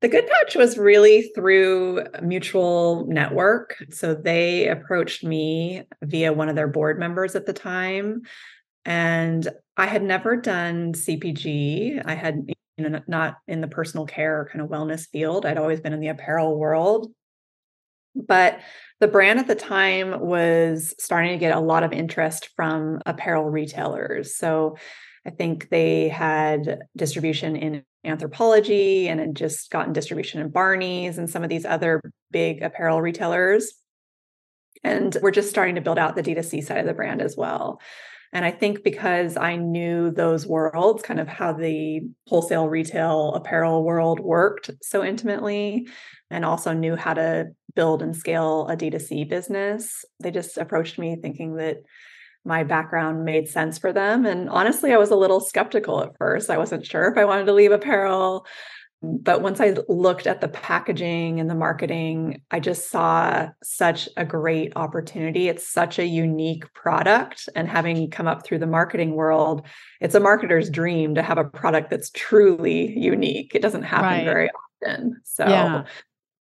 The 0.00 0.08
Good 0.08 0.28
Patch 0.28 0.54
was 0.54 0.78
really 0.78 1.30
through 1.34 2.04
a 2.14 2.22
mutual 2.22 3.04
network. 3.08 3.76
So 3.90 4.14
they 4.14 4.68
approached 4.68 5.24
me 5.24 5.82
via 6.02 6.32
one 6.32 6.48
of 6.48 6.54
their 6.56 6.68
board 6.68 6.98
members 7.00 7.34
at 7.34 7.46
the 7.46 7.52
time 7.52 8.22
and 8.88 9.46
I 9.76 9.84
had 9.84 10.02
never 10.02 10.34
done 10.34 10.94
CPG. 10.94 12.02
I 12.06 12.14
had, 12.14 12.48
you 12.78 12.88
know, 12.88 13.00
not 13.06 13.36
in 13.46 13.60
the 13.60 13.68
personal 13.68 14.06
care 14.06 14.48
kind 14.50 14.62
of 14.64 14.70
wellness 14.70 15.06
field. 15.06 15.44
I'd 15.44 15.58
always 15.58 15.80
been 15.80 15.92
in 15.92 16.00
the 16.00 16.08
apparel 16.08 16.58
world. 16.58 17.12
But 18.14 18.60
the 18.98 19.06
brand 19.06 19.40
at 19.40 19.46
the 19.46 19.54
time 19.54 20.18
was 20.18 20.94
starting 20.98 21.32
to 21.32 21.38
get 21.38 21.54
a 21.54 21.60
lot 21.60 21.82
of 21.82 21.92
interest 21.92 22.48
from 22.56 23.00
apparel 23.04 23.44
retailers. 23.44 24.38
So 24.38 24.78
I 25.26 25.30
think 25.30 25.68
they 25.68 26.08
had 26.08 26.78
distribution 26.96 27.56
in 27.56 27.84
Anthropologie 28.06 29.08
and 29.08 29.20
had 29.20 29.36
just 29.36 29.70
gotten 29.70 29.92
distribution 29.92 30.40
in 30.40 30.48
Barney's 30.48 31.18
and 31.18 31.28
some 31.28 31.44
of 31.44 31.50
these 31.50 31.66
other 31.66 32.00
big 32.30 32.62
apparel 32.62 33.02
retailers. 33.02 33.70
And 34.82 35.14
we're 35.20 35.30
just 35.30 35.50
starting 35.50 35.74
to 35.74 35.82
build 35.82 35.98
out 35.98 36.16
the 36.16 36.22
D2C 36.22 36.64
side 36.64 36.78
of 36.78 36.86
the 36.86 36.94
brand 36.94 37.20
as 37.20 37.36
well. 37.36 37.82
And 38.32 38.44
I 38.44 38.50
think 38.50 38.84
because 38.84 39.36
I 39.36 39.56
knew 39.56 40.10
those 40.10 40.46
worlds, 40.46 41.02
kind 41.02 41.18
of 41.18 41.28
how 41.28 41.52
the 41.52 42.00
wholesale 42.26 42.68
retail 42.68 43.32
apparel 43.34 43.84
world 43.84 44.20
worked 44.20 44.70
so 44.82 45.02
intimately, 45.02 45.88
and 46.30 46.44
also 46.44 46.72
knew 46.72 46.94
how 46.94 47.14
to 47.14 47.46
build 47.74 48.02
and 48.02 48.14
scale 48.14 48.68
a 48.68 48.76
D2C 48.76 49.28
business, 49.28 50.04
they 50.20 50.30
just 50.30 50.58
approached 50.58 50.98
me 50.98 51.16
thinking 51.20 51.56
that 51.56 51.78
my 52.44 52.64
background 52.64 53.24
made 53.24 53.48
sense 53.48 53.78
for 53.78 53.92
them. 53.92 54.26
And 54.26 54.48
honestly, 54.48 54.92
I 54.92 54.98
was 54.98 55.10
a 55.10 55.16
little 55.16 55.40
skeptical 55.40 56.02
at 56.02 56.16
first. 56.18 56.50
I 56.50 56.58
wasn't 56.58 56.86
sure 56.86 57.10
if 57.10 57.18
I 57.18 57.24
wanted 57.24 57.46
to 57.46 57.52
leave 57.52 57.72
apparel. 57.72 58.46
But 59.00 59.42
once 59.42 59.60
I 59.60 59.76
looked 59.88 60.26
at 60.26 60.40
the 60.40 60.48
packaging 60.48 61.38
and 61.38 61.48
the 61.48 61.54
marketing, 61.54 62.42
I 62.50 62.58
just 62.58 62.90
saw 62.90 63.48
such 63.62 64.08
a 64.16 64.24
great 64.24 64.72
opportunity. 64.74 65.48
It's 65.48 65.66
such 65.66 66.00
a 66.00 66.04
unique 66.04 66.72
product. 66.74 67.48
And 67.54 67.68
having 67.68 68.10
come 68.10 68.26
up 68.26 68.44
through 68.44 68.58
the 68.58 68.66
marketing 68.66 69.14
world, 69.14 69.64
it's 70.00 70.16
a 70.16 70.20
marketer's 70.20 70.68
dream 70.68 71.14
to 71.14 71.22
have 71.22 71.38
a 71.38 71.44
product 71.44 71.90
that's 71.90 72.10
truly 72.10 72.98
unique. 72.98 73.54
It 73.54 73.62
doesn't 73.62 73.84
happen 73.84 74.04
right. 74.04 74.24
very 74.24 74.50
often. 74.82 75.20
So, 75.22 75.46
yeah. 75.46 75.84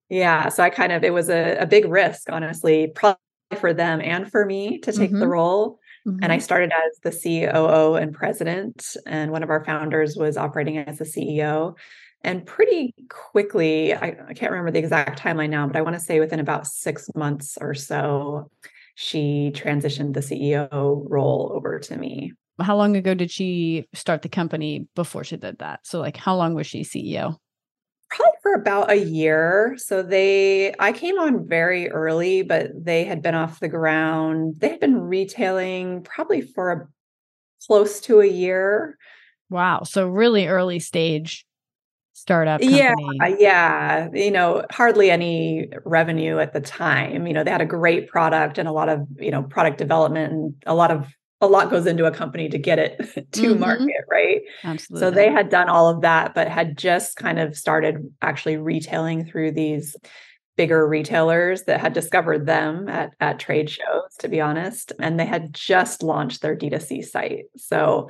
yeah. 0.10 0.50
So 0.50 0.63
I 0.63 0.72
kind 0.72 0.91
of, 0.91 1.04
it 1.04 1.13
was 1.13 1.30
a, 1.30 1.58
a 1.58 1.67
big 1.67 1.86
risk, 1.86 2.32
honestly, 2.32 2.88
probably 2.88 3.20
for 3.60 3.72
them 3.72 4.02
and 4.02 4.32
for 4.32 4.46
me 4.46 4.80
to 4.80 4.91
take 4.91 5.12
mm-hmm. 5.12 5.20
the 5.20 5.28
role. 5.28 5.80
Mm-hmm. 6.08 6.24
And 6.24 6.32
I 6.32 6.38
mm-hmm. 6.38 6.43
started 6.43 6.72
as 6.72 7.00
the 7.04 7.12
COO 7.12 7.96
and 7.96 8.13
president, 8.13 8.96
and 9.06 9.32
one 9.32 9.43
of 9.43 9.50
our 9.50 9.63
founders 9.63 10.15
was 10.15 10.38
operating 10.38 10.78
as 10.78 10.98
the 10.98 11.06
CEO. 11.06 11.76
And 12.23 12.45
pretty 12.45 12.93
quickly, 13.10 13.93
I, 13.93 14.15
I 14.27 14.34
can't 14.34 14.51
remember 14.51 14.71
the 14.71 14.80
exact 14.80 15.19
timeline 15.19 15.49
now, 15.49 15.67
but 15.67 15.75
I 15.75 15.82
want 15.82 15.95
to 15.95 15.99
say 15.99 16.19
within 16.19 16.39
about 16.39 16.67
six 16.67 17.10
months 17.15 17.58
or 17.62 17.73
so, 17.73 18.49
she 18.95 19.51
transitioned 19.53 20.13
the 20.13 20.21
CEO 20.21 21.06
role 21.08 21.51
over 21.53 21.80
to 21.80 21.97
me. 21.97 22.34
How 22.60 22.75
long 22.75 22.97
ago 22.97 23.13
did 23.13 23.30
she 23.30 23.88
start 23.93 24.23
the 24.23 24.30
company 24.30 24.88
before 24.95 25.23
she 25.23 25.38
did 25.38 25.60
that? 25.60 25.82
So, 25.86 25.99
like, 25.99 26.17
how 26.17 26.36
long 26.36 26.56
was 26.56 26.65
she 26.65 26.82
CEO? 26.82 27.38
Probably 28.10 28.34
for 28.41 28.53
about 28.56 28.89
a 28.89 28.95
year. 28.95 29.75
So, 29.77 30.01
they, 30.01 30.73
I 30.80 30.91
came 30.93 31.19
on 31.19 31.47
very 31.47 31.91
early, 31.91 32.41
but 32.41 32.71
they 32.75 33.03
had 33.03 33.21
been 33.21 33.36
off 33.36 33.60
the 33.60 33.67
ground. 33.67 34.56
They 34.58 34.69
had 34.69 34.80
been 34.80 34.99
retailing 34.99 36.01
probably 36.01 36.41
for 36.41 36.71
a, 36.71 36.88
close 37.67 38.01
to 38.01 38.21
a 38.21 38.27
year. 38.27 38.97
Wow. 39.51 39.84
So, 39.84 40.08
really 40.08 40.47
early 40.47 40.80
stage 40.80 41.45
startup 42.17 42.60
company. 42.60 42.80
Yeah, 42.80 43.27
yeah. 43.38 44.10
You 44.12 44.32
know, 44.32 44.65
hardly 44.71 45.12
any 45.12 45.69
revenue 45.86 46.39
at 46.39 46.51
the 46.51 46.60
time. 46.60 47.27
You 47.27 47.34
know, 47.34 47.43
they 47.43 47.51
had 47.51 47.62
a 47.62 47.65
great 47.65 48.10
product 48.10 48.58
and 48.58 48.67
a 48.67 48.71
lot 48.71 48.89
of, 48.89 49.06
you 49.17 49.30
know, 49.30 49.43
product 49.43 49.77
development 49.77 50.34
and 50.34 50.53
a 50.65 50.73
lot 50.73 50.89
of 50.89 51.08
a 51.39 51.45
lot 51.45 51.69
goes 51.69 51.86
into 51.86 52.06
a 52.06 52.12
company 52.12 52.49
to 52.49 52.58
get 52.58 52.80
it 52.80 52.97
to 53.34 53.51
mm-hmm. 53.51 53.60
market, 53.60 54.03
right? 54.10 54.41
Absolutely. 54.63 54.99
So 54.99 55.12
they 55.12 55.32
had 55.32 55.49
done 55.49 55.69
all 55.69 55.89
of 55.89 56.01
that, 56.01 56.34
but 56.34 56.47
had 56.47 56.75
just 56.75 57.17
kind 57.17 57.38
of 57.38 57.56
started 57.56 57.97
actually 58.23 58.58
retailing 58.58 59.23
through 59.23 59.51
these 59.51 59.95
bigger 60.56 60.88
retailers 60.88 61.65
that 61.65 61.80
had 61.80 61.93
discovered 61.93 62.47
them 62.47 62.89
at, 62.89 63.12
at 63.19 63.38
trade 63.38 63.69
shows, 63.69 64.15
to 64.17 64.27
be 64.27 64.41
honest. 64.41 64.91
And 64.99 65.19
they 65.19 65.25
had 65.27 65.53
just 65.53 66.01
launched 66.01 66.41
their 66.41 66.56
D2C 66.56 67.06
site. 67.06 67.45
So 67.56 68.10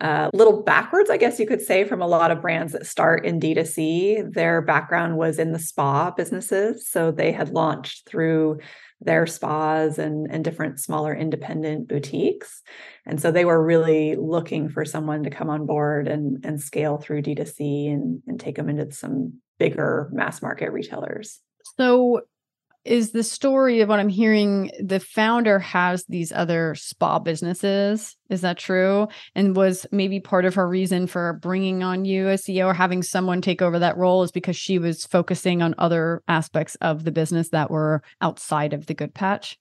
a 0.00 0.06
uh, 0.06 0.30
little 0.32 0.62
backwards, 0.62 1.10
I 1.10 1.16
guess 1.16 1.40
you 1.40 1.46
could 1.46 1.60
say, 1.60 1.84
from 1.84 2.00
a 2.00 2.06
lot 2.06 2.30
of 2.30 2.40
brands 2.40 2.72
that 2.72 2.86
start 2.86 3.26
in 3.26 3.40
D2C. 3.40 4.32
Their 4.32 4.62
background 4.62 5.16
was 5.16 5.40
in 5.40 5.52
the 5.52 5.58
spa 5.58 6.12
businesses. 6.12 6.88
So 6.88 7.10
they 7.10 7.32
had 7.32 7.48
launched 7.48 8.08
through 8.08 8.60
their 9.00 9.26
spas 9.26 9.98
and, 9.98 10.28
and 10.30 10.44
different 10.44 10.78
smaller 10.78 11.14
independent 11.14 11.88
boutiques. 11.88 12.62
And 13.06 13.20
so 13.20 13.32
they 13.32 13.44
were 13.44 13.64
really 13.64 14.14
looking 14.14 14.68
for 14.68 14.84
someone 14.84 15.24
to 15.24 15.30
come 15.30 15.50
on 15.50 15.66
board 15.66 16.06
and, 16.06 16.44
and 16.44 16.60
scale 16.60 16.98
through 16.98 17.22
D2C 17.22 17.92
and, 17.92 18.22
and 18.26 18.38
take 18.38 18.54
them 18.54 18.68
into 18.68 18.92
some 18.92 19.34
bigger 19.58 20.10
mass 20.12 20.42
market 20.42 20.70
retailers. 20.70 21.40
So 21.76 22.22
is 22.88 23.12
the 23.12 23.22
story 23.22 23.80
of 23.80 23.88
what 23.88 24.00
I'm 24.00 24.08
hearing 24.08 24.70
the 24.80 24.98
founder 24.98 25.58
has 25.58 26.04
these 26.08 26.32
other 26.32 26.74
spa 26.74 27.18
businesses. 27.18 28.16
Is 28.30 28.40
that 28.40 28.58
true? 28.58 29.08
And 29.34 29.54
was 29.54 29.86
maybe 29.92 30.20
part 30.20 30.44
of 30.44 30.54
her 30.54 30.68
reason 30.68 31.06
for 31.06 31.34
bringing 31.34 31.82
on 31.82 32.04
you 32.04 32.28
as 32.28 32.44
CEO 32.44 32.66
or 32.66 32.74
having 32.74 33.02
someone 33.02 33.42
take 33.42 33.62
over 33.62 33.78
that 33.78 33.96
role 33.96 34.22
is 34.22 34.30
because 34.30 34.56
she 34.56 34.78
was 34.78 35.04
focusing 35.04 35.62
on 35.62 35.74
other 35.78 36.22
aspects 36.28 36.76
of 36.76 37.04
the 37.04 37.12
business 37.12 37.50
that 37.50 37.70
were 37.70 38.02
outside 38.20 38.72
of 38.72 38.86
the 38.86 38.94
good 38.94 39.14
patch? 39.14 39.58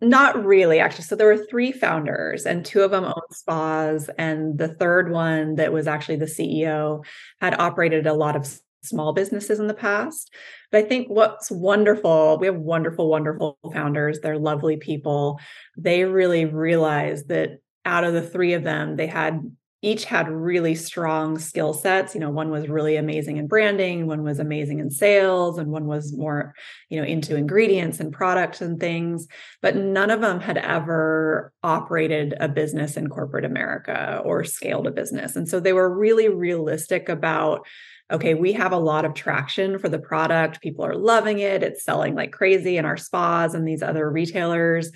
Not 0.00 0.44
really, 0.44 0.78
actually. 0.78 1.04
So 1.04 1.16
there 1.16 1.26
were 1.26 1.44
three 1.46 1.72
founders, 1.72 2.46
and 2.46 2.64
two 2.64 2.82
of 2.82 2.92
them 2.92 3.04
owned 3.04 3.32
spas, 3.32 4.08
and 4.16 4.56
the 4.56 4.68
third 4.68 5.10
one, 5.10 5.56
that 5.56 5.72
was 5.72 5.88
actually 5.88 6.16
the 6.16 6.26
CEO, 6.26 7.04
had 7.40 7.58
operated 7.58 8.06
a 8.06 8.14
lot 8.14 8.36
of 8.36 8.60
small 8.88 9.12
businesses 9.12 9.60
in 9.60 9.66
the 9.66 9.74
past. 9.74 10.32
But 10.70 10.84
I 10.84 10.88
think 10.88 11.08
what's 11.08 11.50
wonderful, 11.50 12.38
we 12.40 12.46
have 12.46 12.56
wonderful, 12.56 13.08
wonderful 13.08 13.58
founders. 13.72 14.20
They're 14.20 14.38
lovely 14.38 14.76
people. 14.76 15.40
They 15.76 16.04
really 16.04 16.44
realized 16.44 17.28
that 17.28 17.58
out 17.84 18.04
of 18.04 18.12
the 18.12 18.22
three 18.22 18.54
of 18.54 18.64
them, 18.64 18.96
they 18.96 19.06
had 19.06 19.40
each 19.80 20.04
had 20.04 20.28
really 20.28 20.74
strong 20.74 21.38
skill 21.38 21.72
sets 21.72 22.14
you 22.14 22.20
know 22.20 22.30
one 22.30 22.50
was 22.50 22.68
really 22.68 22.96
amazing 22.96 23.36
in 23.36 23.46
branding 23.46 24.06
one 24.06 24.22
was 24.22 24.38
amazing 24.38 24.80
in 24.80 24.90
sales 24.90 25.58
and 25.58 25.70
one 25.70 25.86
was 25.86 26.12
more 26.16 26.54
you 26.88 26.98
know 26.98 27.06
into 27.06 27.36
ingredients 27.36 28.00
and 28.00 28.12
products 28.12 28.60
and 28.60 28.80
things 28.80 29.26
but 29.62 29.76
none 29.76 30.10
of 30.10 30.20
them 30.20 30.40
had 30.40 30.58
ever 30.58 31.52
operated 31.62 32.34
a 32.40 32.48
business 32.48 32.96
in 32.96 33.08
corporate 33.08 33.44
america 33.44 34.20
or 34.24 34.42
scaled 34.44 34.86
a 34.86 34.90
business 34.90 35.36
and 35.36 35.48
so 35.48 35.60
they 35.60 35.72
were 35.72 35.96
really 35.96 36.28
realistic 36.28 37.08
about 37.08 37.66
okay, 38.10 38.32
we 38.34 38.54
have 38.54 38.72
a 38.72 38.78
lot 38.78 39.04
of 39.04 39.12
traction 39.12 39.78
for 39.78 39.88
the 39.88 39.98
product. 39.98 40.62
People 40.62 40.84
are 40.84 40.96
loving 40.96 41.40
it. 41.40 41.62
It's 41.62 41.84
selling 41.84 42.14
like 42.14 42.32
crazy 42.32 42.78
in 42.78 42.86
our 42.86 42.96
spas 42.96 43.52
and 43.52 43.68
these 43.68 43.82
other 43.82 44.10
retailers. 44.10 44.90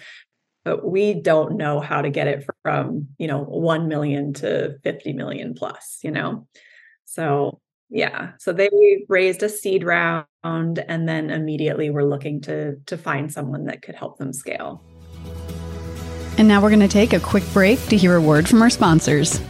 But 0.65 0.89
we 0.89 1.15
don't 1.15 1.57
know 1.57 1.81
how 1.81 2.03
to 2.03 2.11
get 2.11 2.29
it 2.29 2.47
from, 2.63 3.09
you 3.19 3.27
know, 3.27 3.43
1 3.43 3.89
million 3.89 4.33
to 4.35 4.79
50 4.85 5.13
million 5.13 5.55
plus, 5.55 5.99
you 6.03 6.11
know? 6.11 6.47
So, 7.05 7.61
yeah. 7.91 8.33
So 8.39 8.53
they 8.53 8.71
raised 9.09 9.43
a 9.43 9.49
seed 9.49 9.85
round 9.85 10.27
and 10.45 11.09
then 11.09 11.31
immediately 11.31 11.91
we're 11.91 12.09
looking 12.09 12.41
to 12.43 12.77
to 12.87 12.97
find 12.97 13.33
someone 13.33 13.67
that 13.67 13.83
could 13.83 13.97
help 13.97 14.19
them 14.19 14.33
scale. 14.33 14.83
And 16.39 16.49
now 16.49 16.63
we're 16.63 16.71
going 16.71 16.81
to 16.81 16.89
take 16.89 17.13
a 17.13 17.21
quick 17.21 17.45
break 17.53 17.85
to 17.89 17.97
hear 17.97 18.17
a 18.17 18.21
word 18.21 18.49
from 18.49 18.63
our 18.63 18.71
sponsors. 18.71 19.41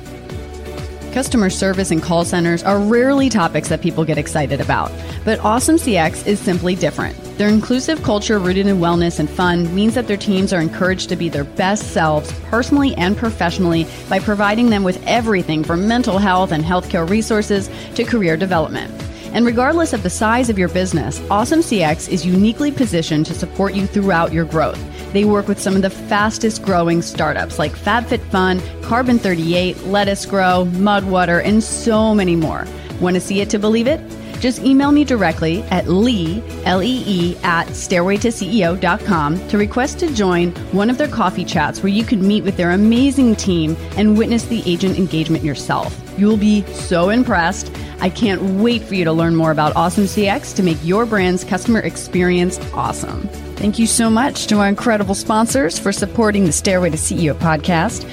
Customer 1.13 1.51
service 1.51 1.91
and 1.91 2.03
call 2.03 2.25
centers 2.25 2.63
are 2.63 2.79
rarely 2.79 3.29
topics 3.29 3.69
that 3.69 3.83
people 3.83 4.03
get 4.03 4.17
excited 4.17 4.63
about, 4.63 4.91
but 5.27 5.39
Awesome 5.41 5.77
CX 5.77 6.27
is 6.27 6.41
simply 6.41 6.75
different. 6.75 7.15
Their 7.37 7.51
inclusive 7.51 8.03
culture 8.03 8.39
rooted 8.39 8.67
in 8.67 8.79
wellness 8.79 9.19
and 9.21 9.29
fun 9.29 9.75
means 9.75 9.95
that 9.95 10.07
their 10.07 10.17
teams 10.17 10.55
are 10.55 10.61
encouraged 10.63 11.11
to 11.11 11.17
be 11.17 11.29
their 11.29 11.45
best 11.45 11.93
selves 11.93 12.33
personally 12.45 12.95
and 12.95 13.15
professionally 13.15 13.87
by 14.09 14.21
providing 14.21 14.71
them 14.71 14.85
with 14.85 15.07
everything 15.07 15.63
from 15.63 15.87
mental 15.87 16.17
health 16.17 16.51
and 16.51 16.65
healthcare 16.65 17.07
resources 17.07 17.69
to 17.95 18.05
career 18.05 18.39
development. 18.39 18.91
And 19.33 19.47
regardless 19.47 19.93
of 19.93 20.03
the 20.03 20.11
size 20.11 20.51
of 20.51 20.59
your 20.59 20.69
business, 20.69 21.21
Awesome 21.31 21.61
CX 21.61 22.09
is 22.11 22.27
uniquely 22.27 22.71
positioned 22.71 23.27
to 23.27 23.35
support 23.35 23.75
you 23.75 23.87
throughout 23.87 24.33
your 24.33 24.45
growth. 24.45 24.79
They 25.13 25.25
work 25.25 25.49
with 25.49 25.61
some 25.61 25.75
of 25.75 25.83
the 25.83 25.91
fastest 25.91 26.63
growing 26.63 27.03
startups 27.03 27.59
like 27.59 27.73
FabFitFun, 27.73 28.83
Carbon 28.83 29.19
38, 29.19 29.85
Lettuce 29.85 30.27
Grow, 30.27 30.67
Mudwater, 30.73 31.43
and 31.45 31.63
so 31.63 32.15
many 32.15 32.37
more. 32.37 32.67
Want 33.01 33.15
to 33.15 33.21
see 33.21 33.41
it 33.41 33.51
to 33.51 33.59
believe 33.59 33.87
it? 33.87 34.01
Just 34.43 34.63
email 34.63 34.91
me 34.91 35.05
directly 35.05 35.63
at 35.65 35.87
lee, 35.87 36.43
L-E-E, 36.65 37.37
at 37.45 37.69
stairwaytoceo.com 37.69 39.49
to 39.49 39.57
request 39.57 40.01
to 40.01 40.13
join 40.13 40.51
one 40.73 40.91
of 40.91 40.99
their 40.99 41.09
coffee 41.09 41.45
chats 41.45 41.81
where 41.81 41.93
you 41.93 42.05
can 42.05 42.27
meet 42.27 42.43
with 42.43 42.57
their 42.57 42.73
amazing 42.73 43.37
team 43.37 43.77
and 43.97 44.19
witness 44.19 44.45
the 44.47 44.63
agent 44.67 44.99
engagement 44.99 45.45
yourself. 45.45 46.02
You'll 46.19 46.37
be 46.37 46.63
so 46.73 47.09
impressed. 47.09 47.73
I 48.01 48.11
can't 48.11 48.43
wait 48.61 48.83
for 48.83 48.95
you 48.95 49.05
to 49.05 49.13
learn 49.13 49.35
more 49.37 49.51
about 49.51 49.75
Awesome 49.77 50.05
CX 50.05 50.55
to 50.57 50.63
make 50.63 50.79
your 50.85 51.07
brand's 51.07 51.45
customer 51.45 51.81
experience 51.81 52.59
awesome. 52.75 53.29
Thank 53.57 53.79
you 53.79 53.87
so 53.87 54.11
much 54.11 54.47
to 54.49 54.59
our 54.59 54.69
incredible 54.69 55.15
sponsors 55.15 55.79
for 55.79 55.93
supporting 55.93 56.45
the 56.45 56.53
Stairway 56.53 56.91
to 56.91 56.97
CEO 56.97 57.35
podcast. 57.35 58.05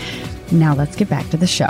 Now 0.51 0.75
let's 0.75 0.95
get 0.95 1.09
back 1.09 1.29
to 1.29 1.37
the 1.37 1.47
show. 1.47 1.69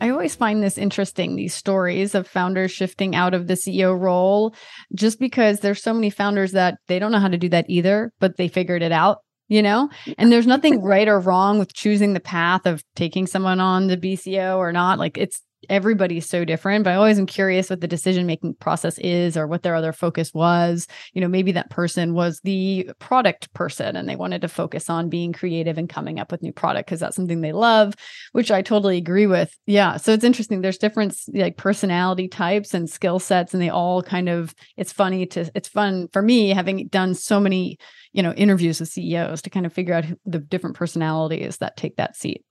I 0.00 0.10
always 0.10 0.34
find 0.34 0.62
this 0.62 0.78
interesting, 0.78 1.36
these 1.36 1.54
stories 1.54 2.14
of 2.14 2.26
founders 2.26 2.70
shifting 2.70 3.14
out 3.14 3.34
of 3.34 3.46
the 3.46 3.54
CEO 3.54 3.98
role, 3.98 4.54
just 4.94 5.18
because 5.18 5.60
there's 5.60 5.82
so 5.82 5.94
many 5.94 6.10
founders 6.10 6.52
that 6.52 6.78
they 6.86 6.98
don't 6.98 7.12
know 7.12 7.18
how 7.18 7.28
to 7.28 7.38
do 7.38 7.48
that 7.48 7.66
either, 7.68 8.12
but 8.20 8.36
they 8.36 8.48
figured 8.48 8.82
it 8.82 8.92
out 8.92 9.18
you 9.48 9.62
know? 9.62 9.88
And 10.18 10.32
there's 10.32 10.46
nothing 10.46 10.82
right 10.82 11.08
or 11.08 11.20
wrong 11.20 11.58
with 11.58 11.72
choosing 11.72 12.12
the 12.12 12.20
path 12.20 12.66
of 12.66 12.82
taking 12.94 13.26
someone 13.26 13.60
on 13.60 13.86
the 13.86 13.96
BCO 13.96 14.58
or 14.58 14.72
not. 14.72 14.98
Like 14.98 15.18
it's 15.18 15.40
everybody's 15.68 16.28
so 16.28 16.44
different, 16.44 16.84
but 16.84 16.90
I 16.92 16.96
always 16.96 17.18
am 17.18 17.26
curious 17.26 17.70
what 17.70 17.80
the 17.80 17.88
decision 17.88 18.26
making 18.26 18.54
process 18.54 18.98
is 18.98 19.36
or 19.36 19.46
what 19.46 19.62
their 19.62 19.74
other 19.74 19.92
focus 19.92 20.32
was. 20.32 20.86
You 21.12 21.20
know, 21.20 21.28
maybe 21.28 21.52
that 21.52 21.70
person 21.70 22.14
was 22.14 22.40
the 22.40 22.90
product 22.98 23.52
person 23.54 23.96
and 23.96 24.08
they 24.08 24.16
wanted 24.16 24.40
to 24.42 24.48
focus 24.48 24.88
on 24.90 25.08
being 25.08 25.32
creative 25.32 25.78
and 25.78 25.88
coming 25.88 26.18
up 26.18 26.30
with 26.32 26.42
new 26.42 26.52
product 26.52 26.88
because 26.88 27.00
that's 27.00 27.16
something 27.16 27.40
they 27.40 27.52
love, 27.52 27.94
which 28.32 28.50
I 28.50 28.62
totally 28.62 28.96
agree 28.96 29.26
with. 29.26 29.56
Yeah. 29.66 29.96
So 29.96 30.12
it's 30.12 30.24
interesting. 30.24 30.60
There's 30.60 30.78
different 30.78 31.16
like 31.32 31.56
personality 31.56 32.28
types 32.28 32.74
and 32.74 32.88
skill 32.88 33.18
sets, 33.18 33.54
and 33.54 33.62
they 33.62 33.70
all 33.70 34.02
kind 34.02 34.28
of, 34.28 34.54
it's 34.76 34.92
funny 34.92 35.26
to, 35.26 35.50
it's 35.54 35.68
fun 35.68 36.08
for 36.12 36.22
me 36.22 36.50
having 36.50 36.88
done 36.88 37.14
so 37.14 37.40
many, 37.40 37.78
you 38.12 38.22
know, 38.22 38.32
interviews 38.32 38.80
with 38.80 38.88
CEOs 38.88 39.42
to 39.42 39.50
kind 39.50 39.66
of 39.66 39.72
figure 39.72 39.94
out 39.94 40.04
the 40.24 40.38
different 40.38 40.76
personalities 40.76 41.58
that 41.58 41.76
take 41.76 41.96
that 41.96 42.16
seat. 42.16 42.44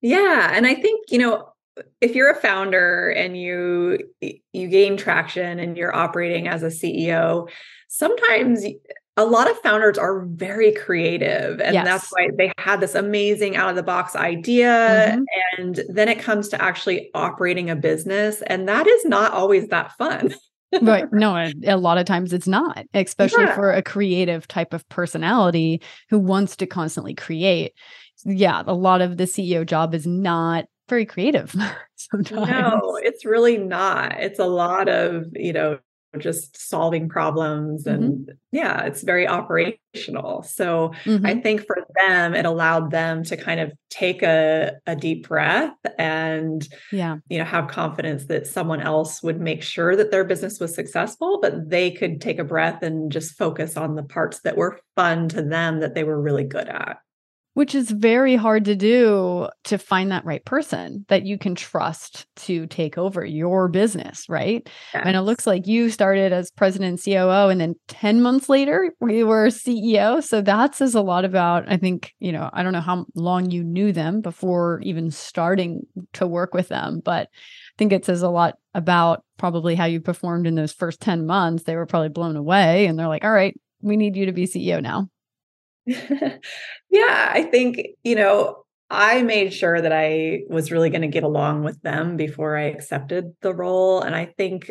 Yeah. 0.00 0.50
And 0.52 0.66
I 0.66 0.74
think, 0.74 1.10
you 1.10 1.18
know, 1.18 1.52
if 2.00 2.14
you're 2.14 2.30
a 2.30 2.36
founder 2.36 3.10
and 3.10 3.36
you 3.40 3.98
you 4.20 4.68
gain 4.68 4.96
traction 4.96 5.58
and 5.58 5.76
you're 5.76 5.94
operating 5.94 6.48
as 6.48 6.62
a 6.62 6.66
CEO, 6.66 7.48
sometimes 7.88 8.64
a 9.16 9.24
lot 9.24 9.50
of 9.50 9.58
founders 9.58 9.98
are 9.98 10.24
very 10.26 10.72
creative 10.72 11.60
and 11.60 11.74
yes. 11.74 11.84
that's 11.84 12.10
why 12.10 12.28
they 12.38 12.50
had 12.58 12.80
this 12.80 12.94
amazing 12.94 13.56
out 13.56 13.68
of 13.68 13.76
the 13.76 13.82
box 13.82 14.16
idea 14.16 15.18
mm-hmm. 15.18 15.60
and 15.60 15.80
then 15.88 16.08
it 16.08 16.18
comes 16.18 16.48
to 16.48 16.62
actually 16.62 17.10
operating 17.12 17.68
a 17.68 17.76
business 17.76 18.40
and 18.46 18.68
that 18.68 18.86
is 18.86 19.04
not 19.04 19.32
always 19.32 19.68
that 19.68 19.92
fun. 19.98 20.32
right. 20.80 21.04
No, 21.12 21.50
a 21.66 21.76
lot 21.76 21.98
of 21.98 22.06
times 22.06 22.32
it's 22.32 22.46
not, 22.46 22.86
especially 22.94 23.44
yeah. 23.44 23.54
for 23.54 23.72
a 23.72 23.82
creative 23.82 24.46
type 24.46 24.72
of 24.72 24.88
personality 24.88 25.82
who 26.08 26.18
wants 26.18 26.56
to 26.56 26.66
constantly 26.66 27.14
create. 27.14 27.72
Yeah, 28.24 28.62
a 28.66 28.74
lot 28.74 29.00
of 29.00 29.16
the 29.16 29.24
CEO 29.24 29.66
job 29.66 29.94
is 29.94 30.06
not 30.06 30.66
very 30.90 31.06
creative 31.06 31.54
sometimes. 31.96 32.48
No, 32.48 32.98
it's 33.02 33.24
really 33.24 33.56
not. 33.56 34.20
It's 34.20 34.38
a 34.38 34.46
lot 34.46 34.88
of, 34.88 35.24
you 35.32 35.54
know, 35.54 35.78
just 36.18 36.68
solving 36.68 37.08
problems 37.08 37.86
and 37.86 38.26
mm-hmm. 38.26 38.32
yeah 38.50 38.82
it's 38.82 39.02
very 39.02 39.28
operational 39.28 40.42
so 40.42 40.92
mm-hmm. 41.04 41.24
i 41.24 41.34
think 41.34 41.64
for 41.64 41.86
them 41.96 42.34
it 42.34 42.44
allowed 42.44 42.90
them 42.90 43.22
to 43.22 43.36
kind 43.36 43.60
of 43.60 43.72
take 43.90 44.22
a, 44.22 44.72
a 44.86 44.96
deep 44.96 45.28
breath 45.28 45.72
and 45.98 46.68
yeah 46.90 47.18
you 47.28 47.38
know 47.38 47.44
have 47.44 47.68
confidence 47.68 48.26
that 48.26 48.46
someone 48.46 48.80
else 48.80 49.22
would 49.22 49.40
make 49.40 49.62
sure 49.62 49.94
that 49.94 50.10
their 50.10 50.24
business 50.24 50.58
was 50.58 50.74
successful 50.74 51.38
but 51.40 51.70
they 51.70 51.92
could 51.92 52.20
take 52.20 52.40
a 52.40 52.44
breath 52.44 52.82
and 52.82 53.12
just 53.12 53.38
focus 53.38 53.76
on 53.76 53.94
the 53.94 54.02
parts 54.02 54.40
that 54.40 54.56
were 54.56 54.80
fun 54.96 55.28
to 55.28 55.42
them 55.42 55.78
that 55.78 55.94
they 55.94 56.02
were 56.02 56.20
really 56.20 56.44
good 56.44 56.68
at 56.68 56.98
which 57.54 57.74
is 57.74 57.90
very 57.90 58.36
hard 58.36 58.64
to 58.64 58.76
do 58.76 59.48
to 59.64 59.76
find 59.76 60.10
that 60.10 60.24
right 60.24 60.44
person 60.44 61.04
that 61.08 61.26
you 61.26 61.36
can 61.36 61.54
trust 61.54 62.26
to 62.36 62.66
take 62.68 62.96
over 62.96 63.24
your 63.24 63.68
business, 63.68 64.24
right? 64.28 64.68
Yes. 64.94 65.02
And 65.04 65.16
it 65.16 65.22
looks 65.22 65.46
like 65.46 65.66
you 65.66 65.90
started 65.90 66.32
as 66.32 66.50
president 66.50 66.90
and 66.90 67.04
COO, 67.04 67.48
and 67.48 67.60
then 67.60 67.74
10 67.88 68.22
months 68.22 68.48
later, 68.48 68.92
we 69.00 69.24
were 69.24 69.48
CEO. 69.48 70.22
So 70.22 70.40
that 70.42 70.74
says 70.74 70.94
a 70.94 71.02
lot 71.02 71.24
about, 71.24 71.64
I 71.70 71.76
think, 71.76 72.14
you 72.20 72.32
know, 72.32 72.48
I 72.52 72.62
don't 72.62 72.72
know 72.72 72.80
how 72.80 73.06
long 73.14 73.50
you 73.50 73.64
knew 73.64 73.92
them 73.92 74.20
before 74.20 74.80
even 74.82 75.10
starting 75.10 75.82
to 76.14 76.26
work 76.26 76.54
with 76.54 76.68
them, 76.68 77.02
but 77.04 77.26
I 77.26 77.76
think 77.78 77.92
it 77.92 78.04
says 78.04 78.22
a 78.22 78.30
lot 78.30 78.54
about 78.74 79.24
probably 79.38 79.74
how 79.74 79.86
you 79.86 80.00
performed 80.00 80.46
in 80.46 80.54
those 80.54 80.72
first 80.72 81.00
10 81.00 81.26
months. 81.26 81.64
They 81.64 81.74
were 81.74 81.86
probably 81.86 82.10
blown 82.10 82.36
away 82.36 82.86
and 82.86 82.98
they're 82.98 83.08
like, 83.08 83.24
all 83.24 83.32
right, 83.32 83.58
we 83.80 83.96
need 83.96 84.16
you 84.16 84.26
to 84.26 84.32
be 84.32 84.46
CEO 84.46 84.80
now. 84.82 85.08
yeah, 86.90 87.30
I 87.32 87.48
think, 87.50 87.80
you 88.02 88.14
know, 88.14 88.64
I 88.90 89.22
made 89.22 89.54
sure 89.54 89.80
that 89.80 89.92
I 89.92 90.42
was 90.48 90.72
really 90.72 90.90
going 90.90 91.02
to 91.02 91.08
get 91.08 91.22
along 91.22 91.62
with 91.62 91.80
them 91.82 92.16
before 92.16 92.56
I 92.56 92.64
accepted 92.64 93.32
the 93.40 93.54
role. 93.54 94.00
And 94.00 94.16
I 94.16 94.26
think, 94.36 94.70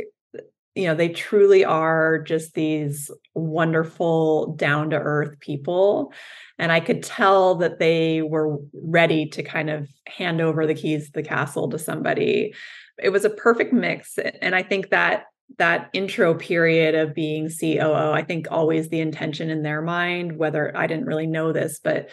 you 0.76 0.88
know, 0.88 0.96
they 0.96 1.10
truly 1.10 1.64
are 1.64 2.20
just 2.20 2.54
these 2.54 3.10
wonderful, 3.34 4.54
down 4.56 4.90
to 4.90 4.98
earth 4.98 5.40
people. 5.40 6.12
And 6.58 6.72
I 6.72 6.82
could 6.82 7.02
tell 7.02 7.56
that 7.56 7.80
they 7.80 8.22
were 8.22 8.58
ready 8.74 9.26
to 9.28 9.44
kind 9.44 9.70
of 9.70 9.88
hand 10.08 10.42
over 10.42 10.68
the 10.68 10.76
keys 10.76 11.08
to 11.08 11.12
the 11.14 11.24
castle 11.24 11.70
to 11.70 11.80
somebody. 11.80 12.54
It 13.02 13.10
was 13.10 13.24
a 13.24 13.30
perfect 13.30 13.72
mix. 13.72 14.18
And 14.42 14.54
I 14.54 14.64
think 14.64 14.90
that 14.90 15.24
that 15.58 15.90
intro 15.94 16.34
period 16.34 16.96
of 16.96 17.14
being 17.14 17.50
COO, 17.50 18.12
I 18.12 18.24
think 18.24 18.48
always 18.50 18.90
the 18.90 19.00
intention 19.00 19.50
in 19.50 19.64
their 19.64 19.82
mind, 19.82 20.38
whether 20.38 20.76
I 20.76 20.88
didn't 20.88 21.06
really 21.06 21.28
know 21.28 21.52
this, 21.52 21.80
but 21.84 22.10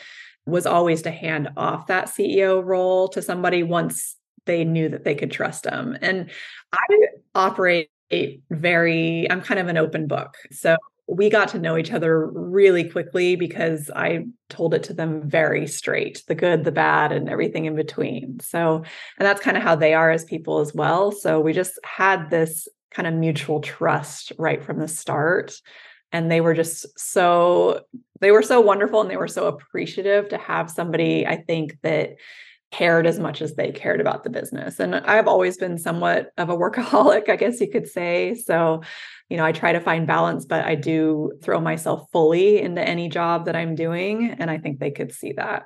was 0.46 0.66
always 0.66 1.02
to 1.02 1.10
hand 1.10 1.50
off 1.56 1.88
that 1.88 2.06
CEO 2.06 2.64
role 2.64 3.08
to 3.08 3.20
somebody 3.20 3.62
once 3.62 4.16
they 4.46 4.64
knew 4.64 4.88
that 4.88 5.04
they 5.04 5.14
could 5.14 5.30
trust 5.30 5.64
them. 5.64 5.96
And 6.00 6.30
I 6.72 6.86
operate 7.34 7.90
very, 8.50 9.30
I'm 9.30 9.42
kind 9.42 9.60
of 9.60 9.68
an 9.68 9.76
open 9.76 10.06
book. 10.06 10.36
So 10.52 10.76
we 11.08 11.30
got 11.30 11.48
to 11.48 11.58
know 11.58 11.76
each 11.76 11.92
other 11.92 12.26
really 12.26 12.88
quickly 12.88 13.36
because 13.36 13.90
I 13.94 14.26
told 14.48 14.74
it 14.74 14.82
to 14.84 14.94
them 14.94 15.28
very 15.28 15.66
straight 15.66 16.22
the 16.26 16.34
good, 16.34 16.64
the 16.64 16.72
bad, 16.72 17.12
and 17.12 17.28
everything 17.28 17.66
in 17.66 17.76
between. 17.76 18.40
So, 18.40 18.76
and 19.18 19.26
that's 19.26 19.40
kind 19.40 19.56
of 19.56 19.62
how 19.62 19.76
they 19.76 19.94
are 19.94 20.10
as 20.10 20.24
people 20.24 20.58
as 20.58 20.74
well. 20.74 21.12
So, 21.12 21.40
we 21.40 21.52
just 21.52 21.78
had 21.84 22.30
this 22.30 22.66
kind 22.90 23.06
of 23.06 23.14
mutual 23.14 23.60
trust 23.60 24.32
right 24.38 24.62
from 24.62 24.78
the 24.78 24.88
start. 24.88 25.54
And 26.12 26.30
they 26.30 26.40
were 26.40 26.54
just 26.54 26.98
so 26.98 27.82
they 28.20 28.30
were 28.30 28.42
so 28.42 28.60
wonderful 28.60 29.00
and 29.00 29.10
they 29.10 29.16
were 29.16 29.28
so 29.28 29.46
appreciative 29.46 30.30
to 30.30 30.38
have 30.38 30.70
somebody 30.70 31.26
i 31.26 31.36
think 31.36 31.76
that 31.82 32.14
cared 32.72 33.06
as 33.06 33.18
much 33.18 33.42
as 33.42 33.54
they 33.54 33.70
cared 33.70 34.00
about 34.00 34.24
the 34.24 34.30
business. 34.30 34.80
And 34.80 34.94
i've 34.94 35.28
always 35.28 35.56
been 35.56 35.78
somewhat 35.78 36.30
of 36.38 36.48
a 36.48 36.56
workaholic 36.56 37.28
i 37.28 37.36
guess 37.36 37.60
you 37.60 37.70
could 37.70 37.86
say. 37.86 38.34
So 38.34 38.82
you 39.28 39.36
know 39.36 39.44
i 39.44 39.52
try 39.52 39.72
to 39.72 39.80
find 39.80 40.06
balance 40.06 40.44
but 40.44 40.64
i 40.64 40.74
do 40.74 41.32
throw 41.42 41.60
myself 41.60 42.08
fully 42.12 42.60
into 42.60 42.80
any 42.80 43.08
job 43.08 43.46
that 43.46 43.56
i'm 43.56 43.74
doing 43.74 44.36
and 44.38 44.50
i 44.50 44.58
think 44.58 44.78
they 44.78 44.90
could 44.90 45.12
see 45.12 45.32
that 45.32 45.64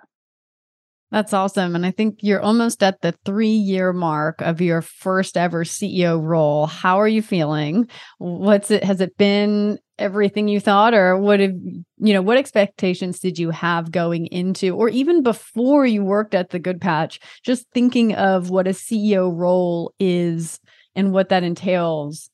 that's 1.10 1.32
awesome. 1.32 1.74
And 1.74 1.84
I 1.84 1.90
think 1.90 2.18
you're 2.20 2.40
almost 2.40 2.82
at 2.82 3.00
the 3.00 3.12
three 3.24 3.48
year 3.48 3.92
mark 3.92 4.40
of 4.40 4.60
your 4.60 4.80
first 4.80 5.36
ever 5.36 5.64
CEO 5.64 6.22
role. 6.22 6.66
How 6.66 7.00
are 7.00 7.08
you 7.08 7.20
feeling? 7.20 7.88
What's 8.18 8.70
it, 8.70 8.84
has 8.84 9.00
it 9.00 9.16
been 9.16 9.78
everything 9.98 10.46
you 10.46 10.60
thought 10.60 10.94
or 10.94 11.16
what 11.16 11.40
have, 11.40 11.52
you 11.52 12.14
know, 12.14 12.22
what 12.22 12.38
expectations 12.38 13.18
did 13.18 13.38
you 13.38 13.50
have 13.50 13.90
going 13.90 14.26
into, 14.26 14.74
or 14.74 14.88
even 14.88 15.22
before 15.22 15.84
you 15.84 16.02
worked 16.02 16.34
at 16.34 16.50
the 16.50 16.58
Good 16.58 16.80
Patch, 16.80 17.20
just 17.44 17.66
thinking 17.74 18.14
of 18.14 18.48
what 18.48 18.66
a 18.66 18.70
CEO 18.70 19.36
role 19.36 19.92
is 19.98 20.60
and 20.94 21.12
what 21.12 21.28
that 21.28 21.42
entails? 21.42 22.30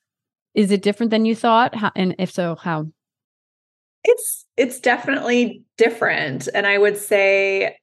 Is 0.54 0.70
it 0.70 0.82
different 0.82 1.10
than 1.10 1.24
you 1.24 1.34
thought? 1.34 1.74
How, 1.74 1.90
and 1.96 2.14
if 2.18 2.30
so, 2.30 2.56
how? 2.56 2.86
It's 4.04 4.46
it's 4.56 4.78
definitely 4.78 5.64
different. 5.76 6.48
And 6.54 6.66
I 6.66 6.78
would 6.78 6.96
say 6.96 7.76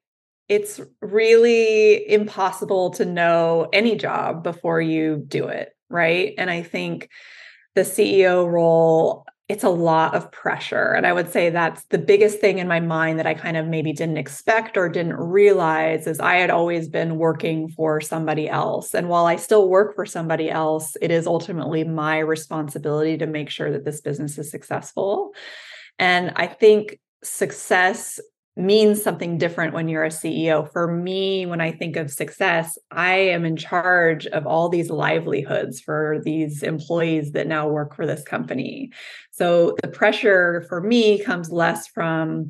it's 0.54 0.80
really 1.02 2.08
impossible 2.12 2.92
to 2.92 3.06
know 3.06 3.68
any 3.74 3.96
job 3.96 4.44
before 4.44 4.80
you 4.80 5.24
do 5.28 5.48
it, 5.48 5.76
right? 5.90 6.36
And 6.38 6.50
I 6.52 6.62
think 6.62 7.10
the 7.74 7.82
CEO 7.82 8.48
role, 8.48 9.26
it's 9.50 9.64
a 9.64 9.70
lot 9.70 10.14
of 10.14 10.32
pressure. 10.32 10.94
And 10.94 11.08
I 11.08 11.14
would 11.14 11.32
say 11.32 11.50
that's 11.50 11.86
the 11.86 11.98
biggest 11.98 12.40
thing 12.40 12.60
in 12.60 12.68
my 12.68 12.80
mind 12.80 13.18
that 13.18 13.26
I 13.26 13.34
kind 13.34 13.58
of 13.58 13.66
maybe 13.66 13.94
didn't 13.94 14.18
expect 14.18 14.78
or 14.78 14.90
didn't 14.90 15.16
realize 15.16 16.06
is 16.06 16.20
I 16.20 16.36
had 16.36 16.52
always 16.52 16.88
been 16.88 17.18
working 17.18 17.68
for 17.70 18.00
somebody 18.00 18.48
else. 18.48 18.94
And 18.94 19.10
while 19.10 19.26
I 19.26 19.38
still 19.38 19.68
work 19.68 19.96
for 19.96 20.06
somebody 20.06 20.52
else, 20.52 20.96
it 21.02 21.10
is 21.10 21.26
ultimately 21.26 21.84
my 21.84 22.20
responsibility 22.20 23.18
to 23.18 23.26
make 23.26 23.50
sure 23.50 23.72
that 23.72 23.86
this 23.86 24.02
business 24.02 24.38
is 24.38 24.52
successful. 24.52 25.32
And 25.98 26.32
I 26.36 26.46
think 26.46 27.00
success 27.24 28.20
means 28.56 29.02
something 29.02 29.38
different 29.38 29.74
when 29.74 29.88
you're 29.88 30.04
a 30.04 30.10
CEO. 30.10 30.72
For 30.72 30.88
me, 30.88 31.46
when 31.46 31.60
I 31.60 31.72
think 31.72 31.96
of 31.96 32.12
success, 32.12 32.78
I 32.92 33.16
am 33.16 33.46
in 33.46 33.58
charge 33.58 34.28
of 34.28 34.46
all 34.46 34.70
these 34.70 34.92
livelihoods 34.92 35.82
for 35.82 36.22
these 36.24 36.62
employees 36.62 37.32
that 37.32 37.48
now 37.48 37.68
work 37.68 37.96
for 37.96 38.06
this 38.06 38.24
company. 38.24 38.92
So 39.32 39.76
the 39.82 39.88
pressure 39.88 40.66
for 40.70 40.82
me 40.82 41.24
comes 41.24 41.52
less 41.52 41.88
from 41.88 42.48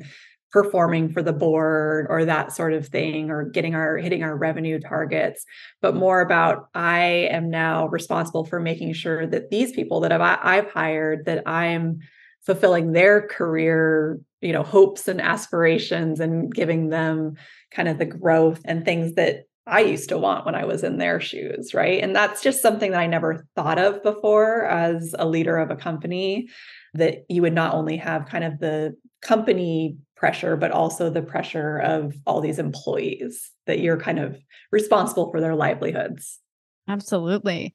performing 0.54 1.08
for 1.08 1.20
the 1.20 1.32
board 1.32 2.06
or 2.08 2.24
that 2.24 2.52
sort 2.52 2.74
of 2.74 2.86
thing 2.86 3.28
or 3.28 3.44
getting 3.44 3.74
our 3.74 3.96
hitting 3.96 4.22
our 4.22 4.36
revenue 4.36 4.78
targets 4.78 5.44
but 5.82 5.96
more 5.96 6.20
about 6.20 6.68
i 6.76 7.26
am 7.28 7.50
now 7.50 7.88
responsible 7.88 8.44
for 8.44 8.60
making 8.60 8.92
sure 8.92 9.26
that 9.26 9.50
these 9.50 9.72
people 9.72 9.98
that 9.98 10.12
I've, 10.12 10.20
I've 10.20 10.70
hired 10.70 11.24
that 11.24 11.42
i'm 11.44 11.98
fulfilling 12.46 12.92
their 12.92 13.26
career 13.26 14.20
you 14.44 14.52
know 14.52 14.62
hopes 14.62 15.08
and 15.08 15.20
aspirations 15.20 16.20
and 16.20 16.54
giving 16.54 16.90
them 16.90 17.34
kind 17.72 17.88
of 17.88 17.98
the 17.98 18.04
growth 18.04 18.60
and 18.64 18.84
things 18.84 19.14
that 19.14 19.46
I 19.66 19.80
used 19.80 20.10
to 20.10 20.18
want 20.18 20.44
when 20.44 20.54
I 20.54 20.66
was 20.66 20.84
in 20.84 20.98
their 20.98 21.20
shoes, 21.20 21.72
right? 21.72 22.02
And 22.02 22.14
that's 22.14 22.42
just 22.42 22.60
something 22.60 22.90
that 22.90 23.00
I 23.00 23.06
never 23.06 23.46
thought 23.56 23.78
of 23.78 24.02
before 24.02 24.66
as 24.66 25.14
a 25.18 25.26
leader 25.26 25.56
of 25.56 25.70
a 25.70 25.76
company 25.76 26.48
that 26.92 27.24
you 27.30 27.40
would 27.40 27.54
not 27.54 27.74
only 27.74 27.96
have 27.96 28.26
kind 28.26 28.44
of 28.44 28.58
the 28.58 28.94
company 29.22 29.96
pressure, 30.16 30.56
but 30.56 30.70
also 30.70 31.08
the 31.08 31.22
pressure 31.22 31.78
of 31.78 32.14
all 32.26 32.42
these 32.42 32.58
employees 32.58 33.50
that 33.66 33.80
you're 33.80 33.98
kind 33.98 34.18
of 34.18 34.38
responsible 34.70 35.30
for 35.30 35.40
their 35.40 35.54
livelihoods. 35.54 36.40
Absolutely. 36.86 37.74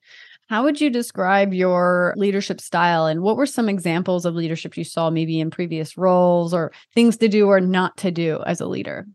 How 0.50 0.64
would 0.64 0.82
you 0.82 0.90
describe 0.90 1.54
your 1.54 2.16
leadership 2.18 2.60
style 2.60 3.06
and 3.06 3.22
what 3.22 3.38
were 3.38 3.46
some 3.46 3.70
examples 3.70 4.26
of 4.26 4.34
leadership 4.34 4.76
you 4.78 4.84
saw 4.84 5.12
maybe 5.12 5.40
in 5.40 5.52
previous 5.52 5.96
roles 5.96 6.56
or 6.56 6.72
things 6.96 7.18
to 7.18 7.28
do 7.28 7.48
or 7.48 7.62
not 7.62 7.96
to 7.98 8.10
do 8.10 8.42
as 8.48 8.60
a 8.60 8.66
leader? 8.66 9.06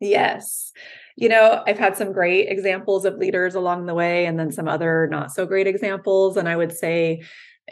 Yes. 0.00 0.72
You 1.16 1.30
know, 1.30 1.62
I've 1.66 1.78
had 1.78 1.96
some 1.96 2.12
great 2.12 2.50
examples 2.50 3.06
of 3.06 3.16
leaders 3.16 3.54
along 3.54 3.86
the 3.86 3.94
way 3.94 4.26
and 4.26 4.38
then 4.38 4.52
some 4.52 4.68
other 4.68 5.08
not 5.10 5.32
so 5.32 5.46
great 5.46 5.66
examples. 5.66 6.36
And 6.36 6.46
I 6.46 6.56
would 6.56 6.72
say, 6.72 7.22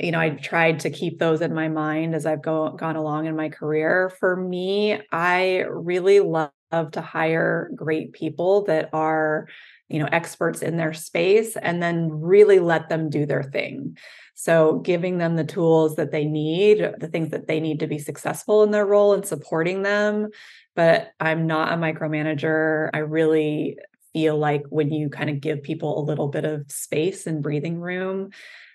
you 0.00 0.10
know, 0.10 0.18
I 0.18 0.30
tried 0.30 0.80
to 0.80 0.90
keep 0.90 1.18
those 1.18 1.42
in 1.42 1.52
my 1.52 1.68
mind 1.68 2.14
as 2.14 2.24
I've 2.24 2.40
go, 2.40 2.70
gone 2.70 2.96
along 2.96 3.26
in 3.26 3.36
my 3.36 3.50
career. 3.50 4.10
For 4.18 4.34
me, 4.34 4.98
I 5.12 5.66
really 5.68 6.20
love 6.20 6.50
to 6.92 7.02
hire 7.02 7.70
great 7.76 8.14
people 8.14 8.64
that 8.64 8.88
are 8.94 9.46
you 9.94 10.00
know 10.00 10.08
experts 10.10 10.60
in 10.60 10.76
their 10.76 10.92
space 10.92 11.56
and 11.56 11.80
then 11.80 12.10
really 12.10 12.58
let 12.58 12.88
them 12.88 13.08
do 13.08 13.26
their 13.26 13.44
thing. 13.44 13.96
So 14.34 14.80
giving 14.80 15.18
them 15.18 15.36
the 15.36 15.44
tools 15.44 15.94
that 15.94 16.10
they 16.10 16.24
need 16.24 16.78
the 16.98 17.06
things 17.06 17.30
that 17.30 17.46
they 17.46 17.60
need 17.60 17.78
to 17.80 17.86
be 17.86 17.98
successful 17.98 18.64
in 18.64 18.72
their 18.72 18.84
role 18.84 19.14
and 19.14 19.24
supporting 19.24 19.82
them. 19.82 20.30
But 20.74 21.12
i'm 21.20 21.46
not 21.46 21.72
a 21.72 21.76
micromanager. 21.76 22.90
I 22.92 22.98
really 22.98 23.78
feel 24.12 24.36
like 24.36 24.64
when 24.68 24.92
you 24.92 25.08
kind 25.08 25.30
of 25.30 25.40
give 25.40 25.62
people 25.62 25.98
a 25.98 26.06
little 26.08 26.28
bit 26.28 26.44
of 26.44 26.64
space 26.70 27.26
and 27.28 27.42
breathing 27.42 27.80
room 27.80 28.30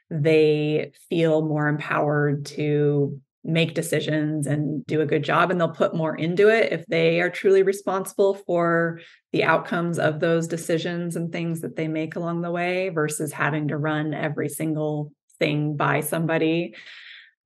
they 0.10 0.92
feel 1.10 1.42
more 1.42 1.68
empowered 1.68 2.46
to 2.48 3.22
make 3.44 3.74
decisions 3.74 4.46
and 4.48 4.86
do 4.86 5.02
a 5.02 5.06
good 5.06 5.24
job 5.24 5.50
and 5.50 5.60
they'll 5.60 5.70
put 5.70 5.96
more 5.96 6.16
into 6.16 6.50
it 6.50 6.74
if 6.74 6.86
they 6.88 7.22
are 7.22 7.30
truly 7.30 7.64
responsible 7.64 8.34
for 8.34 9.00
the 9.32 9.44
outcomes 9.44 9.98
of 9.98 10.20
those 10.20 10.48
decisions 10.48 11.16
and 11.16 11.32
things 11.32 11.62
that 11.62 11.76
they 11.76 11.88
make 11.88 12.16
along 12.16 12.42
the 12.42 12.52
way 12.52 12.90
versus 12.90 13.32
having 13.32 13.68
to 13.70 13.78
run 13.78 14.14
every 14.14 14.50
single 14.50 15.12
thing 15.40 15.78
by 15.78 16.02
somebody. 16.02 16.76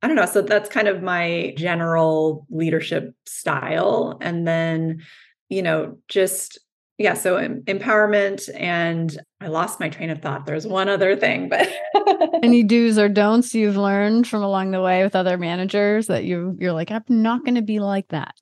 I 0.01 0.07
don't 0.07 0.15
know 0.15 0.25
so 0.25 0.41
that's 0.41 0.69
kind 0.69 0.87
of 0.87 1.03
my 1.03 1.53
general 1.57 2.45
leadership 2.49 3.13
style 3.25 4.17
and 4.19 4.47
then 4.47 5.01
you 5.47 5.61
know 5.61 5.97
just 6.09 6.59
yeah 6.97 7.13
so 7.13 7.37
empowerment 7.37 8.49
and 8.59 9.17
i 9.43 9.47
lost 9.47 9.79
my 9.79 9.89
train 9.89 10.09
of 10.09 10.21
thought. 10.21 10.45
There's 10.45 10.65
one 10.65 10.89
other 10.89 11.15
thing 11.15 11.49
but 11.49 11.67
any 12.43 12.63
do's 12.63 12.97
or 12.97 13.09
don'ts 13.09 13.53
you've 13.53 13.77
learned 13.77 14.27
from 14.27 14.41
along 14.43 14.71
the 14.71 14.81
way 14.81 15.03
with 15.03 15.15
other 15.15 15.37
managers 15.37 16.07
that 16.07 16.23
you 16.23 16.57
you're 16.59 16.73
like 16.73 16.91
i'm 16.91 17.03
not 17.09 17.43
going 17.43 17.55
to 17.55 17.61
be 17.61 17.79
like 17.79 18.07
that. 18.09 18.35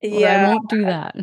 Yeah 0.00 0.48
i 0.48 0.52
won't 0.52 0.68
do 0.68 0.84
that. 0.84 1.16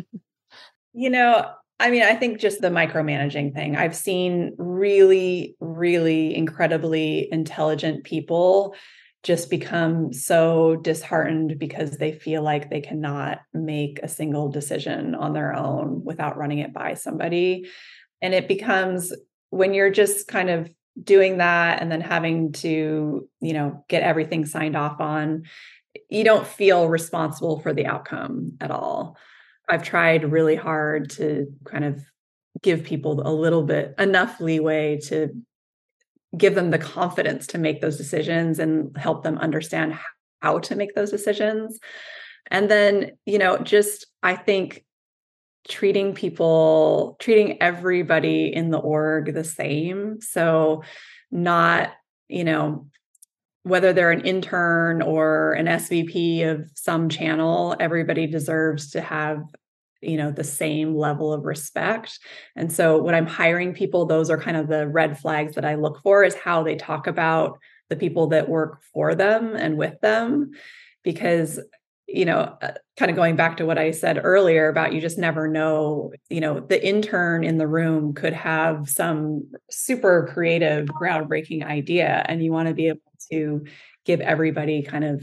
You 0.92 1.10
know 1.10 1.50
i 1.80 1.90
mean 1.90 2.02
i 2.02 2.14
think 2.14 2.38
just 2.38 2.60
the 2.60 2.68
micromanaging 2.68 3.54
thing. 3.54 3.76
I've 3.76 3.96
seen 3.96 4.54
really 4.58 5.56
really 5.60 6.34
incredibly 6.34 7.28
intelligent 7.32 8.04
people 8.04 8.74
just 9.22 9.50
become 9.50 10.12
so 10.12 10.76
disheartened 10.76 11.58
because 11.58 11.92
they 11.98 12.12
feel 12.12 12.42
like 12.42 12.70
they 12.70 12.80
cannot 12.80 13.40
make 13.54 14.00
a 14.02 14.08
single 14.08 14.48
decision 14.48 15.14
on 15.14 15.32
their 15.32 15.54
own 15.54 16.02
without 16.04 16.36
running 16.36 16.58
it 16.58 16.72
by 16.72 16.94
somebody. 16.94 17.68
And 18.22 18.32
it 18.32 18.48
becomes 18.48 19.12
when 19.50 19.74
you're 19.74 19.90
just 19.90 20.28
kind 20.28 20.48
of 20.48 20.70
doing 21.02 21.38
that 21.38 21.82
and 21.82 21.90
then 21.90 22.00
having 22.00 22.52
to, 22.52 23.28
you 23.40 23.52
know, 23.52 23.84
get 23.88 24.02
everything 24.02 24.46
signed 24.46 24.76
off 24.76 25.00
on, 25.00 25.42
you 26.08 26.24
don't 26.24 26.46
feel 26.46 26.88
responsible 26.88 27.60
for 27.60 27.74
the 27.74 27.86
outcome 27.86 28.52
at 28.60 28.70
all. 28.70 29.16
I've 29.68 29.82
tried 29.82 30.30
really 30.30 30.56
hard 30.56 31.10
to 31.10 31.46
kind 31.64 31.84
of 31.84 32.00
give 32.62 32.84
people 32.84 33.26
a 33.26 33.32
little 33.32 33.62
bit 33.62 33.94
enough 33.98 34.40
leeway 34.40 35.00
to 35.04 35.30
give 36.36 36.54
them 36.54 36.70
the 36.70 36.78
confidence 36.78 37.46
to 37.48 37.58
make 37.58 37.80
those 37.80 37.96
decisions 37.96 38.58
and 38.58 38.96
help 38.96 39.22
them 39.22 39.38
understand 39.38 39.98
how 40.40 40.58
to 40.58 40.76
make 40.76 40.94
those 40.94 41.10
decisions. 41.10 41.78
And 42.50 42.70
then, 42.70 43.12
you 43.26 43.38
know, 43.38 43.58
just 43.58 44.06
I 44.22 44.34
think 44.34 44.84
treating 45.68 46.14
people, 46.14 47.16
treating 47.20 47.60
everybody 47.62 48.52
in 48.52 48.70
the 48.70 48.78
org 48.78 49.34
the 49.34 49.44
same. 49.44 50.20
So, 50.20 50.82
not, 51.30 51.92
you 52.28 52.44
know, 52.44 52.86
whether 53.62 53.92
they're 53.92 54.10
an 54.10 54.24
intern 54.24 55.02
or 55.02 55.52
an 55.52 55.66
SVP 55.66 56.48
of 56.48 56.68
some 56.74 57.08
channel, 57.08 57.76
everybody 57.78 58.26
deserves 58.26 58.90
to 58.90 59.00
have 59.00 59.42
you 60.02 60.16
know 60.16 60.32
the 60.32 60.44
same 60.44 60.96
level 60.96 61.32
of 61.32 61.44
respect 61.44 62.18
and 62.56 62.72
so 62.72 63.00
when 63.00 63.14
i'm 63.14 63.26
hiring 63.26 63.72
people 63.72 64.04
those 64.04 64.30
are 64.30 64.36
kind 64.36 64.56
of 64.56 64.66
the 64.66 64.88
red 64.88 65.16
flags 65.16 65.54
that 65.54 65.64
i 65.64 65.76
look 65.76 66.02
for 66.02 66.24
is 66.24 66.34
how 66.34 66.62
they 66.62 66.74
talk 66.74 67.06
about 67.06 67.58
the 67.88 67.96
people 67.96 68.26
that 68.26 68.48
work 68.48 68.82
for 68.92 69.14
them 69.14 69.54
and 69.54 69.78
with 69.78 69.98
them 70.00 70.50
because 71.04 71.60
you 72.12 72.24
know 72.24 72.56
uh, 72.62 72.72
kind 72.96 73.10
of 73.10 73.16
going 73.16 73.36
back 73.36 73.56
to 73.56 73.66
what 73.66 73.78
i 73.78 73.90
said 73.90 74.20
earlier 74.22 74.68
about 74.68 74.92
you 74.92 75.00
just 75.00 75.18
never 75.18 75.48
know 75.48 76.12
you 76.30 76.40
know 76.40 76.60
the 76.60 76.86
intern 76.86 77.44
in 77.44 77.58
the 77.58 77.66
room 77.66 78.12
could 78.12 78.32
have 78.32 78.88
some 78.88 79.42
super 79.70 80.28
creative 80.32 80.86
groundbreaking 80.86 81.64
idea 81.64 82.24
and 82.28 82.44
you 82.44 82.52
want 82.52 82.68
to 82.68 82.74
be 82.74 82.88
able 82.88 83.00
to 83.30 83.64
give 84.04 84.20
everybody 84.20 84.82
kind 84.82 85.04
of 85.04 85.22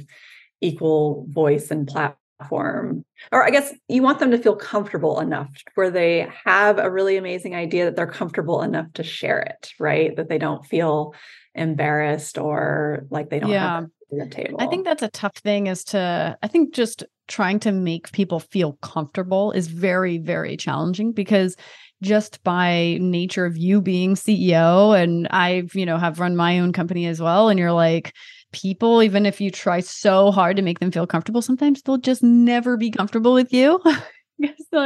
equal 0.61 1.25
voice 1.29 1.71
and 1.71 1.87
platform 1.87 2.15
platform. 2.39 3.03
Or 3.31 3.45
i 3.45 3.49
guess 3.49 3.73
you 3.89 4.01
want 4.01 4.19
them 4.19 4.31
to 4.31 4.37
feel 4.37 4.55
comfortable 4.55 5.19
enough 5.19 5.49
where 5.75 5.91
they 5.91 6.27
have 6.45 6.79
a 6.79 6.89
really 6.89 7.17
amazing 7.17 7.53
idea 7.53 7.85
that 7.85 7.97
they're 7.97 8.07
comfortable 8.07 8.61
enough 8.61 8.91
to 8.93 9.03
share 9.03 9.39
it 9.41 9.71
right? 9.79 10.15
That 10.15 10.29
they 10.29 10.37
don't 10.37 10.65
feel 10.65 11.13
embarrassed 11.59 12.37
or 12.37 13.05
like 13.09 13.29
they 13.29 13.39
don't 13.39 13.49
yeah. 13.49 13.81
have 13.81 13.87
the 14.11 14.27
table 14.27 14.57
i 14.59 14.65
think 14.65 14.85
that's 14.85 15.03
a 15.03 15.09
tough 15.09 15.37
thing 15.37 15.67
is 15.67 15.83
to 15.83 16.35
i 16.41 16.47
think 16.47 16.73
just 16.73 17.03
trying 17.27 17.59
to 17.59 17.71
make 17.71 18.11
people 18.11 18.39
feel 18.39 18.73
comfortable 18.81 19.51
is 19.51 19.67
very 19.67 20.17
very 20.17 20.57
challenging 20.57 21.11
because 21.11 21.55
just 22.01 22.43
by 22.43 22.97
nature 22.99 23.45
of 23.45 23.55
you 23.55 23.81
being 23.81 24.15
ceo 24.15 24.99
and 24.99 25.27
i've 25.27 25.75
you 25.75 25.85
know 25.85 25.97
have 25.97 26.19
run 26.19 26.35
my 26.35 26.59
own 26.59 26.73
company 26.73 27.05
as 27.05 27.21
well 27.21 27.49
and 27.49 27.59
you're 27.59 27.71
like 27.71 28.13
people, 28.51 29.03
even 29.03 29.25
if 29.25 29.39
you 29.39 29.51
try 29.51 29.79
so 29.79 30.31
hard 30.31 30.55
to 30.55 30.61
make 30.61 30.79
them 30.79 30.91
feel 30.91 31.07
comfortable, 31.07 31.41
sometimes 31.41 31.81
they'll 31.81 31.97
just 31.97 32.23
never 32.23 32.77
be 32.77 32.91
comfortable 32.91 33.33
with 33.33 33.53
you. 33.53 33.79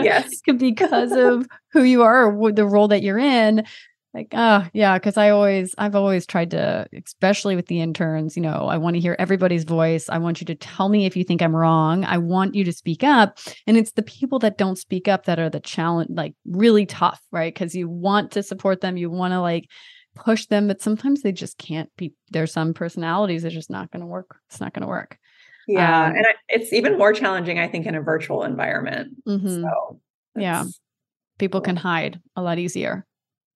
yes. 0.03 0.41
because 0.57 1.11
of 1.11 1.47
who 1.71 1.83
you 1.83 2.01
are 2.01 2.33
or 2.33 2.51
the 2.51 2.65
role 2.65 2.87
that 2.87 3.03
you're 3.03 3.19
in. 3.19 3.65
Like, 4.13 4.27
oh, 4.33 4.67
yeah, 4.73 4.99
because 4.99 5.17
I 5.17 5.29
always, 5.29 5.73
I've 5.79 5.95
always 5.95 6.27
tried 6.27 6.51
to, 6.51 6.87
especially 7.05 7.55
with 7.55 7.65
the 7.65 7.81
interns, 7.81 8.35
you 8.35 8.43
know, 8.43 8.67
I 8.67 8.77
want 8.77 8.95
to 8.95 8.99
hear 8.99 9.15
everybody's 9.17 9.63
voice. 9.63 10.07
I 10.07 10.19
want 10.19 10.39
you 10.39 10.45
to 10.45 10.55
tell 10.55 10.87
me 10.87 11.07
if 11.07 11.17
you 11.17 11.23
think 11.23 11.41
I'm 11.41 11.55
wrong. 11.55 12.05
I 12.05 12.19
want 12.19 12.53
you 12.53 12.63
to 12.63 12.71
speak 12.71 13.03
up. 13.03 13.39
And 13.65 13.75
it's 13.75 13.93
the 13.93 14.03
people 14.03 14.37
that 14.39 14.59
don't 14.59 14.77
speak 14.77 15.07
up 15.07 15.25
that 15.25 15.39
are 15.39 15.49
the 15.49 15.59
challenge, 15.59 16.11
like 16.11 16.35
really 16.45 16.85
tough, 16.85 17.21
right? 17.31 17.51
Because 17.51 17.73
you 17.73 17.89
want 17.89 18.31
to 18.33 18.43
support 18.43 18.81
them. 18.81 18.97
You 18.97 19.09
want 19.09 19.33
to 19.33 19.41
like 19.41 19.67
push 20.15 20.45
them, 20.45 20.67
but 20.67 20.79
sometimes 20.79 21.23
they 21.23 21.31
just 21.31 21.57
can't 21.57 21.89
be. 21.97 22.13
There's 22.29 22.53
some 22.53 22.75
personalities 22.75 23.41
that 23.41 23.49
just 23.49 23.71
not 23.71 23.89
going 23.89 24.01
to 24.01 24.07
work. 24.07 24.35
It's 24.49 24.61
not 24.61 24.73
going 24.73 24.83
to 24.83 24.87
work. 24.87 25.17
Yeah, 25.67 26.05
um, 26.05 26.15
and 26.15 26.25
I, 26.27 26.33
it's 26.49 26.73
even 26.73 26.97
more 26.97 27.13
challenging, 27.13 27.57
I 27.57 27.67
think, 27.67 27.85
in 27.87 27.95
a 27.95 28.01
virtual 28.01 28.43
environment. 28.43 29.15
Mm-hmm. 29.27 29.61
So 29.61 29.99
yeah, 30.35 30.65
people 31.39 31.61
cool. 31.61 31.65
can 31.65 31.75
hide 31.77 32.19
a 32.35 32.41
lot 32.41 32.59
easier. 32.59 33.07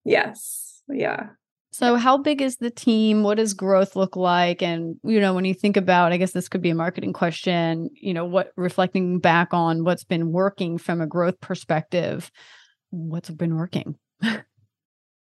Yes. 0.08 0.82
Yeah. 0.88 1.28
So, 1.72 1.96
how 1.96 2.17
big 2.17 2.41
is 2.41 2.58
the 2.58 2.72
team? 2.72 3.24
What 3.24 3.38
does 3.38 3.54
growth 3.54 3.96
look 3.96 4.15
like? 4.15 4.63
And, 4.63 4.96
you 5.04 5.20
know, 5.20 5.34
when 5.34 5.46
you 5.46 5.54
think 5.54 5.78
about, 5.78 6.12
I 6.12 6.17
guess 6.17 6.32
this 6.32 6.48
could 6.48 6.62
be 6.62 6.70
a 6.70 6.76
marketing 6.76 7.13
question, 7.13 7.89
you 7.93 8.13
know, 8.13 8.26
what 8.26 8.52
reflecting 8.56 9.20
back 9.20 9.50
on 9.54 9.84
what's 9.84 10.06
been 10.06 10.32
working 10.32 10.78
from 10.78 11.02
a 11.02 11.08
growth 11.08 11.39
perspective, 11.41 12.32
what's 12.89 13.30
been 13.30 13.56
working? 13.56 13.96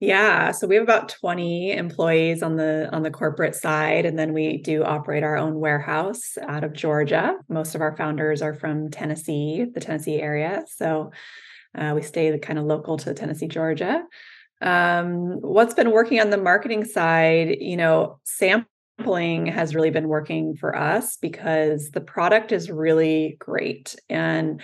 Yeah, 0.02 0.52
so 0.52 0.66
we 0.66 0.76
have 0.76 0.86
about 0.86 1.10
20 1.10 1.74
employees 1.74 2.42
on 2.42 2.56
the 2.56 2.88
on 2.94 3.04
the 3.04 3.12
corporate 3.12 3.54
side 3.54 4.06
and 4.06 4.18
then 4.18 4.32
we 4.32 4.62
do 4.62 4.86
operate 4.86 5.24
our 5.24 5.36
own 5.36 5.60
warehouse 5.60 6.38
out 6.48 6.64
of 6.64 6.72
Georgia. 6.72 7.36
Most 7.50 7.76
of 7.76 7.82
our 7.82 7.98
founders 7.98 8.42
are 8.42 8.54
from 8.54 8.90
Tennessee, 8.92 9.66
the 9.74 9.82
Tennessee 9.82 10.22
area. 10.22 10.64
So 10.74 11.12
uh, 11.78 11.92
we 11.96 12.02
stay 12.02 12.38
kind 12.40 12.58
of 12.58 12.64
local 12.64 12.98
to 13.00 13.14
Tennessee, 13.14 13.50
Georgia. 13.50 14.04
Um, 14.62 15.40
what's 15.42 15.74
been 15.74 15.92
working 15.92 16.20
on 16.20 16.30
the 16.30 16.38
marketing 16.38 16.86
side, 16.86 17.58
you 17.60 17.78
know, 17.78 18.20
sampling 18.24 19.46
has 19.48 19.74
really 19.74 19.92
been 19.92 20.08
working 20.08 20.56
for 20.56 20.76
us 20.76 21.18
because 21.18 21.92
the 21.92 22.02
product 22.02 22.52
is 22.52 22.70
really 22.70 23.38
great 23.40 23.96
and 24.10 24.62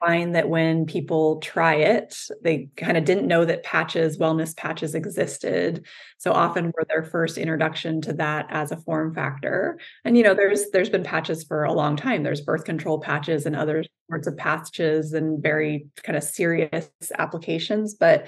find 0.00 0.34
that 0.34 0.48
when 0.48 0.84
people 0.84 1.38
try 1.40 1.74
it, 1.74 2.16
they 2.42 2.68
kind 2.76 2.96
of 2.96 3.04
didn't 3.04 3.26
know 3.26 3.44
that 3.44 3.62
patches, 3.62 4.18
wellness 4.18 4.56
patches 4.56 4.94
existed. 4.94 5.86
So 6.18 6.32
often 6.32 6.66
we're 6.66 6.84
their 6.88 7.02
first 7.02 7.38
introduction 7.38 8.00
to 8.02 8.12
that 8.14 8.46
as 8.50 8.72
a 8.72 8.76
form 8.76 9.14
factor. 9.14 9.78
And 10.04 10.16
you 10.16 10.22
know, 10.22 10.34
there's 10.34 10.70
there's 10.70 10.90
been 10.90 11.02
patches 11.02 11.44
for 11.44 11.64
a 11.64 11.72
long 11.72 11.96
time. 11.96 12.22
There's 12.22 12.40
birth 12.40 12.64
control 12.64 13.00
patches 13.00 13.46
and 13.46 13.56
other 13.56 13.84
sorts 14.10 14.26
of 14.26 14.36
patches 14.36 15.12
and 15.12 15.42
very 15.42 15.86
kind 16.02 16.16
of 16.16 16.22
serious 16.22 16.90
applications. 17.18 17.94
But 17.94 18.26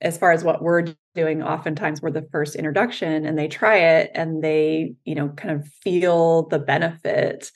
as 0.00 0.16
far 0.16 0.32
as 0.32 0.42
what 0.42 0.62
we're 0.62 0.86
doing 1.14 1.42
oftentimes 1.42 2.00
we're 2.00 2.10
the 2.10 2.28
first 2.32 2.54
introduction 2.54 3.26
and 3.26 3.38
they 3.38 3.48
try 3.48 3.76
it 3.76 4.10
and 4.14 4.42
they 4.42 4.94
you 5.04 5.14
know 5.14 5.28
kind 5.30 5.58
of 5.58 5.66
feel 5.82 6.48
the 6.48 6.58
benefit. 6.58 7.50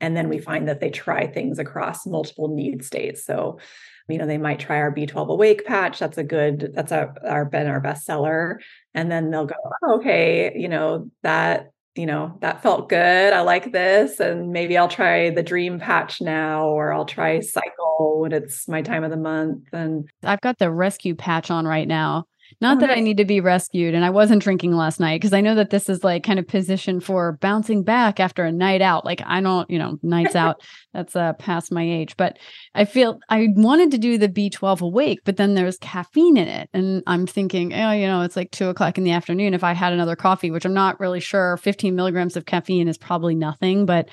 And 0.00 0.16
then 0.16 0.28
we 0.28 0.38
find 0.38 0.68
that 0.68 0.80
they 0.80 0.90
try 0.90 1.26
things 1.26 1.58
across 1.58 2.06
multiple 2.06 2.54
need 2.54 2.84
states. 2.84 3.24
So 3.24 3.58
you 4.08 4.18
know 4.18 4.26
they 4.26 4.38
might 4.38 4.60
try 4.60 4.76
our 4.78 4.94
b12 4.94 5.28
awake 5.28 5.66
patch. 5.66 5.98
That's 5.98 6.18
a 6.18 6.24
good 6.24 6.72
that's 6.74 6.92
our, 6.92 7.14
our 7.26 7.44
been 7.44 7.66
our 7.66 7.80
bestseller 7.80 8.56
and 8.94 9.10
then 9.10 9.30
they'll 9.30 9.46
go 9.46 9.54
oh, 9.84 9.96
okay 9.96 10.52
you 10.56 10.68
know 10.68 11.10
that 11.22 11.70
you 11.98 12.06
know 12.06 12.36
that 12.40 12.62
felt 12.62 12.88
good. 12.88 13.32
I 13.32 13.40
like 13.40 13.72
this 13.72 14.20
and 14.20 14.50
maybe 14.50 14.78
i'll 14.78 14.88
try 14.88 15.30
the 15.30 15.42
dream 15.42 15.78
patch 15.80 16.20
now 16.20 16.68
or 16.68 16.92
i'll 16.92 17.04
try 17.04 17.40
cycle 17.40 18.20
when 18.20 18.32
it's 18.32 18.68
my 18.68 18.82
time 18.82 19.04
of 19.04 19.10
the 19.10 19.16
month 19.16 19.64
and 19.72 20.08
i've 20.22 20.40
got 20.40 20.58
the 20.58 20.70
rescue 20.70 21.14
patch 21.14 21.50
on 21.50 21.66
right 21.66 21.88
now 21.88 22.24
not 22.60 22.78
oh, 22.78 22.80
that. 22.80 22.90
I 22.90 23.00
need 23.00 23.18
to 23.18 23.24
be 23.24 23.40
rescued. 23.40 23.94
And 23.94 24.04
I 24.04 24.10
wasn't 24.10 24.42
drinking 24.42 24.72
last 24.72 25.00
night 25.00 25.20
because 25.20 25.32
I 25.32 25.40
know 25.40 25.54
that 25.54 25.70
this 25.70 25.88
is 25.88 26.02
like 26.02 26.22
kind 26.22 26.38
of 26.38 26.46
positioned 26.46 27.04
for 27.04 27.38
bouncing 27.40 27.82
back 27.82 28.20
after 28.20 28.44
a 28.44 28.52
night 28.52 28.82
out. 28.82 29.04
Like 29.04 29.22
I 29.24 29.40
don't, 29.40 29.68
you 29.70 29.78
know, 29.78 29.98
nights 30.02 30.34
out, 30.36 30.62
that's 30.92 31.14
uh, 31.14 31.34
past 31.34 31.72
my 31.72 31.82
age. 31.82 32.16
But 32.16 32.38
I 32.74 32.84
feel 32.84 33.18
I 33.28 33.48
wanted 33.54 33.90
to 33.92 33.98
do 33.98 34.18
the 34.18 34.28
B12 34.28 34.80
awake, 34.80 35.20
but 35.24 35.36
then 35.36 35.54
there's 35.54 35.78
caffeine 35.78 36.36
in 36.36 36.48
it. 36.48 36.68
And 36.72 37.02
I'm 37.06 37.26
thinking, 37.26 37.72
oh, 37.74 37.92
you 37.92 38.06
know, 38.06 38.22
it's 38.22 38.36
like 38.36 38.50
two 38.50 38.68
o'clock 38.68 38.98
in 38.98 39.04
the 39.04 39.12
afternoon. 39.12 39.54
If 39.54 39.64
I 39.64 39.72
had 39.72 39.92
another 39.92 40.16
coffee, 40.16 40.50
which 40.50 40.64
I'm 40.64 40.74
not 40.74 41.00
really 41.00 41.20
sure, 41.20 41.56
15 41.58 41.94
milligrams 41.94 42.36
of 42.36 42.46
caffeine 42.46 42.88
is 42.88 42.98
probably 42.98 43.34
nothing, 43.34 43.86
but 43.86 44.08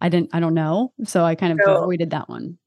I 0.00 0.08
didn't, 0.08 0.30
I 0.32 0.40
don't 0.40 0.54
know. 0.54 0.92
So 1.04 1.24
I 1.24 1.34
kind 1.34 1.52
of 1.52 1.58
so, 1.64 1.82
avoided 1.82 2.10
that 2.10 2.28
one. 2.28 2.58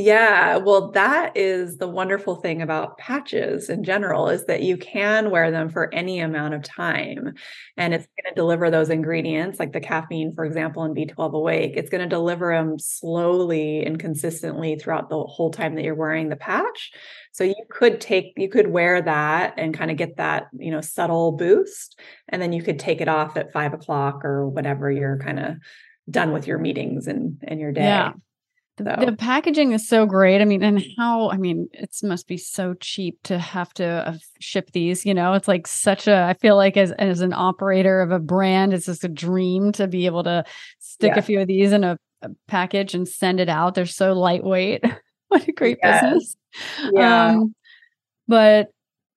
Yeah, 0.00 0.58
well, 0.58 0.92
that 0.92 1.36
is 1.36 1.78
the 1.78 1.88
wonderful 1.88 2.36
thing 2.36 2.62
about 2.62 2.98
patches 2.98 3.68
in 3.68 3.82
general 3.82 4.28
is 4.28 4.46
that 4.46 4.62
you 4.62 4.76
can 4.76 5.32
wear 5.32 5.50
them 5.50 5.68
for 5.68 5.92
any 5.92 6.20
amount 6.20 6.54
of 6.54 6.62
time. 6.62 7.34
And 7.76 7.92
it's 7.92 8.06
going 8.06 8.32
to 8.32 8.40
deliver 8.40 8.70
those 8.70 8.90
ingredients, 8.90 9.58
like 9.58 9.72
the 9.72 9.80
caffeine, 9.80 10.32
for 10.36 10.44
example, 10.44 10.84
in 10.84 10.94
B12 10.94 11.32
Awake. 11.32 11.72
It's 11.74 11.90
going 11.90 12.02
to 12.02 12.08
deliver 12.08 12.54
them 12.54 12.78
slowly 12.78 13.84
and 13.84 13.98
consistently 13.98 14.76
throughout 14.76 15.08
the 15.08 15.18
whole 15.20 15.50
time 15.50 15.74
that 15.74 15.82
you're 15.82 15.96
wearing 15.96 16.28
the 16.28 16.36
patch. 16.36 16.92
So 17.32 17.42
you 17.42 17.56
could 17.68 18.00
take, 18.00 18.34
you 18.36 18.48
could 18.48 18.68
wear 18.68 19.02
that 19.02 19.54
and 19.56 19.74
kind 19.76 19.90
of 19.90 19.96
get 19.96 20.16
that, 20.18 20.44
you 20.56 20.70
know, 20.70 20.80
subtle 20.80 21.32
boost. 21.32 21.98
And 22.28 22.40
then 22.40 22.52
you 22.52 22.62
could 22.62 22.78
take 22.78 23.00
it 23.00 23.08
off 23.08 23.36
at 23.36 23.52
five 23.52 23.74
o'clock 23.74 24.24
or 24.24 24.48
whatever 24.48 24.92
you're 24.92 25.18
kind 25.18 25.40
of 25.40 25.54
done 26.08 26.32
with 26.32 26.46
your 26.46 26.58
meetings 26.58 27.08
and, 27.08 27.42
and 27.42 27.58
your 27.58 27.72
day. 27.72 27.82
Yeah. 27.82 28.12
The, 28.78 29.06
the, 29.06 29.16
packaging 29.16 29.72
is 29.72 29.86
so 29.86 30.06
great. 30.06 30.40
I 30.40 30.44
mean, 30.44 30.62
and 30.62 30.82
how, 30.96 31.30
I 31.30 31.36
mean, 31.36 31.68
it 31.72 31.94
must 32.02 32.26
be 32.26 32.36
so 32.36 32.74
cheap 32.74 33.18
to 33.24 33.38
have 33.38 33.72
to 33.74 33.84
uh, 33.84 34.14
ship 34.40 34.70
these, 34.72 35.04
you 35.04 35.12
know, 35.12 35.34
it's 35.34 35.48
like 35.48 35.66
such 35.66 36.06
a, 36.06 36.22
I 36.22 36.34
feel 36.34 36.56
like 36.56 36.76
as, 36.76 36.92
as 36.92 37.20
an 37.20 37.32
operator 37.32 38.00
of 38.00 38.10
a 38.10 38.18
brand, 38.18 38.72
it's 38.72 38.86
just 38.86 39.04
a 39.04 39.08
dream 39.08 39.72
to 39.72 39.86
be 39.88 40.06
able 40.06 40.24
to 40.24 40.44
stick 40.78 41.12
yeah. 41.14 41.18
a 41.18 41.22
few 41.22 41.40
of 41.40 41.48
these 41.48 41.72
in 41.72 41.84
a, 41.84 41.98
a, 42.22 42.30
package 42.46 42.94
and 42.94 43.06
send 43.06 43.40
it 43.40 43.48
out. 43.48 43.74
They're 43.74 43.86
so 43.86 44.12
lightweight. 44.12 44.84
what 45.28 45.46
a 45.46 45.52
great 45.52 45.78
yes. 45.82 46.02
business. 46.02 46.36
Yeah. 46.92 47.26
Um, 47.26 47.54
but 48.26 48.68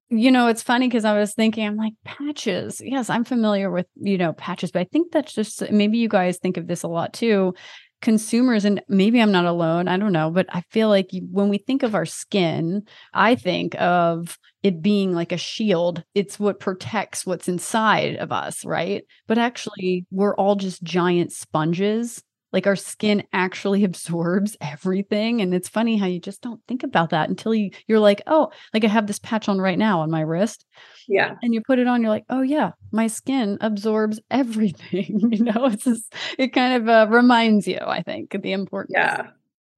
you 0.09 0.29
know, 0.29 0.47
it's 0.47 0.61
funny 0.61 0.89
because 0.89 1.05
I 1.05 1.17
was 1.17 1.33
thinking, 1.33 1.65
I'm 1.65 1.77
like, 1.77 1.93
patches. 2.03 2.81
Yes, 2.83 3.09
I'm 3.09 3.23
familiar 3.23 3.71
with, 3.71 3.87
you 3.95 4.17
know, 4.17 4.33
patches, 4.33 4.69
but 4.69 4.81
I 4.81 4.83
think 4.91 5.13
that's 5.13 5.33
just 5.33 5.71
maybe 5.71 5.99
you 5.99 6.09
guys 6.09 6.37
think 6.37 6.57
of 6.57 6.67
this 6.67 6.83
a 6.83 6.89
lot 6.89 7.13
too 7.13 7.53
consumers 8.01 8.65
and 8.65 8.81
maybe 8.87 9.21
I'm 9.21 9.31
not 9.31 9.45
alone, 9.45 9.87
I 9.87 9.97
don't 9.97 10.11
know, 10.11 10.31
but 10.31 10.47
I 10.49 10.61
feel 10.71 10.89
like 10.89 11.09
when 11.31 11.49
we 11.49 11.57
think 11.57 11.83
of 11.83 11.95
our 11.95 12.05
skin, 12.05 12.83
I 13.13 13.35
think 13.35 13.79
of 13.79 14.37
it 14.63 14.81
being 14.81 15.13
like 15.13 15.31
a 15.31 15.37
shield. 15.37 16.03
It's 16.13 16.39
what 16.39 16.59
protects 16.59 17.25
what's 17.25 17.47
inside 17.47 18.15
of 18.17 18.31
us, 18.31 18.65
right? 18.65 19.03
But 19.27 19.37
actually, 19.37 20.05
we're 20.11 20.35
all 20.35 20.55
just 20.55 20.83
giant 20.83 21.31
sponges 21.31 22.23
like 22.53 22.67
our 22.67 22.75
skin 22.75 23.23
actually 23.33 23.83
absorbs 23.85 24.57
everything 24.61 25.41
and 25.41 25.53
it's 25.53 25.69
funny 25.69 25.97
how 25.97 26.05
you 26.05 26.19
just 26.19 26.41
don't 26.41 26.61
think 26.67 26.83
about 26.83 27.11
that 27.11 27.29
until 27.29 27.53
you 27.53 27.71
you're 27.87 27.99
like 27.99 28.21
oh 28.27 28.51
like 28.73 28.83
i 28.83 28.87
have 28.87 29.07
this 29.07 29.19
patch 29.19 29.47
on 29.47 29.59
right 29.59 29.79
now 29.79 30.01
on 30.01 30.11
my 30.11 30.21
wrist 30.21 30.65
yeah 31.07 31.35
and 31.41 31.53
you 31.53 31.61
put 31.61 31.79
it 31.79 31.87
on 31.87 32.01
you're 32.01 32.09
like 32.09 32.25
oh 32.29 32.41
yeah 32.41 32.71
my 32.91 33.07
skin 33.07 33.57
absorbs 33.61 34.19
everything 34.31 35.19
you 35.31 35.43
know 35.43 35.65
it's 35.65 35.83
just 35.83 36.13
it 36.37 36.49
kind 36.49 36.81
of 36.81 36.89
uh, 36.89 37.07
reminds 37.09 37.67
you 37.67 37.79
i 37.85 38.01
think 38.01 38.35
the 38.41 38.51
importance 38.51 38.93
yeah 38.95 39.27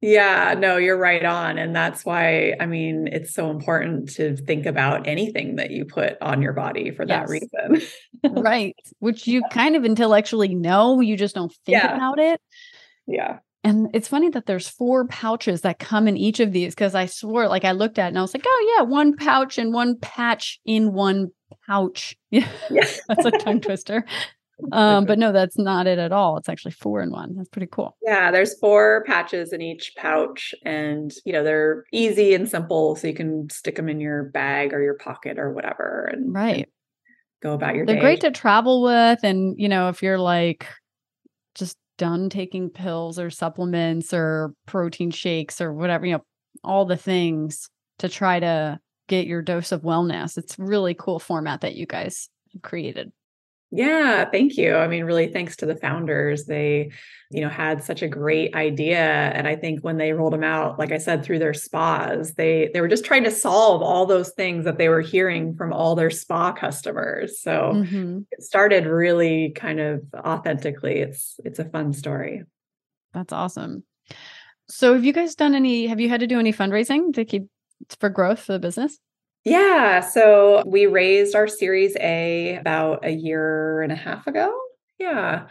yeah, 0.05 0.53
no, 0.57 0.75
you're 0.75 0.97
right 0.97 1.23
on. 1.23 1.57
And 1.57 1.73
that's 1.73 2.03
why, 2.03 2.55
I 2.59 2.65
mean, 2.65 3.07
it's 3.07 3.33
so 3.33 3.49
important 3.49 4.09
to 4.15 4.35
think 4.35 4.65
about 4.65 5.07
anything 5.07 5.55
that 5.55 5.71
you 5.71 5.85
put 5.85 6.21
on 6.21 6.41
your 6.41 6.51
body 6.51 6.91
for 6.91 7.05
that 7.05 7.29
reason. 7.29 7.81
right. 8.29 8.75
Which 8.99 9.27
you 9.27 9.43
kind 9.49 9.77
of 9.77 9.85
intellectually 9.85 10.55
know, 10.55 10.99
you 10.99 11.15
just 11.15 11.33
don't 11.33 11.53
think 11.65 11.81
yeah. 11.81 11.95
about 11.95 12.19
it. 12.19 12.41
Yeah. 13.07 13.39
And 13.63 13.89
it's 13.93 14.09
funny 14.09 14.29
that 14.29 14.45
there's 14.45 14.67
four 14.67 15.07
pouches 15.07 15.61
that 15.61 15.79
come 15.79 16.07
in 16.07 16.17
each 16.17 16.39
of 16.39 16.51
these 16.51 16.75
because 16.75 16.95
I 16.95 17.05
swore, 17.05 17.47
like 17.47 17.63
I 17.63 17.71
looked 17.71 17.97
at 17.97 18.05
it 18.05 18.09
and 18.09 18.17
I 18.17 18.21
was 18.21 18.33
like, 18.33 18.43
oh, 18.45 18.75
yeah, 18.75 18.83
one 18.83 19.15
pouch 19.15 19.57
and 19.57 19.73
one 19.73 19.97
patch 19.99 20.59
in 20.65 20.93
one 20.93 21.29
pouch. 21.65 22.15
Yeah. 22.29 22.49
yeah. 22.69 22.87
That's 23.07 23.25
a 23.25 23.31
tongue 23.31 23.61
twister 23.61 24.05
um, 24.71 25.05
but 25.05 25.19
no, 25.19 25.31
that's 25.31 25.57
not 25.57 25.87
it 25.87 25.99
at 25.99 26.11
all. 26.11 26.37
It's 26.37 26.49
actually 26.49 26.71
four 26.71 27.01
in 27.01 27.11
one. 27.11 27.35
That's 27.35 27.49
pretty 27.49 27.67
cool. 27.71 27.97
Yeah, 28.03 28.31
there's 28.31 28.57
four 28.59 29.03
patches 29.05 29.51
in 29.51 29.61
each 29.61 29.93
pouch, 29.97 30.53
and 30.63 31.11
you 31.25 31.33
know 31.33 31.43
they're 31.43 31.85
easy 31.91 32.33
and 32.33 32.47
simple, 32.47 32.95
so 32.95 33.07
you 33.07 33.13
can 33.13 33.49
stick 33.49 33.75
them 33.75 33.89
in 33.89 33.99
your 33.99 34.25
bag 34.25 34.73
or 34.73 34.81
your 34.81 34.95
pocket 34.95 35.39
or 35.39 35.51
whatever, 35.51 36.09
and 36.11 36.33
right, 36.33 36.55
and 36.55 36.65
go 37.41 37.53
about 37.53 37.75
your. 37.75 37.85
They're 37.85 37.95
day. 37.95 38.01
great 38.01 38.21
to 38.21 38.31
travel 38.31 38.83
with, 38.83 39.19
and 39.23 39.55
you 39.57 39.69
know 39.69 39.89
if 39.89 40.03
you're 40.03 40.19
like 40.19 40.67
just 41.55 41.77
done 41.97 42.29
taking 42.29 42.69
pills 42.69 43.19
or 43.19 43.29
supplements 43.29 44.13
or 44.13 44.53
protein 44.65 45.11
shakes 45.11 45.61
or 45.61 45.73
whatever, 45.73 46.05
you 46.05 46.13
know, 46.13 46.23
all 46.63 46.85
the 46.85 46.97
things 46.97 47.69
to 47.99 48.09
try 48.09 48.39
to 48.39 48.79
get 49.07 49.27
your 49.27 49.41
dose 49.41 49.71
of 49.71 49.81
wellness. 49.81 50.37
It's 50.37 50.57
really 50.57 50.93
cool 50.93 51.19
format 51.19 51.61
that 51.61 51.75
you 51.75 51.85
guys 51.85 52.29
have 52.53 52.61
created. 52.61 53.11
Yeah, 53.75 54.29
thank 54.29 54.55
you. 54.55 54.75
I 54.75 54.87
mean, 54.87 55.03
really 55.03 55.29
thanks 55.29 55.55
to 55.57 55.65
the 55.65 55.75
founders. 55.75 56.45
They, 56.45 56.91
you 57.31 57.41
know, 57.41 57.49
had 57.49 57.83
such 57.83 58.03
a 58.03 58.07
great 58.07 58.53
idea 58.53 59.01
and 59.01 59.47
I 59.47 59.55
think 59.55 59.79
when 59.79 59.97
they 59.97 60.13
rolled 60.13 60.33
them 60.33 60.43
out, 60.43 60.77
like 60.77 60.91
I 60.91 60.99
said 60.99 61.23
through 61.23 61.39
their 61.39 61.55
spas, 61.55 62.35
they 62.35 62.69
they 62.71 62.81
were 62.81 62.87
just 62.87 63.03
trying 63.03 63.23
to 63.23 63.31
solve 63.31 63.81
all 63.81 64.05
those 64.05 64.29
things 64.33 64.65
that 64.65 64.77
they 64.77 64.89
were 64.89 65.01
hearing 65.01 65.55
from 65.55 65.73
all 65.73 65.95
their 65.95 66.11
spa 66.11 66.51
customers. 66.51 67.41
So, 67.41 67.71
mm-hmm. 67.73 68.19
it 68.29 68.43
started 68.43 68.85
really 68.85 69.49
kind 69.55 69.79
of 69.79 70.03
authentically. 70.15 70.99
It's 70.99 71.39
it's 71.43 71.57
a 71.57 71.65
fun 71.65 71.93
story. 71.93 72.43
That's 73.11 73.33
awesome. 73.33 73.85
So, 74.69 74.93
have 74.93 75.03
you 75.03 75.13
guys 75.13 75.33
done 75.33 75.55
any 75.55 75.87
have 75.87 75.99
you 75.99 76.09
had 76.09 76.19
to 76.19 76.27
do 76.27 76.37
any 76.37 76.53
fundraising 76.53 77.11
to 77.15 77.25
keep 77.25 77.47
for 77.99 78.09
growth 78.09 78.41
for 78.41 78.53
the 78.53 78.59
business? 78.59 78.99
Yeah. 79.45 79.99
So 79.99 80.63
we 80.65 80.85
raised 80.85 81.35
our 81.35 81.47
Series 81.47 81.95
A 81.99 82.55
about 82.55 83.05
a 83.05 83.11
year 83.11 83.81
and 83.81 83.91
a 83.91 83.95
half 83.95 84.25
ago. 84.27 84.57
Yeah. 84.99 85.47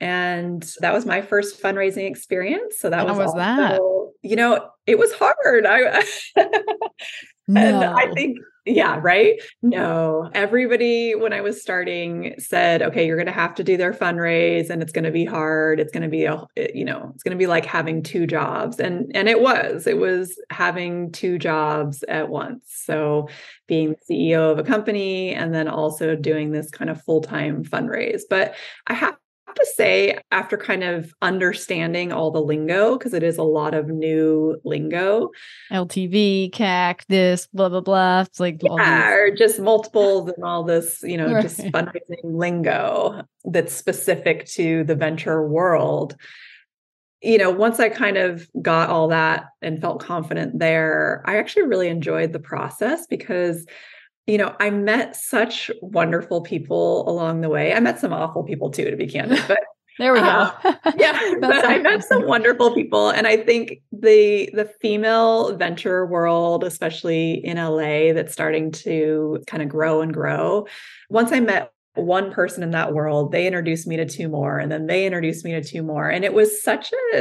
And 0.00 0.62
that 0.80 0.92
was 0.92 1.06
my 1.06 1.22
first 1.22 1.62
fundraising 1.62 2.08
experience. 2.08 2.78
So 2.78 2.90
that 2.90 3.00
How 3.00 3.06
was, 3.06 3.18
was 3.18 3.26
also, 3.28 3.38
that? 3.38 3.80
You 4.22 4.36
know, 4.36 4.68
it 4.86 4.98
was 4.98 5.12
hard. 5.12 5.66
I 5.66 6.04
no. 6.36 7.60
and 7.60 7.84
I 7.84 8.12
think 8.12 8.38
yeah, 8.66 8.98
right? 9.02 9.38
Mm-hmm. 9.38 9.70
No, 9.70 10.30
everybody 10.34 11.14
when 11.14 11.32
I 11.32 11.42
was 11.42 11.60
starting 11.60 12.34
said, 12.38 12.80
okay, 12.82 13.06
you're 13.06 13.16
going 13.16 13.26
to 13.26 13.32
have 13.32 13.54
to 13.56 13.64
do 13.64 13.76
their 13.76 13.92
fundraise 13.92 14.70
and 14.70 14.82
it's 14.82 14.92
going 14.92 15.04
to 15.04 15.10
be 15.10 15.24
hard. 15.24 15.80
It's 15.80 15.92
going 15.92 16.02
to 16.02 16.08
be 16.08 16.24
a 16.24 16.46
you 16.56 16.84
know, 16.84 17.12
it's 17.14 17.22
going 17.22 17.36
to 17.36 17.38
be 17.38 17.46
like 17.46 17.66
having 17.66 18.02
two 18.02 18.26
jobs. 18.26 18.80
And 18.80 19.14
and 19.14 19.28
it 19.28 19.40
was. 19.40 19.86
It 19.86 19.98
was 19.98 20.38
having 20.50 21.12
two 21.12 21.38
jobs 21.38 22.02
at 22.04 22.28
once. 22.28 22.64
So 22.68 23.28
being 23.66 23.96
CEO 24.10 24.52
of 24.52 24.58
a 24.58 24.64
company 24.64 25.34
and 25.34 25.54
then 25.54 25.68
also 25.68 26.16
doing 26.16 26.52
this 26.52 26.70
kind 26.70 26.90
of 26.90 27.02
full-time 27.02 27.64
fundraise. 27.64 28.22
But 28.28 28.54
I 28.86 28.94
have 28.94 29.16
to 29.54 29.66
say, 29.74 30.18
after 30.30 30.56
kind 30.56 30.84
of 30.84 31.12
understanding 31.22 32.12
all 32.12 32.30
the 32.30 32.40
lingo, 32.40 32.96
because 32.98 33.14
it 33.14 33.22
is 33.22 33.38
a 33.38 33.42
lot 33.42 33.74
of 33.74 33.88
new 33.88 34.60
lingo 34.64 35.30
LTV, 35.72 36.50
CAC, 36.52 37.04
this, 37.08 37.46
blah, 37.48 37.68
blah, 37.68 37.80
blah. 37.80 38.20
It's 38.22 38.40
like, 38.40 38.60
yeah, 38.62 39.10
or 39.10 39.34
just 39.34 39.60
multiples 39.60 40.30
and 40.30 40.44
all 40.44 40.62
this, 40.64 41.00
you 41.02 41.16
know, 41.16 41.32
right. 41.32 41.42
just 41.42 41.58
fundraising 41.60 42.20
lingo 42.22 43.22
that's 43.44 43.72
specific 43.72 44.46
to 44.46 44.84
the 44.84 44.94
venture 44.94 45.46
world. 45.46 46.16
you 47.24 47.38
know, 47.38 47.50
once 47.50 47.80
I 47.80 47.88
kind 47.88 48.18
of 48.18 48.46
got 48.60 48.90
all 48.90 49.08
that 49.08 49.46
and 49.62 49.80
felt 49.80 50.04
confident 50.04 50.58
there, 50.58 51.22
I 51.24 51.38
actually 51.38 51.66
really 51.66 51.88
enjoyed 51.88 52.32
the 52.32 52.38
process 52.38 53.06
because 53.06 53.66
you 54.26 54.38
know, 54.38 54.54
I 54.58 54.70
met 54.70 55.16
such 55.16 55.70
wonderful 55.82 56.40
people 56.40 57.08
along 57.08 57.42
the 57.42 57.48
way. 57.48 57.74
I 57.74 57.80
met 57.80 58.00
some 58.00 58.12
awful 58.12 58.42
people 58.42 58.70
too, 58.70 58.90
to 58.90 58.96
be 58.96 59.06
candid, 59.06 59.42
but 59.46 59.60
there 59.98 60.12
we 60.12 60.20
go. 60.20 60.26
Uh, 60.26 60.74
yeah, 60.96 61.34
but 61.40 61.64
I 61.64 61.78
met 61.78 62.04
some 62.04 62.26
wonderful 62.26 62.74
people, 62.74 63.10
and 63.10 63.26
I 63.26 63.36
think 63.36 63.82
the 63.92 64.50
the 64.54 64.70
female 64.80 65.56
venture 65.56 66.06
world, 66.06 66.64
especially 66.64 67.44
in 67.44 67.58
LA, 67.58 68.12
that's 68.12 68.32
starting 68.32 68.72
to 68.72 69.42
kind 69.46 69.62
of 69.62 69.68
grow 69.68 70.00
and 70.00 70.12
grow. 70.12 70.66
Once 71.10 71.30
I 71.30 71.40
met 71.40 71.70
one 71.94 72.32
person 72.32 72.62
in 72.62 72.70
that 72.72 72.92
world, 72.92 73.30
they 73.30 73.46
introduced 73.46 73.86
me 73.86 73.96
to 73.98 74.06
two 74.06 74.28
more, 74.28 74.58
and 74.58 74.72
then 74.72 74.86
they 74.86 75.04
introduced 75.06 75.44
me 75.44 75.52
to 75.52 75.62
two 75.62 75.82
more, 75.82 76.08
and 76.08 76.24
it 76.24 76.32
was 76.32 76.62
such 76.62 76.92
a 76.92 77.16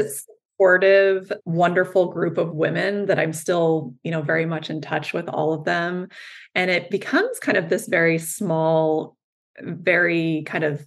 supportive, 0.54 1.32
wonderful 1.46 2.12
group 2.12 2.38
of 2.38 2.54
women 2.54 3.08
that 3.08 3.20
I'm 3.20 3.34
still, 3.34 3.94
you 4.04 4.12
know, 4.12 4.22
very 4.22 4.46
much 4.46 4.70
in 4.70 4.82
touch 4.82 5.14
with 5.14 5.28
all 5.28 5.54
of 5.54 5.66
them. 5.66 6.08
And 6.56 6.70
it 6.70 6.90
becomes 6.90 7.40
kind 7.40 7.58
of 7.58 7.70
this 7.70 7.88
very 7.88 8.18
small, 8.18 9.18
very 9.62 10.44
kind 10.46 10.64
of 10.64 10.86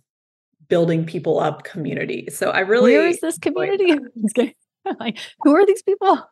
building 0.68 1.04
people 1.04 1.40
up 1.40 1.64
community. 1.64 2.28
So 2.30 2.50
I 2.50 2.60
really 2.60 2.92
Where 2.92 3.08
is 3.08 3.20
this 3.20 3.38
community? 3.38 3.94
Like, 5.00 5.18
who 5.42 5.56
are 5.56 5.66
these 5.66 5.82
people? 5.82 6.22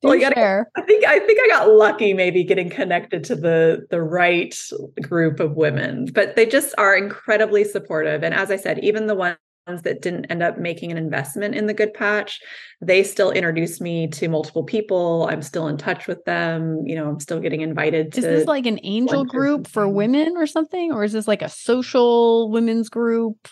Well, 0.00 0.18
gotta, 0.18 0.64
I 0.76 0.82
think 0.82 1.04
I 1.04 1.18
think 1.18 1.40
I 1.42 1.48
got 1.48 1.68
lucky 1.68 2.14
maybe 2.14 2.44
getting 2.44 2.70
connected 2.70 3.24
to 3.24 3.34
the 3.34 3.84
the 3.90 4.00
right 4.00 4.56
group 5.00 5.40
of 5.40 5.56
women, 5.56 6.06
but 6.14 6.36
they 6.36 6.46
just 6.46 6.72
are 6.78 6.96
incredibly 6.96 7.64
supportive. 7.64 8.22
And 8.22 8.32
as 8.32 8.52
I 8.52 8.56
said, 8.56 8.78
even 8.84 9.08
the 9.08 9.16
ones 9.16 9.38
that 9.66 10.02
didn't 10.02 10.26
end 10.26 10.42
up 10.42 10.58
making 10.58 10.90
an 10.90 10.98
investment 10.98 11.54
in 11.54 11.66
the 11.66 11.74
good 11.74 11.94
patch. 11.94 12.40
They 12.80 13.04
still 13.04 13.30
introduced 13.30 13.80
me 13.80 14.08
to 14.08 14.28
multiple 14.28 14.64
people. 14.64 15.28
I'm 15.30 15.42
still 15.42 15.68
in 15.68 15.76
touch 15.76 16.06
with 16.06 16.24
them. 16.24 16.82
You 16.86 16.96
know 16.96 17.08
i'm 17.08 17.20
still 17.20 17.40
getting 17.40 17.60
invited 17.60 18.12
to 18.12 18.18
is 18.18 18.24
this 18.24 18.46
like 18.46 18.66
an 18.66 18.80
angel 18.82 19.24
group 19.24 19.68
for 19.68 19.88
women 19.88 20.34
or 20.36 20.46
something? 20.46 20.92
Or 20.92 21.04
is 21.04 21.12
this 21.12 21.28
like 21.28 21.42
a 21.42 21.48
social 21.48 22.50
women's 22.50 22.88
group? 22.88 23.48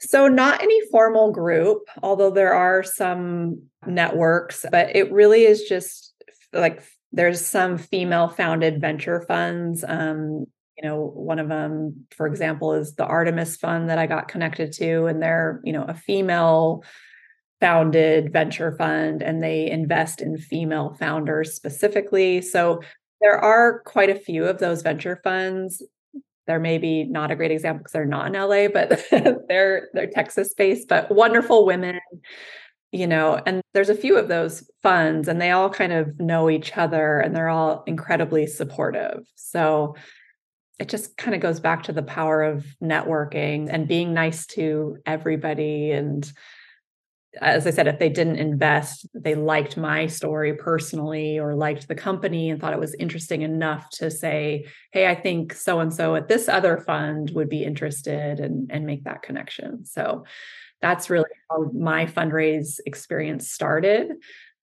So 0.00 0.28
not 0.28 0.62
any 0.62 0.80
formal 0.90 1.32
group 1.32 1.82
although 2.02 2.30
there 2.30 2.54
are 2.54 2.82
some 2.82 3.62
networks 3.86 4.64
but 4.70 4.94
it 4.94 5.12
really 5.12 5.44
is 5.44 5.62
just 5.62 6.14
like 6.52 6.82
there's 7.12 7.44
some 7.44 7.76
female 7.76 8.28
founded 8.28 8.80
venture 8.80 9.20
funds 9.22 9.84
um, 9.86 10.46
you 10.80 10.88
know 10.88 11.12
one 11.14 11.38
of 11.38 11.48
them 11.48 12.06
for 12.16 12.26
example 12.26 12.72
is 12.72 12.94
the 12.94 13.04
artemis 13.04 13.56
fund 13.56 13.90
that 13.90 13.98
i 13.98 14.06
got 14.06 14.28
connected 14.28 14.72
to 14.72 15.06
and 15.06 15.22
they're 15.22 15.60
you 15.64 15.72
know 15.72 15.84
a 15.84 15.94
female 15.94 16.82
founded 17.60 18.32
venture 18.32 18.72
fund 18.76 19.22
and 19.22 19.42
they 19.42 19.70
invest 19.70 20.22
in 20.22 20.38
female 20.38 20.96
founders 20.98 21.54
specifically 21.54 22.40
so 22.40 22.80
there 23.20 23.38
are 23.38 23.80
quite 23.80 24.08
a 24.08 24.14
few 24.14 24.46
of 24.46 24.58
those 24.58 24.82
venture 24.82 25.20
funds 25.22 25.82
they're 26.46 26.58
maybe 26.58 27.04
not 27.04 27.30
a 27.30 27.36
great 27.36 27.52
example 27.52 27.78
because 27.78 27.92
they're 27.92 28.04
not 28.04 28.26
in 28.26 28.32
LA, 28.32 28.66
but 28.66 29.04
they're 29.48 29.88
they're 29.92 30.10
Texas 30.10 30.52
based, 30.52 30.88
but 30.88 31.14
wonderful 31.14 31.64
women, 31.64 32.00
you 32.90 33.06
know, 33.06 33.40
and 33.46 33.62
there's 33.72 33.88
a 33.88 33.94
few 33.94 34.18
of 34.18 34.26
those 34.26 34.68
funds 34.82 35.28
and 35.28 35.40
they 35.40 35.52
all 35.52 35.70
kind 35.70 35.92
of 35.92 36.18
know 36.18 36.50
each 36.50 36.76
other 36.76 37.20
and 37.20 37.36
they're 37.36 37.48
all 37.48 37.84
incredibly 37.86 38.48
supportive. 38.48 39.20
So 39.36 39.94
it 40.80 40.88
just 40.88 41.16
kind 41.18 41.34
of 41.34 41.42
goes 41.42 41.60
back 41.60 41.84
to 41.84 41.92
the 41.92 42.02
power 42.02 42.42
of 42.42 42.64
networking 42.82 43.68
and 43.70 43.86
being 43.86 44.14
nice 44.14 44.46
to 44.46 44.96
everybody 45.06 45.92
and 45.92 46.32
as 47.40 47.64
I 47.64 47.70
said, 47.70 47.86
if 47.86 48.00
they 48.00 48.08
didn't 48.08 48.36
invest, 48.36 49.06
they 49.14 49.36
liked 49.36 49.76
my 49.76 50.08
story 50.08 50.54
personally 50.54 51.38
or 51.38 51.54
liked 51.54 51.86
the 51.86 51.94
company 51.94 52.50
and 52.50 52.60
thought 52.60 52.72
it 52.72 52.80
was 52.80 52.94
interesting 52.94 53.42
enough 53.42 53.88
to 53.90 54.10
say, 54.10 54.66
hey, 54.92 55.06
I 55.06 55.14
think 55.14 55.54
so 55.54 55.78
and 55.78 55.94
so 55.94 56.16
at 56.16 56.26
this 56.26 56.48
other 56.48 56.78
fund 56.78 57.30
would 57.30 57.48
be 57.48 57.62
interested 57.62 58.40
and, 58.40 58.68
and 58.72 58.84
make 58.84 59.04
that 59.04 59.22
connection. 59.22 59.84
So 59.84 60.24
that's 60.82 61.08
really 61.08 61.30
how 61.48 61.70
my 61.72 62.06
fundraise 62.06 62.80
experience 62.84 63.50
started. 63.50 64.10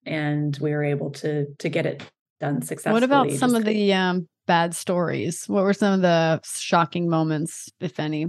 And 0.05 0.57
we 0.59 0.71
were 0.71 0.83
able 0.83 1.11
to 1.11 1.45
to 1.59 1.69
get 1.69 1.85
it 1.85 2.03
done 2.41 2.61
successfully. 2.61 2.93
What 2.93 3.03
about 3.03 3.31
some 3.31 3.55
of 3.55 3.63
the 3.63 3.93
um, 3.93 4.27
bad 4.47 4.75
stories? 4.75 5.45
What 5.47 5.63
were 5.63 5.73
some 5.73 5.93
of 5.93 6.01
the 6.01 6.41
shocking 6.43 7.09
moments, 7.09 7.69
if 7.79 7.99
any? 7.99 8.27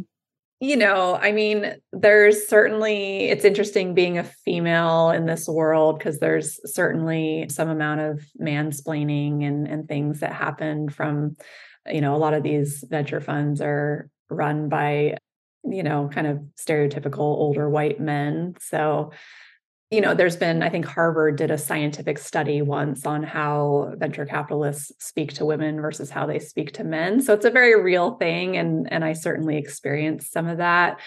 You 0.61 0.77
know, 0.77 1.15
I 1.15 1.31
mean, 1.31 1.77
there's 1.93 2.49
certainly, 2.49 3.29
it's 3.29 3.45
interesting 3.45 3.95
being 3.95 4.19
a 4.19 4.25
female 4.25 5.11
in 5.11 5.27
this 5.27 5.47
world 5.47 5.99
because 5.99 6.19
there's 6.19 6.59
certainly 6.73 7.47
some 7.49 7.69
amount 7.69 8.01
of 8.01 8.25
mansplaining 8.41 9.47
and, 9.47 9.69
and 9.69 9.87
things 9.87 10.19
that 10.19 10.33
happen 10.33 10.89
from, 10.89 11.37
you 11.87 12.01
know, 12.01 12.17
a 12.17 12.19
lot 12.19 12.35
of 12.35 12.43
these 12.43 12.85
venture 12.91 13.21
funds 13.21 13.61
are 13.61 14.11
run 14.31 14.69
by, 14.69 15.17
you 15.63 15.85
know, 15.85 16.11
kind 16.13 16.27
of 16.27 16.41
stereotypical 16.61 17.21
older 17.21 17.71
white 17.71 18.01
men. 18.01 18.55
So, 18.59 19.13
you 19.91 20.03
know, 20.03 20.15
there's 20.15 20.37
been, 20.37 20.63
I 20.63 20.69
think 20.69 20.85
Harvard 20.85 21.37
did 21.37 21.51
a 21.51 21.57
scientific 21.57 22.19
study 22.19 22.61
once 22.61 23.07
on 23.07 23.23
how 23.23 23.93
venture 23.97 24.27
capitalists 24.27 24.93
speak 24.99 25.33
to 25.35 25.47
women 25.47 25.81
versus 25.81 26.11
how 26.11 26.27
they 26.27 26.39
speak 26.39 26.73
to 26.73 26.85
men. 26.85 27.23
So 27.23 27.33
it's 27.33 27.47
a 27.47 27.51
very 27.51 27.81
real 27.81 28.17
thing. 28.17 28.57
And, 28.57 28.87
and 28.93 29.03
I 29.03 29.15
certainly 29.15 29.57
experienced 29.57 30.31
some 30.31 30.47
of 30.47 30.59
that. 30.59 31.01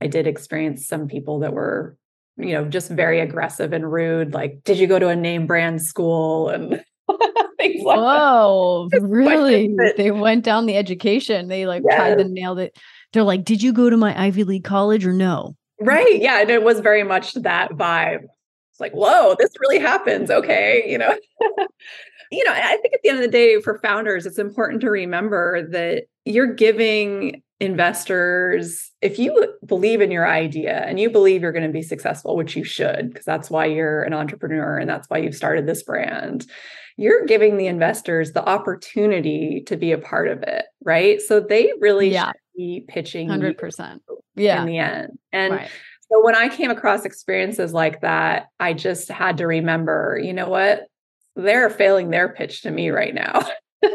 I 0.00 0.06
did 0.06 0.28
experience 0.28 0.86
some 0.86 1.08
people 1.08 1.40
that 1.40 1.52
were, 1.52 1.96
you 2.36 2.52
know, 2.52 2.64
just 2.64 2.90
very 2.90 3.18
aggressive 3.18 3.72
and 3.72 3.90
rude. 3.90 4.32
Like, 4.32 4.60
did 4.62 4.78
you 4.78 4.86
go 4.86 5.00
to 5.00 5.08
a 5.08 5.16
name 5.16 5.48
brand 5.48 5.82
school? 5.82 6.48
And 6.48 6.80
things 7.58 7.82
like 7.82 7.98
Whoa, 7.98 8.88
really? 9.00 9.74
They 9.96 10.12
went 10.12 10.44
down 10.44 10.66
the 10.66 10.76
education. 10.76 11.48
They 11.48 11.66
like 11.66 11.82
yes. 11.88 11.96
tried 11.96 12.18
to 12.18 12.24
nail 12.28 12.56
it. 12.58 12.78
They're 13.12 13.24
like, 13.24 13.44
did 13.44 13.64
you 13.64 13.72
go 13.72 13.90
to 13.90 13.96
my 13.96 14.16
Ivy 14.26 14.44
League 14.44 14.64
college 14.64 15.04
or 15.04 15.12
no? 15.12 15.56
Right. 15.80 16.20
Yeah. 16.20 16.40
And 16.40 16.50
it 16.50 16.62
was 16.62 16.80
very 16.80 17.02
much 17.02 17.34
that 17.34 17.72
vibe. 17.72 18.24
It's 18.70 18.80
like, 18.80 18.92
whoa, 18.92 19.36
this 19.38 19.50
really 19.60 19.78
happens. 19.78 20.30
Okay. 20.30 20.84
You 20.86 20.98
know, 20.98 21.16
you 22.30 22.44
know, 22.44 22.52
I 22.52 22.76
think 22.82 22.94
at 22.94 23.00
the 23.02 23.08
end 23.08 23.18
of 23.18 23.24
the 23.24 23.30
day, 23.30 23.60
for 23.60 23.78
founders, 23.80 24.26
it's 24.26 24.38
important 24.38 24.80
to 24.82 24.90
remember 24.90 25.66
that 25.70 26.04
you're 26.24 26.54
giving 26.54 27.42
investors, 27.60 28.92
if 29.02 29.18
you 29.18 29.54
believe 29.66 30.00
in 30.00 30.10
your 30.10 30.28
idea 30.28 30.84
and 30.86 31.00
you 31.00 31.10
believe 31.10 31.42
you're 31.42 31.52
going 31.52 31.66
to 31.66 31.72
be 31.72 31.82
successful, 31.82 32.36
which 32.36 32.54
you 32.54 32.62
should, 32.62 33.08
because 33.08 33.24
that's 33.24 33.50
why 33.50 33.66
you're 33.66 34.02
an 34.04 34.14
entrepreneur 34.14 34.78
and 34.78 34.88
that's 34.88 35.08
why 35.08 35.18
you've 35.18 35.34
started 35.34 35.66
this 35.66 35.82
brand, 35.82 36.46
you're 36.96 37.26
giving 37.26 37.56
the 37.56 37.66
investors 37.66 38.32
the 38.32 38.48
opportunity 38.48 39.62
to 39.66 39.76
be 39.76 39.90
a 39.92 39.98
part 39.98 40.28
of 40.28 40.42
it. 40.42 40.66
Right. 40.84 41.20
So 41.20 41.40
they 41.40 41.72
really 41.80 42.12
yeah. 42.12 42.32
Be 42.58 42.84
pitching 42.86 43.28
100% 43.28 44.00
yeah. 44.34 44.60
in 44.60 44.66
the 44.66 44.78
end. 44.78 45.18
And 45.32 45.54
right. 45.54 45.70
so 46.10 46.24
when 46.24 46.34
I 46.34 46.48
came 46.48 46.70
across 46.70 47.04
experiences 47.04 47.72
like 47.72 48.00
that, 48.00 48.48
I 48.58 48.74
just 48.74 49.08
had 49.08 49.38
to 49.38 49.46
remember, 49.46 50.20
you 50.22 50.32
know 50.32 50.48
what? 50.48 50.88
They're 51.36 51.70
failing 51.70 52.10
their 52.10 52.28
pitch 52.28 52.62
to 52.62 52.70
me 52.70 52.90
right 52.90 53.14
now. 53.14 53.46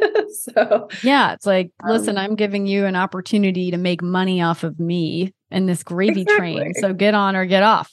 so 0.56 0.88
yeah, 1.04 1.34
it's 1.34 1.46
like, 1.46 1.72
um, 1.84 1.92
listen, 1.92 2.18
I'm 2.18 2.36
giving 2.36 2.66
you 2.68 2.86
an 2.86 2.96
opportunity 2.96 3.70
to 3.72 3.78
make 3.78 4.02
money 4.02 4.42
off 4.42 4.64
of 4.64 4.80
me 4.80 5.34
and 5.52 5.68
this 5.68 5.84
gravy 5.84 6.22
exactly. 6.22 6.56
train. 6.56 6.74
So 6.76 6.94
get 6.94 7.14
on 7.14 7.36
or 7.36 7.46
get 7.46 7.64
off. 7.64 7.92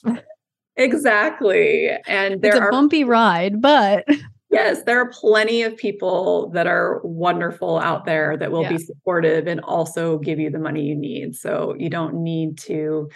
exactly. 0.76 1.90
And 2.06 2.40
there 2.40 2.52
it's 2.52 2.60
a 2.60 2.62
are, 2.62 2.70
bumpy 2.70 3.02
ride, 3.02 3.60
but 3.60 4.04
Yes, 4.50 4.82
there 4.82 5.00
are 5.00 5.08
plenty 5.10 5.62
of 5.62 5.76
people 5.76 6.50
that 6.50 6.66
are 6.66 7.00
wonderful 7.04 7.78
out 7.78 8.04
there 8.04 8.36
that 8.36 8.50
will 8.50 8.62
yeah. 8.62 8.72
be 8.72 8.78
supportive 8.78 9.46
and 9.46 9.60
also 9.60 10.18
give 10.18 10.40
you 10.40 10.50
the 10.50 10.58
money 10.58 10.82
you 10.82 10.96
need. 10.96 11.36
So 11.36 11.76
you 11.78 11.88
don't 11.88 12.24
need 12.24 12.58
to 12.60 13.10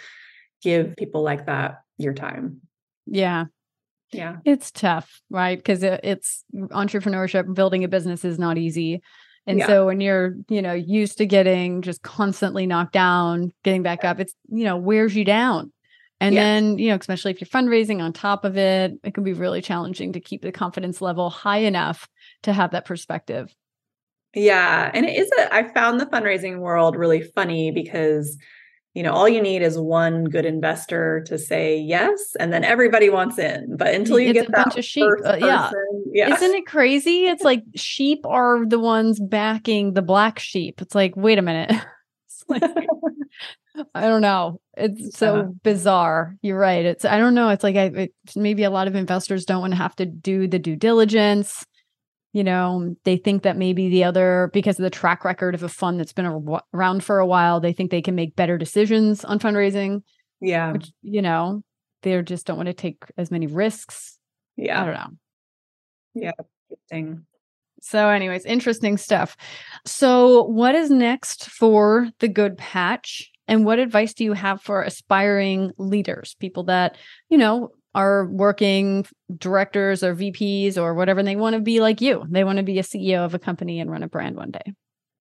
give 0.61 0.95
people 0.95 1.23
like 1.23 1.45
that 1.47 1.81
your 1.97 2.13
time. 2.13 2.61
Yeah. 3.05 3.45
Yeah. 4.13 4.37
It's 4.45 4.71
tough, 4.71 5.19
right? 5.29 5.57
Because 5.57 5.83
it, 5.83 5.99
it's 6.03 6.45
entrepreneurship, 6.53 7.53
building 7.53 7.83
a 7.83 7.89
business 7.89 8.23
is 8.23 8.39
not 8.39 8.57
easy. 8.57 9.01
And 9.45 9.59
yeah. 9.59 9.67
so 9.67 9.85
when 9.85 9.99
you're, 9.99 10.35
you 10.49 10.61
know, 10.61 10.73
used 10.73 11.17
to 11.17 11.25
getting 11.25 11.81
just 11.81 12.01
constantly 12.01 12.65
knocked 12.65 12.93
down, 12.93 13.51
getting 13.63 13.83
back 13.83 14.05
up, 14.05 14.19
it's, 14.19 14.33
you 14.49 14.63
know, 14.63 14.77
wears 14.77 15.15
you 15.15 15.25
down. 15.25 15.71
And 16.21 16.35
then, 16.35 16.77
you 16.79 16.89
know, 16.89 16.95
especially 16.95 17.31
if 17.31 17.41
you're 17.41 17.47
fundraising 17.47 18.01
on 18.01 18.13
top 18.13 18.45
of 18.45 18.57
it, 18.57 18.93
it 19.03 19.13
can 19.13 19.23
be 19.23 19.33
really 19.33 19.61
challenging 19.61 20.13
to 20.13 20.19
keep 20.19 20.41
the 20.41 20.51
confidence 20.51 21.01
level 21.01 21.29
high 21.29 21.59
enough 21.59 22.07
to 22.43 22.53
have 22.53 22.71
that 22.71 22.85
perspective. 22.85 23.53
Yeah. 24.33 24.91
And 24.93 25.05
it 25.05 25.17
is 25.17 25.29
a, 25.39 25.53
I 25.53 25.71
found 25.73 25.99
the 25.99 26.05
fundraising 26.05 26.59
world 26.59 26.95
really 26.95 27.21
funny 27.21 27.71
because, 27.71 28.37
you 28.93 29.03
know, 29.03 29.11
all 29.11 29.27
you 29.27 29.41
need 29.41 29.61
is 29.61 29.77
one 29.77 30.25
good 30.25 30.45
investor 30.45 31.23
to 31.27 31.37
say 31.37 31.77
yes, 31.77 32.35
and 32.39 32.53
then 32.53 32.63
everybody 32.63 33.09
wants 33.09 33.37
in. 33.37 33.75
But 33.75 33.93
until 33.93 34.19
you 34.19 34.29
it's 34.29 34.39
get 34.39 34.47
a 34.47 34.51
bunch 34.51 34.77
of 34.77 34.85
sheep, 34.85 35.09
uh, 35.25 35.37
yeah. 35.37 35.69
yeah, 36.13 36.33
isn't 36.33 36.55
it 36.55 36.65
crazy? 36.65 37.25
It's 37.25 37.43
like 37.43 37.63
sheep 37.75 38.25
are 38.25 38.65
the 38.65 38.79
ones 38.79 39.19
backing 39.19 39.93
the 39.93 40.01
black 40.01 40.39
sheep. 40.39 40.81
It's 40.81 40.95
like, 40.95 41.13
wait 41.17 41.37
a 41.37 41.41
minute, 41.41 41.73
like, 42.47 42.63
I 43.95 44.01
don't 44.01 44.21
know. 44.21 44.59
It's 44.77 45.17
so 45.17 45.35
uh, 45.35 45.43
bizarre. 45.63 46.35
You're 46.41 46.59
right. 46.59 46.85
It's 46.85 47.05
I 47.05 47.17
don't 47.17 47.35
know. 47.35 47.49
It's 47.49 47.63
like 47.63 47.75
I 47.75 47.85
it, 47.85 48.13
maybe 48.35 48.63
a 48.63 48.69
lot 48.69 48.87
of 48.87 48.95
investors 48.95 49.45
don't 49.45 49.61
want 49.61 49.71
to 49.71 49.77
have 49.77 49.95
to 49.97 50.05
do 50.05 50.47
the 50.47 50.59
due 50.59 50.75
diligence. 50.75 51.65
You 52.33 52.43
know, 52.43 52.95
they 53.05 53.15
think 53.15 53.43
that 53.43 53.55
maybe 53.55 53.89
the 53.89 54.03
other 54.03 54.49
because 54.53 54.77
of 54.77 54.83
the 54.83 54.89
track 54.89 55.23
record 55.23 55.55
of 55.55 55.63
a 55.63 55.69
fund 55.69 55.99
that's 55.99 56.13
been 56.13 56.59
around 56.73 57.03
for 57.03 57.19
a 57.19 57.25
while, 57.25 57.59
they 57.59 57.71
think 57.71 57.91
they 57.91 58.01
can 58.01 58.15
make 58.15 58.35
better 58.35 58.57
decisions 58.57 59.23
on 59.23 59.39
fundraising. 59.39 60.01
Yeah. 60.41 60.73
Which, 60.73 60.91
you 61.01 61.21
know, 61.21 61.63
they 62.01 62.21
just 62.21 62.45
don't 62.45 62.57
want 62.57 62.67
to 62.67 62.73
take 62.73 63.03
as 63.17 63.31
many 63.31 63.47
risks. 63.47 64.17
Yeah. 64.57 64.81
I 64.81 64.85
don't 64.85 64.93
know. 64.93 65.09
Yeah. 66.13 66.31
Interesting. 66.69 67.25
So, 67.81 68.09
anyways, 68.09 68.45
interesting 68.45 68.97
stuff. 68.97 69.37
So, 69.85 70.43
what 70.43 70.75
is 70.75 70.89
next 70.89 71.49
for 71.49 72.09
the 72.19 72.27
Good 72.27 72.57
Patch? 72.57 73.31
And 73.47 73.65
what 73.65 73.79
advice 73.79 74.13
do 74.13 74.23
you 74.23 74.33
have 74.33 74.61
for 74.61 74.81
aspiring 74.81 75.71
leaders, 75.77 76.35
people 76.39 76.63
that, 76.65 76.97
you 77.29 77.37
know, 77.37 77.71
are 77.93 78.25
working 78.25 79.05
directors 79.37 80.03
or 80.03 80.15
VPs 80.15 80.77
or 80.77 80.93
whatever, 80.93 81.19
and 81.19 81.27
they 81.27 81.35
want 81.35 81.55
to 81.55 81.61
be 81.61 81.79
like 81.79 82.01
you? 82.01 82.25
They 82.29 82.43
want 82.43 82.57
to 82.57 82.63
be 82.63 82.79
a 82.79 82.83
CEO 82.83 83.23
of 83.23 83.33
a 83.33 83.39
company 83.39 83.79
and 83.79 83.89
run 83.89 84.03
a 84.03 84.07
brand 84.07 84.35
one 84.35 84.51
day. 84.51 84.73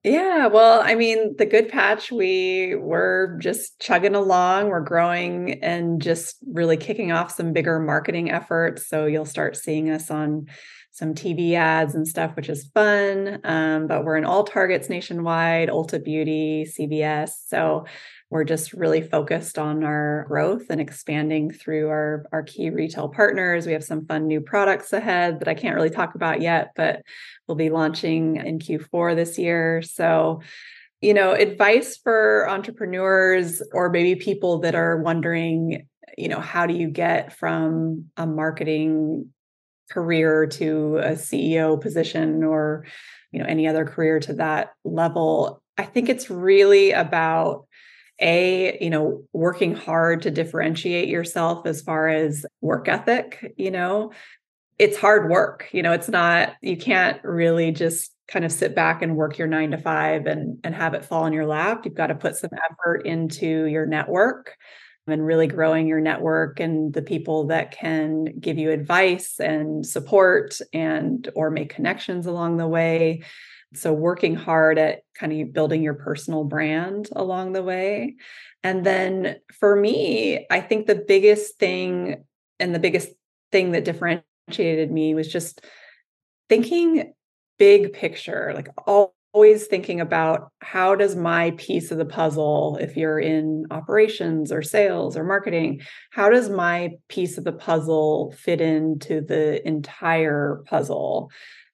Yeah, 0.04 0.48
well, 0.48 0.82
I 0.84 0.96
mean, 0.96 1.34
the 1.38 1.46
good 1.46 1.70
patch, 1.70 2.12
we 2.12 2.74
were 2.74 3.38
just 3.40 3.80
chugging 3.80 4.14
along. 4.14 4.68
We're 4.68 4.80
growing 4.80 5.64
and 5.64 6.02
just 6.02 6.36
really 6.46 6.76
kicking 6.76 7.10
off 7.10 7.30
some 7.30 7.54
bigger 7.54 7.80
marketing 7.80 8.30
efforts. 8.30 8.86
So 8.86 9.06
you'll 9.06 9.24
start 9.24 9.56
seeing 9.56 9.88
us 9.88 10.10
on 10.10 10.48
some 10.94 11.12
TV 11.12 11.54
ads 11.54 11.96
and 11.96 12.06
stuff, 12.06 12.36
which 12.36 12.48
is 12.48 12.70
fun. 12.72 13.40
Um, 13.42 13.88
but 13.88 14.04
we're 14.04 14.16
in 14.16 14.24
all 14.24 14.44
targets 14.44 14.88
nationwide, 14.88 15.68
Ulta 15.68 16.02
Beauty, 16.02 16.64
CVS. 16.64 17.32
So 17.48 17.86
we're 18.30 18.44
just 18.44 18.72
really 18.72 19.02
focused 19.02 19.58
on 19.58 19.82
our 19.82 20.24
growth 20.28 20.66
and 20.70 20.80
expanding 20.80 21.50
through 21.50 21.88
our, 21.88 22.26
our 22.30 22.44
key 22.44 22.70
retail 22.70 23.08
partners. 23.08 23.66
We 23.66 23.72
have 23.72 23.82
some 23.82 24.06
fun 24.06 24.28
new 24.28 24.40
products 24.40 24.92
ahead 24.92 25.40
that 25.40 25.48
I 25.48 25.54
can't 25.54 25.74
really 25.74 25.90
talk 25.90 26.14
about 26.14 26.40
yet, 26.40 26.70
but 26.76 27.02
we'll 27.48 27.56
be 27.56 27.70
launching 27.70 28.36
in 28.36 28.60
Q4 28.60 29.16
this 29.16 29.36
year. 29.36 29.82
So, 29.82 30.42
you 31.00 31.12
know, 31.12 31.32
advice 31.32 31.96
for 31.96 32.48
entrepreneurs 32.48 33.60
or 33.72 33.90
maybe 33.90 34.14
people 34.14 34.60
that 34.60 34.76
are 34.76 35.02
wondering, 35.02 35.88
you 36.16 36.28
know, 36.28 36.40
how 36.40 36.66
do 36.66 36.74
you 36.74 36.88
get 36.88 37.36
from 37.36 38.04
a 38.16 38.28
marketing 38.28 39.33
career 39.90 40.46
to 40.46 40.98
a 40.98 41.12
CEO 41.12 41.80
position 41.80 42.42
or, 42.44 42.84
you 43.32 43.38
know, 43.38 43.46
any 43.46 43.66
other 43.66 43.84
career 43.84 44.20
to 44.20 44.34
that 44.34 44.74
level? 44.84 45.62
I 45.78 45.84
think 45.84 46.08
it's 46.08 46.30
really 46.30 46.92
about 46.92 47.66
a 48.20 48.78
you 48.80 48.90
know 48.90 49.22
working 49.32 49.74
hard 49.74 50.22
to 50.22 50.30
differentiate 50.30 51.08
yourself 51.08 51.66
as 51.66 51.82
far 51.82 52.08
as 52.08 52.46
work 52.60 52.88
ethic 52.88 53.54
you 53.56 53.70
know 53.70 54.12
it's 54.78 54.96
hard 54.96 55.30
work 55.30 55.68
you 55.72 55.82
know 55.82 55.92
it's 55.92 56.08
not 56.08 56.52
you 56.62 56.76
can't 56.76 57.22
really 57.24 57.72
just 57.72 58.12
kind 58.28 58.44
of 58.44 58.52
sit 58.52 58.74
back 58.74 59.02
and 59.02 59.16
work 59.16 59.36
your 59.36 59.48
9 59.48 59.72
to 59.72 59.78
5 59.78 60.26
and 60.26 60.58
and 60.62 60.74
have 60.74 60.94
it 60.94 61.04
fall 61.04 61.26
in 61.26 61.32
your 61.32 61.46
lap 61.46 61.84
you've 61.84 61.94
got 61.94 62.06
to 62.06 62.14
put 62.14 62.36
some 62.36 62.50
effort 62.70 63.04
into 63.04 63.64
your 63.66 63.84
network 63.84 64.56
and 65.06 65.24
really 65.24 65.46
growing 65.46 65.86
your 65.86 66.00
network 66.00 66.60
and 66.60 66.92
the 66.94 67.02
people 67.02 67.46
that 67.48 67.70
can 67.70 68.24
give 68.40 68.58
you 68.58 68.70
advice 68.70 69.38
and 69.38 69.84
support 69.84 70.58
and 70.72 71.28
or 71.34 71.50
make 71.50 71.74
connections 71.74 72.26
along 72.26 72.56
the 72.56 72.66
way 72.68 73.22
so 73.76 73.92
working 73.92 74.34
hard 74.34 74.78
at 74.78 75.00
kind 75.14 75.32
of 75.32 75.52
building 75.52 75.82
your 75.82 75.94
personal 75.94 76.44
brand 76.44 77.08
along 77.12 77.52
the 77.52 77.62
way. 77.62 78.14
And 78.62 78.84
then 78.84 79.36
for 79.52 79.76
me, 79.76 80.46
I 80.50 80.60
think 80.60 80.86
the 80.86 81.04
biggest 81.06 81.58
thing 81.58 82.24
and 82.58 82.74
the 82.74 82.78
biggest 82.78 83.10
thing 83.52 83.72
that 83.72 83.84
differentiated 83.84 84.90
me 84.90 85.14
was 85.14 85.30
just 85.30 85.64
thinking 86.48 87.12
big 87.58 87.92
picture, 87.92 88.52
like 88.54 88.68
always 89.34 89.66
thinking 89.66 90.00
about 90.00 90.52
how 90.60 90.94
does 90.94 91.16
my 91.16 91.50
piece 91.58 91.90
of 91.90 91.98
the 91.98 92.04
puzzle 92.04 92.78
if 92.80 92.96
you're 92.96 93.18
in 93.18 93.66
operations 93.72 94.52
or 94.52 94.62
sales 94.62 95.16
or 95.16 95.24
marketing 95.24 95.80
how 96.12 96.30
does 96.30 96.48
my 96.48 96.90
piece 97.08 97.36
of 97.36 97.42
the 97.42 97.52
puzzle 97.52 98.32
fit 98.38 98.60
into 98.60 99.20
the 99.20 99.66
entire 99.66 100.62
puzzle? 100.66 101.30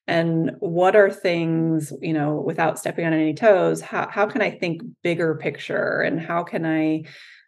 And 0.07 0.51
what 0.59 0.95
are 0.95 1.11
things 1.11 1.93
you 2.01 2.13
know 2.13 2.41
without 2.41 2.79
stepping 2.79 3.05
on 3.05 3.13
any 3.13 3.35
toes 3.35 3.79
how, 3.79 4.09
how 4.09 4.25
can 4.25 4.41
i 4.41 4.49
think 4.49 4.81
bigger 5.03 5.35
picture 5.35 6.01
and 6.01 6.19
how 6.19 6.43
can 6.43 6.65
i 6.65 7.03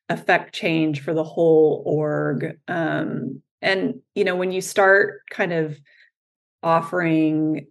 affect 0.09 0.53
change 0.53 1.01
for 1.01 1.13
the 1.13 1.23
whole 1.23 1.81
org? 1.85 2.57
Um, 2.67 3.41
and 3.61 3.95
you 4.13 4.23
know 4.23 4.35
when 4.35 4.51
you 4.51 4.61
start 4.61 5.21
kind 5.31 5.51
of 5.51 5.79
offering 6.61 7.67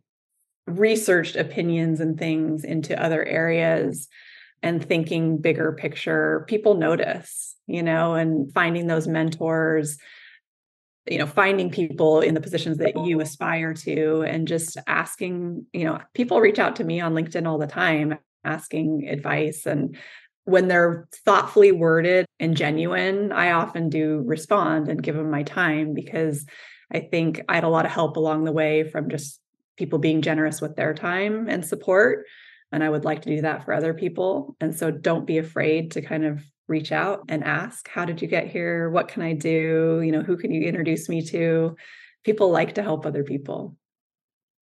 researched 0.66 1.36
opinions 1.36 2.00
and 2.00 2.18
things 2.18 2.64
into 2.64 3.00
other 3.00 3.24
areas 3.24 4.08
and 4.62 4.84
thinking 4.84 5.38
bigger 5.38 5.72
picture 5.72 6.44
people 6.48 6.74
notice 6.74 7.56
you 7.66 7.82
know 7.82 8.14
and 8.14 8.52
finding 8.52 8.86
those 8.86 9.08
mentors 9.08 9.98
you 11.06 11.18
know 11.18 11.26
finding 11.26 11.68
people 11.68 12.20
in 12.20 12.34
the 12.34 12.40
positions 12.40 12.78
that 12.78 13.04
you 13.04 13.20
aspire 13.20 13.74
to 13.74 14.22
and 14.22 14.46
just 14.46 14.76
asking 14.86 15.66
you 15.72 15.84
know 15.84 15.98
people 16.14 16.40
reach 16.40 16.60
out 16.60 16.76
to 16.76 16.84
me 16.84 17.00
on 17.00 17.12
linkedin 17.12 17.46
all 17.46 17.58
the 17.58 17.66
time 17.66 18.16
asking 18.44 19.08
advice. 19.08 19.66
And 19.66 19.96
when 20.44 20.68
they're 20.68 21.08
thoughtfully 21.24 21.70
worded 21.70 22.26
and 22.40 22.56
genuine 22.56 23.30
i 23.30 23.52
often 23.52 23.88
do 23.88 24.24
respond 24.26 24.88
and 24.88 25.00
give 25.00 25.14
them 25.14 25.30
my 25.30 25.44
time 25.44 25.94
because 25.94 26.44
i 26.92 26.98
think 26.98 27.40
i 27.48 27.54
had 27.54 27.62
a 27.62 27.68
lot 27.68 27.86
of 27.86 27.92
help 27.92 28.16
along 28.16 28.42
the 28.42 28.50
way 28.50 28.82
from 28.82 29.08
just 29.08 29.38
people 29.76 29.98
being 29.98 30.22
generous 30.22 30.60
with 30.60 30.76
their 30.76 30.94
time 30.94 31.48
and 31.48 31.64
support 31.64 32.24
and 32.72 32.82
i 32.84 32.88
would 32.88 33.04
like 33.04 33.22
to 33.22 33.34
do 33.34 33.42
that 33.42 33.64
for 33.64 33.72
other 33.72 33.94
people 33.94 34.56
and 34.60 34.76
so 34.76 34.90
don't 34.90 35.26
be 35.26 35.38
afraid 35.38 35.90
to 35.90 36.02
kind 36.02 36.24
of 36.24 36.42
reach 36.72 36.90
out 36.92 37.24
and 37.28 37.44
ask, 37.44 37.88
How 37.88 38.04
did 38.04 38.20
you 38.20 38.28
get 38.28 38.48
here? 38.48 38.90
What 38.90 39.08
can 39.08 39.22
I 39.22 39.34
do? 39.34 40.00
You 40.04 40.10
know, 40.10 40.22
who 40.22 40.36
can 40.36 40.50
you 40.50 40.62
introduce 40.62 41.08
me 41.08 41.24
to? 41.26 41.76
People 42.24 42.50
like 42.50 42.74
to 42.74 42.82
help 42.82 43.04
other 43.06 43.24
people. 43.24 43.76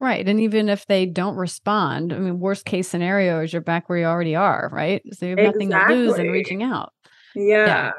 Right. 0.00 0.26
And 0.26 0.40
even 0.40 0.68
if 0.70 0.86
they 0.86 1.04
don't 1.04 1.36
respond, 1.36 2.12
I 2.12 2.18
mean, 2.18 2.40
worst 2.40 2.64
case 2.64 2.88
scenario 2.88 3.42
is 3.42 3.52
you're 3.52 3.60
back 3.60 3.88
where 3.88 3.98
you 3.98 4.06
already 4.06 4.34
are, 4.34 4.70
right? 4.72 5.02
So 5.12 5.26
you 5.26 5.36
have 5.36 5.54
exactly. 5.54 5.66
nothing 5.66 5.88
to 5.88 5.94
lose 5.94 6.18
in 6.18 6.30
reaching 6.30 6.62
out. 6.62 6.92
Yeah. 7.34 7.66
yeah. 7.66 7.90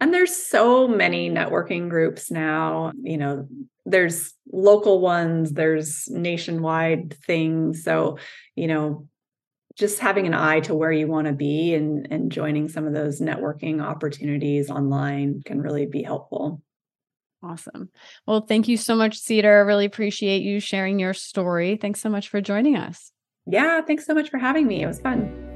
And 0.00 0.12
there's 0.12 0.36
so 0.36 0.86
many 0.86 1.30
networking 1.30 1.88
groups 1.88 2.30
now. 2.30 2.92
You 3.02 3.18
know, 3.18 3.48
there's 3.84 4.34
local 4.52 5.00
ones, 5.00 5.52
there's 5.52 6.08
nationwide 6.08 7.16
things. 7.24 7.84
So, 7.84 8.18
you 8.54 8.66
know, 8.66 9.08
just 9.76 9.98
having 9.98 10.26
an 10.26 10.34
eye 10.34 10.60
to 10.60 10.74
where 10.74 10.92
you 10.92 11.06
want 11.06 11.26
to 11.26 11.32
be 11.32 11.74
and, 11.74 12.08
and 12.10 12.32
joining 12.32 12.68
some 12.68 12.86
of 12.86 12.94
those 12.94 13.20
networking 13.20 13.82
opportunities 13.82 14.70
online 14.70 15.42
can 15.44 15.60
really 15.60 15.86
be 15.86 16.02
helpful. 16.02 16.62
Awesome. 17.42 17.90
Well, 18.26 18.40
thank 18.40 18.68
you 18.68 18.76
so 18.76 18.96
much, 18.96 19.18
Cedar. 19.18 19.58
I 19.58 19.60
really 19.60 19.84
appreciate 19.84 20.42
you 20.42 20.60
sharing 20.60 20.98
your 20.98 21.14
story. 21.14 21.76
Thanks 21.76 22.00
so 22.00 22.08
much 22.08 22.28
for 22.28 22.40
joining 22.40 22.76
us. 22.76 23.12
Yeah, 23.46 23.80
thanks 23.82 24.06
so 24.06 24.14
much 24.14 24.30
for 24.30 24.38
having 24.38 24.66
me. 24.66 24.82
It 24.82 24.86
was 24.86 25.00
fun. 25.00 25.55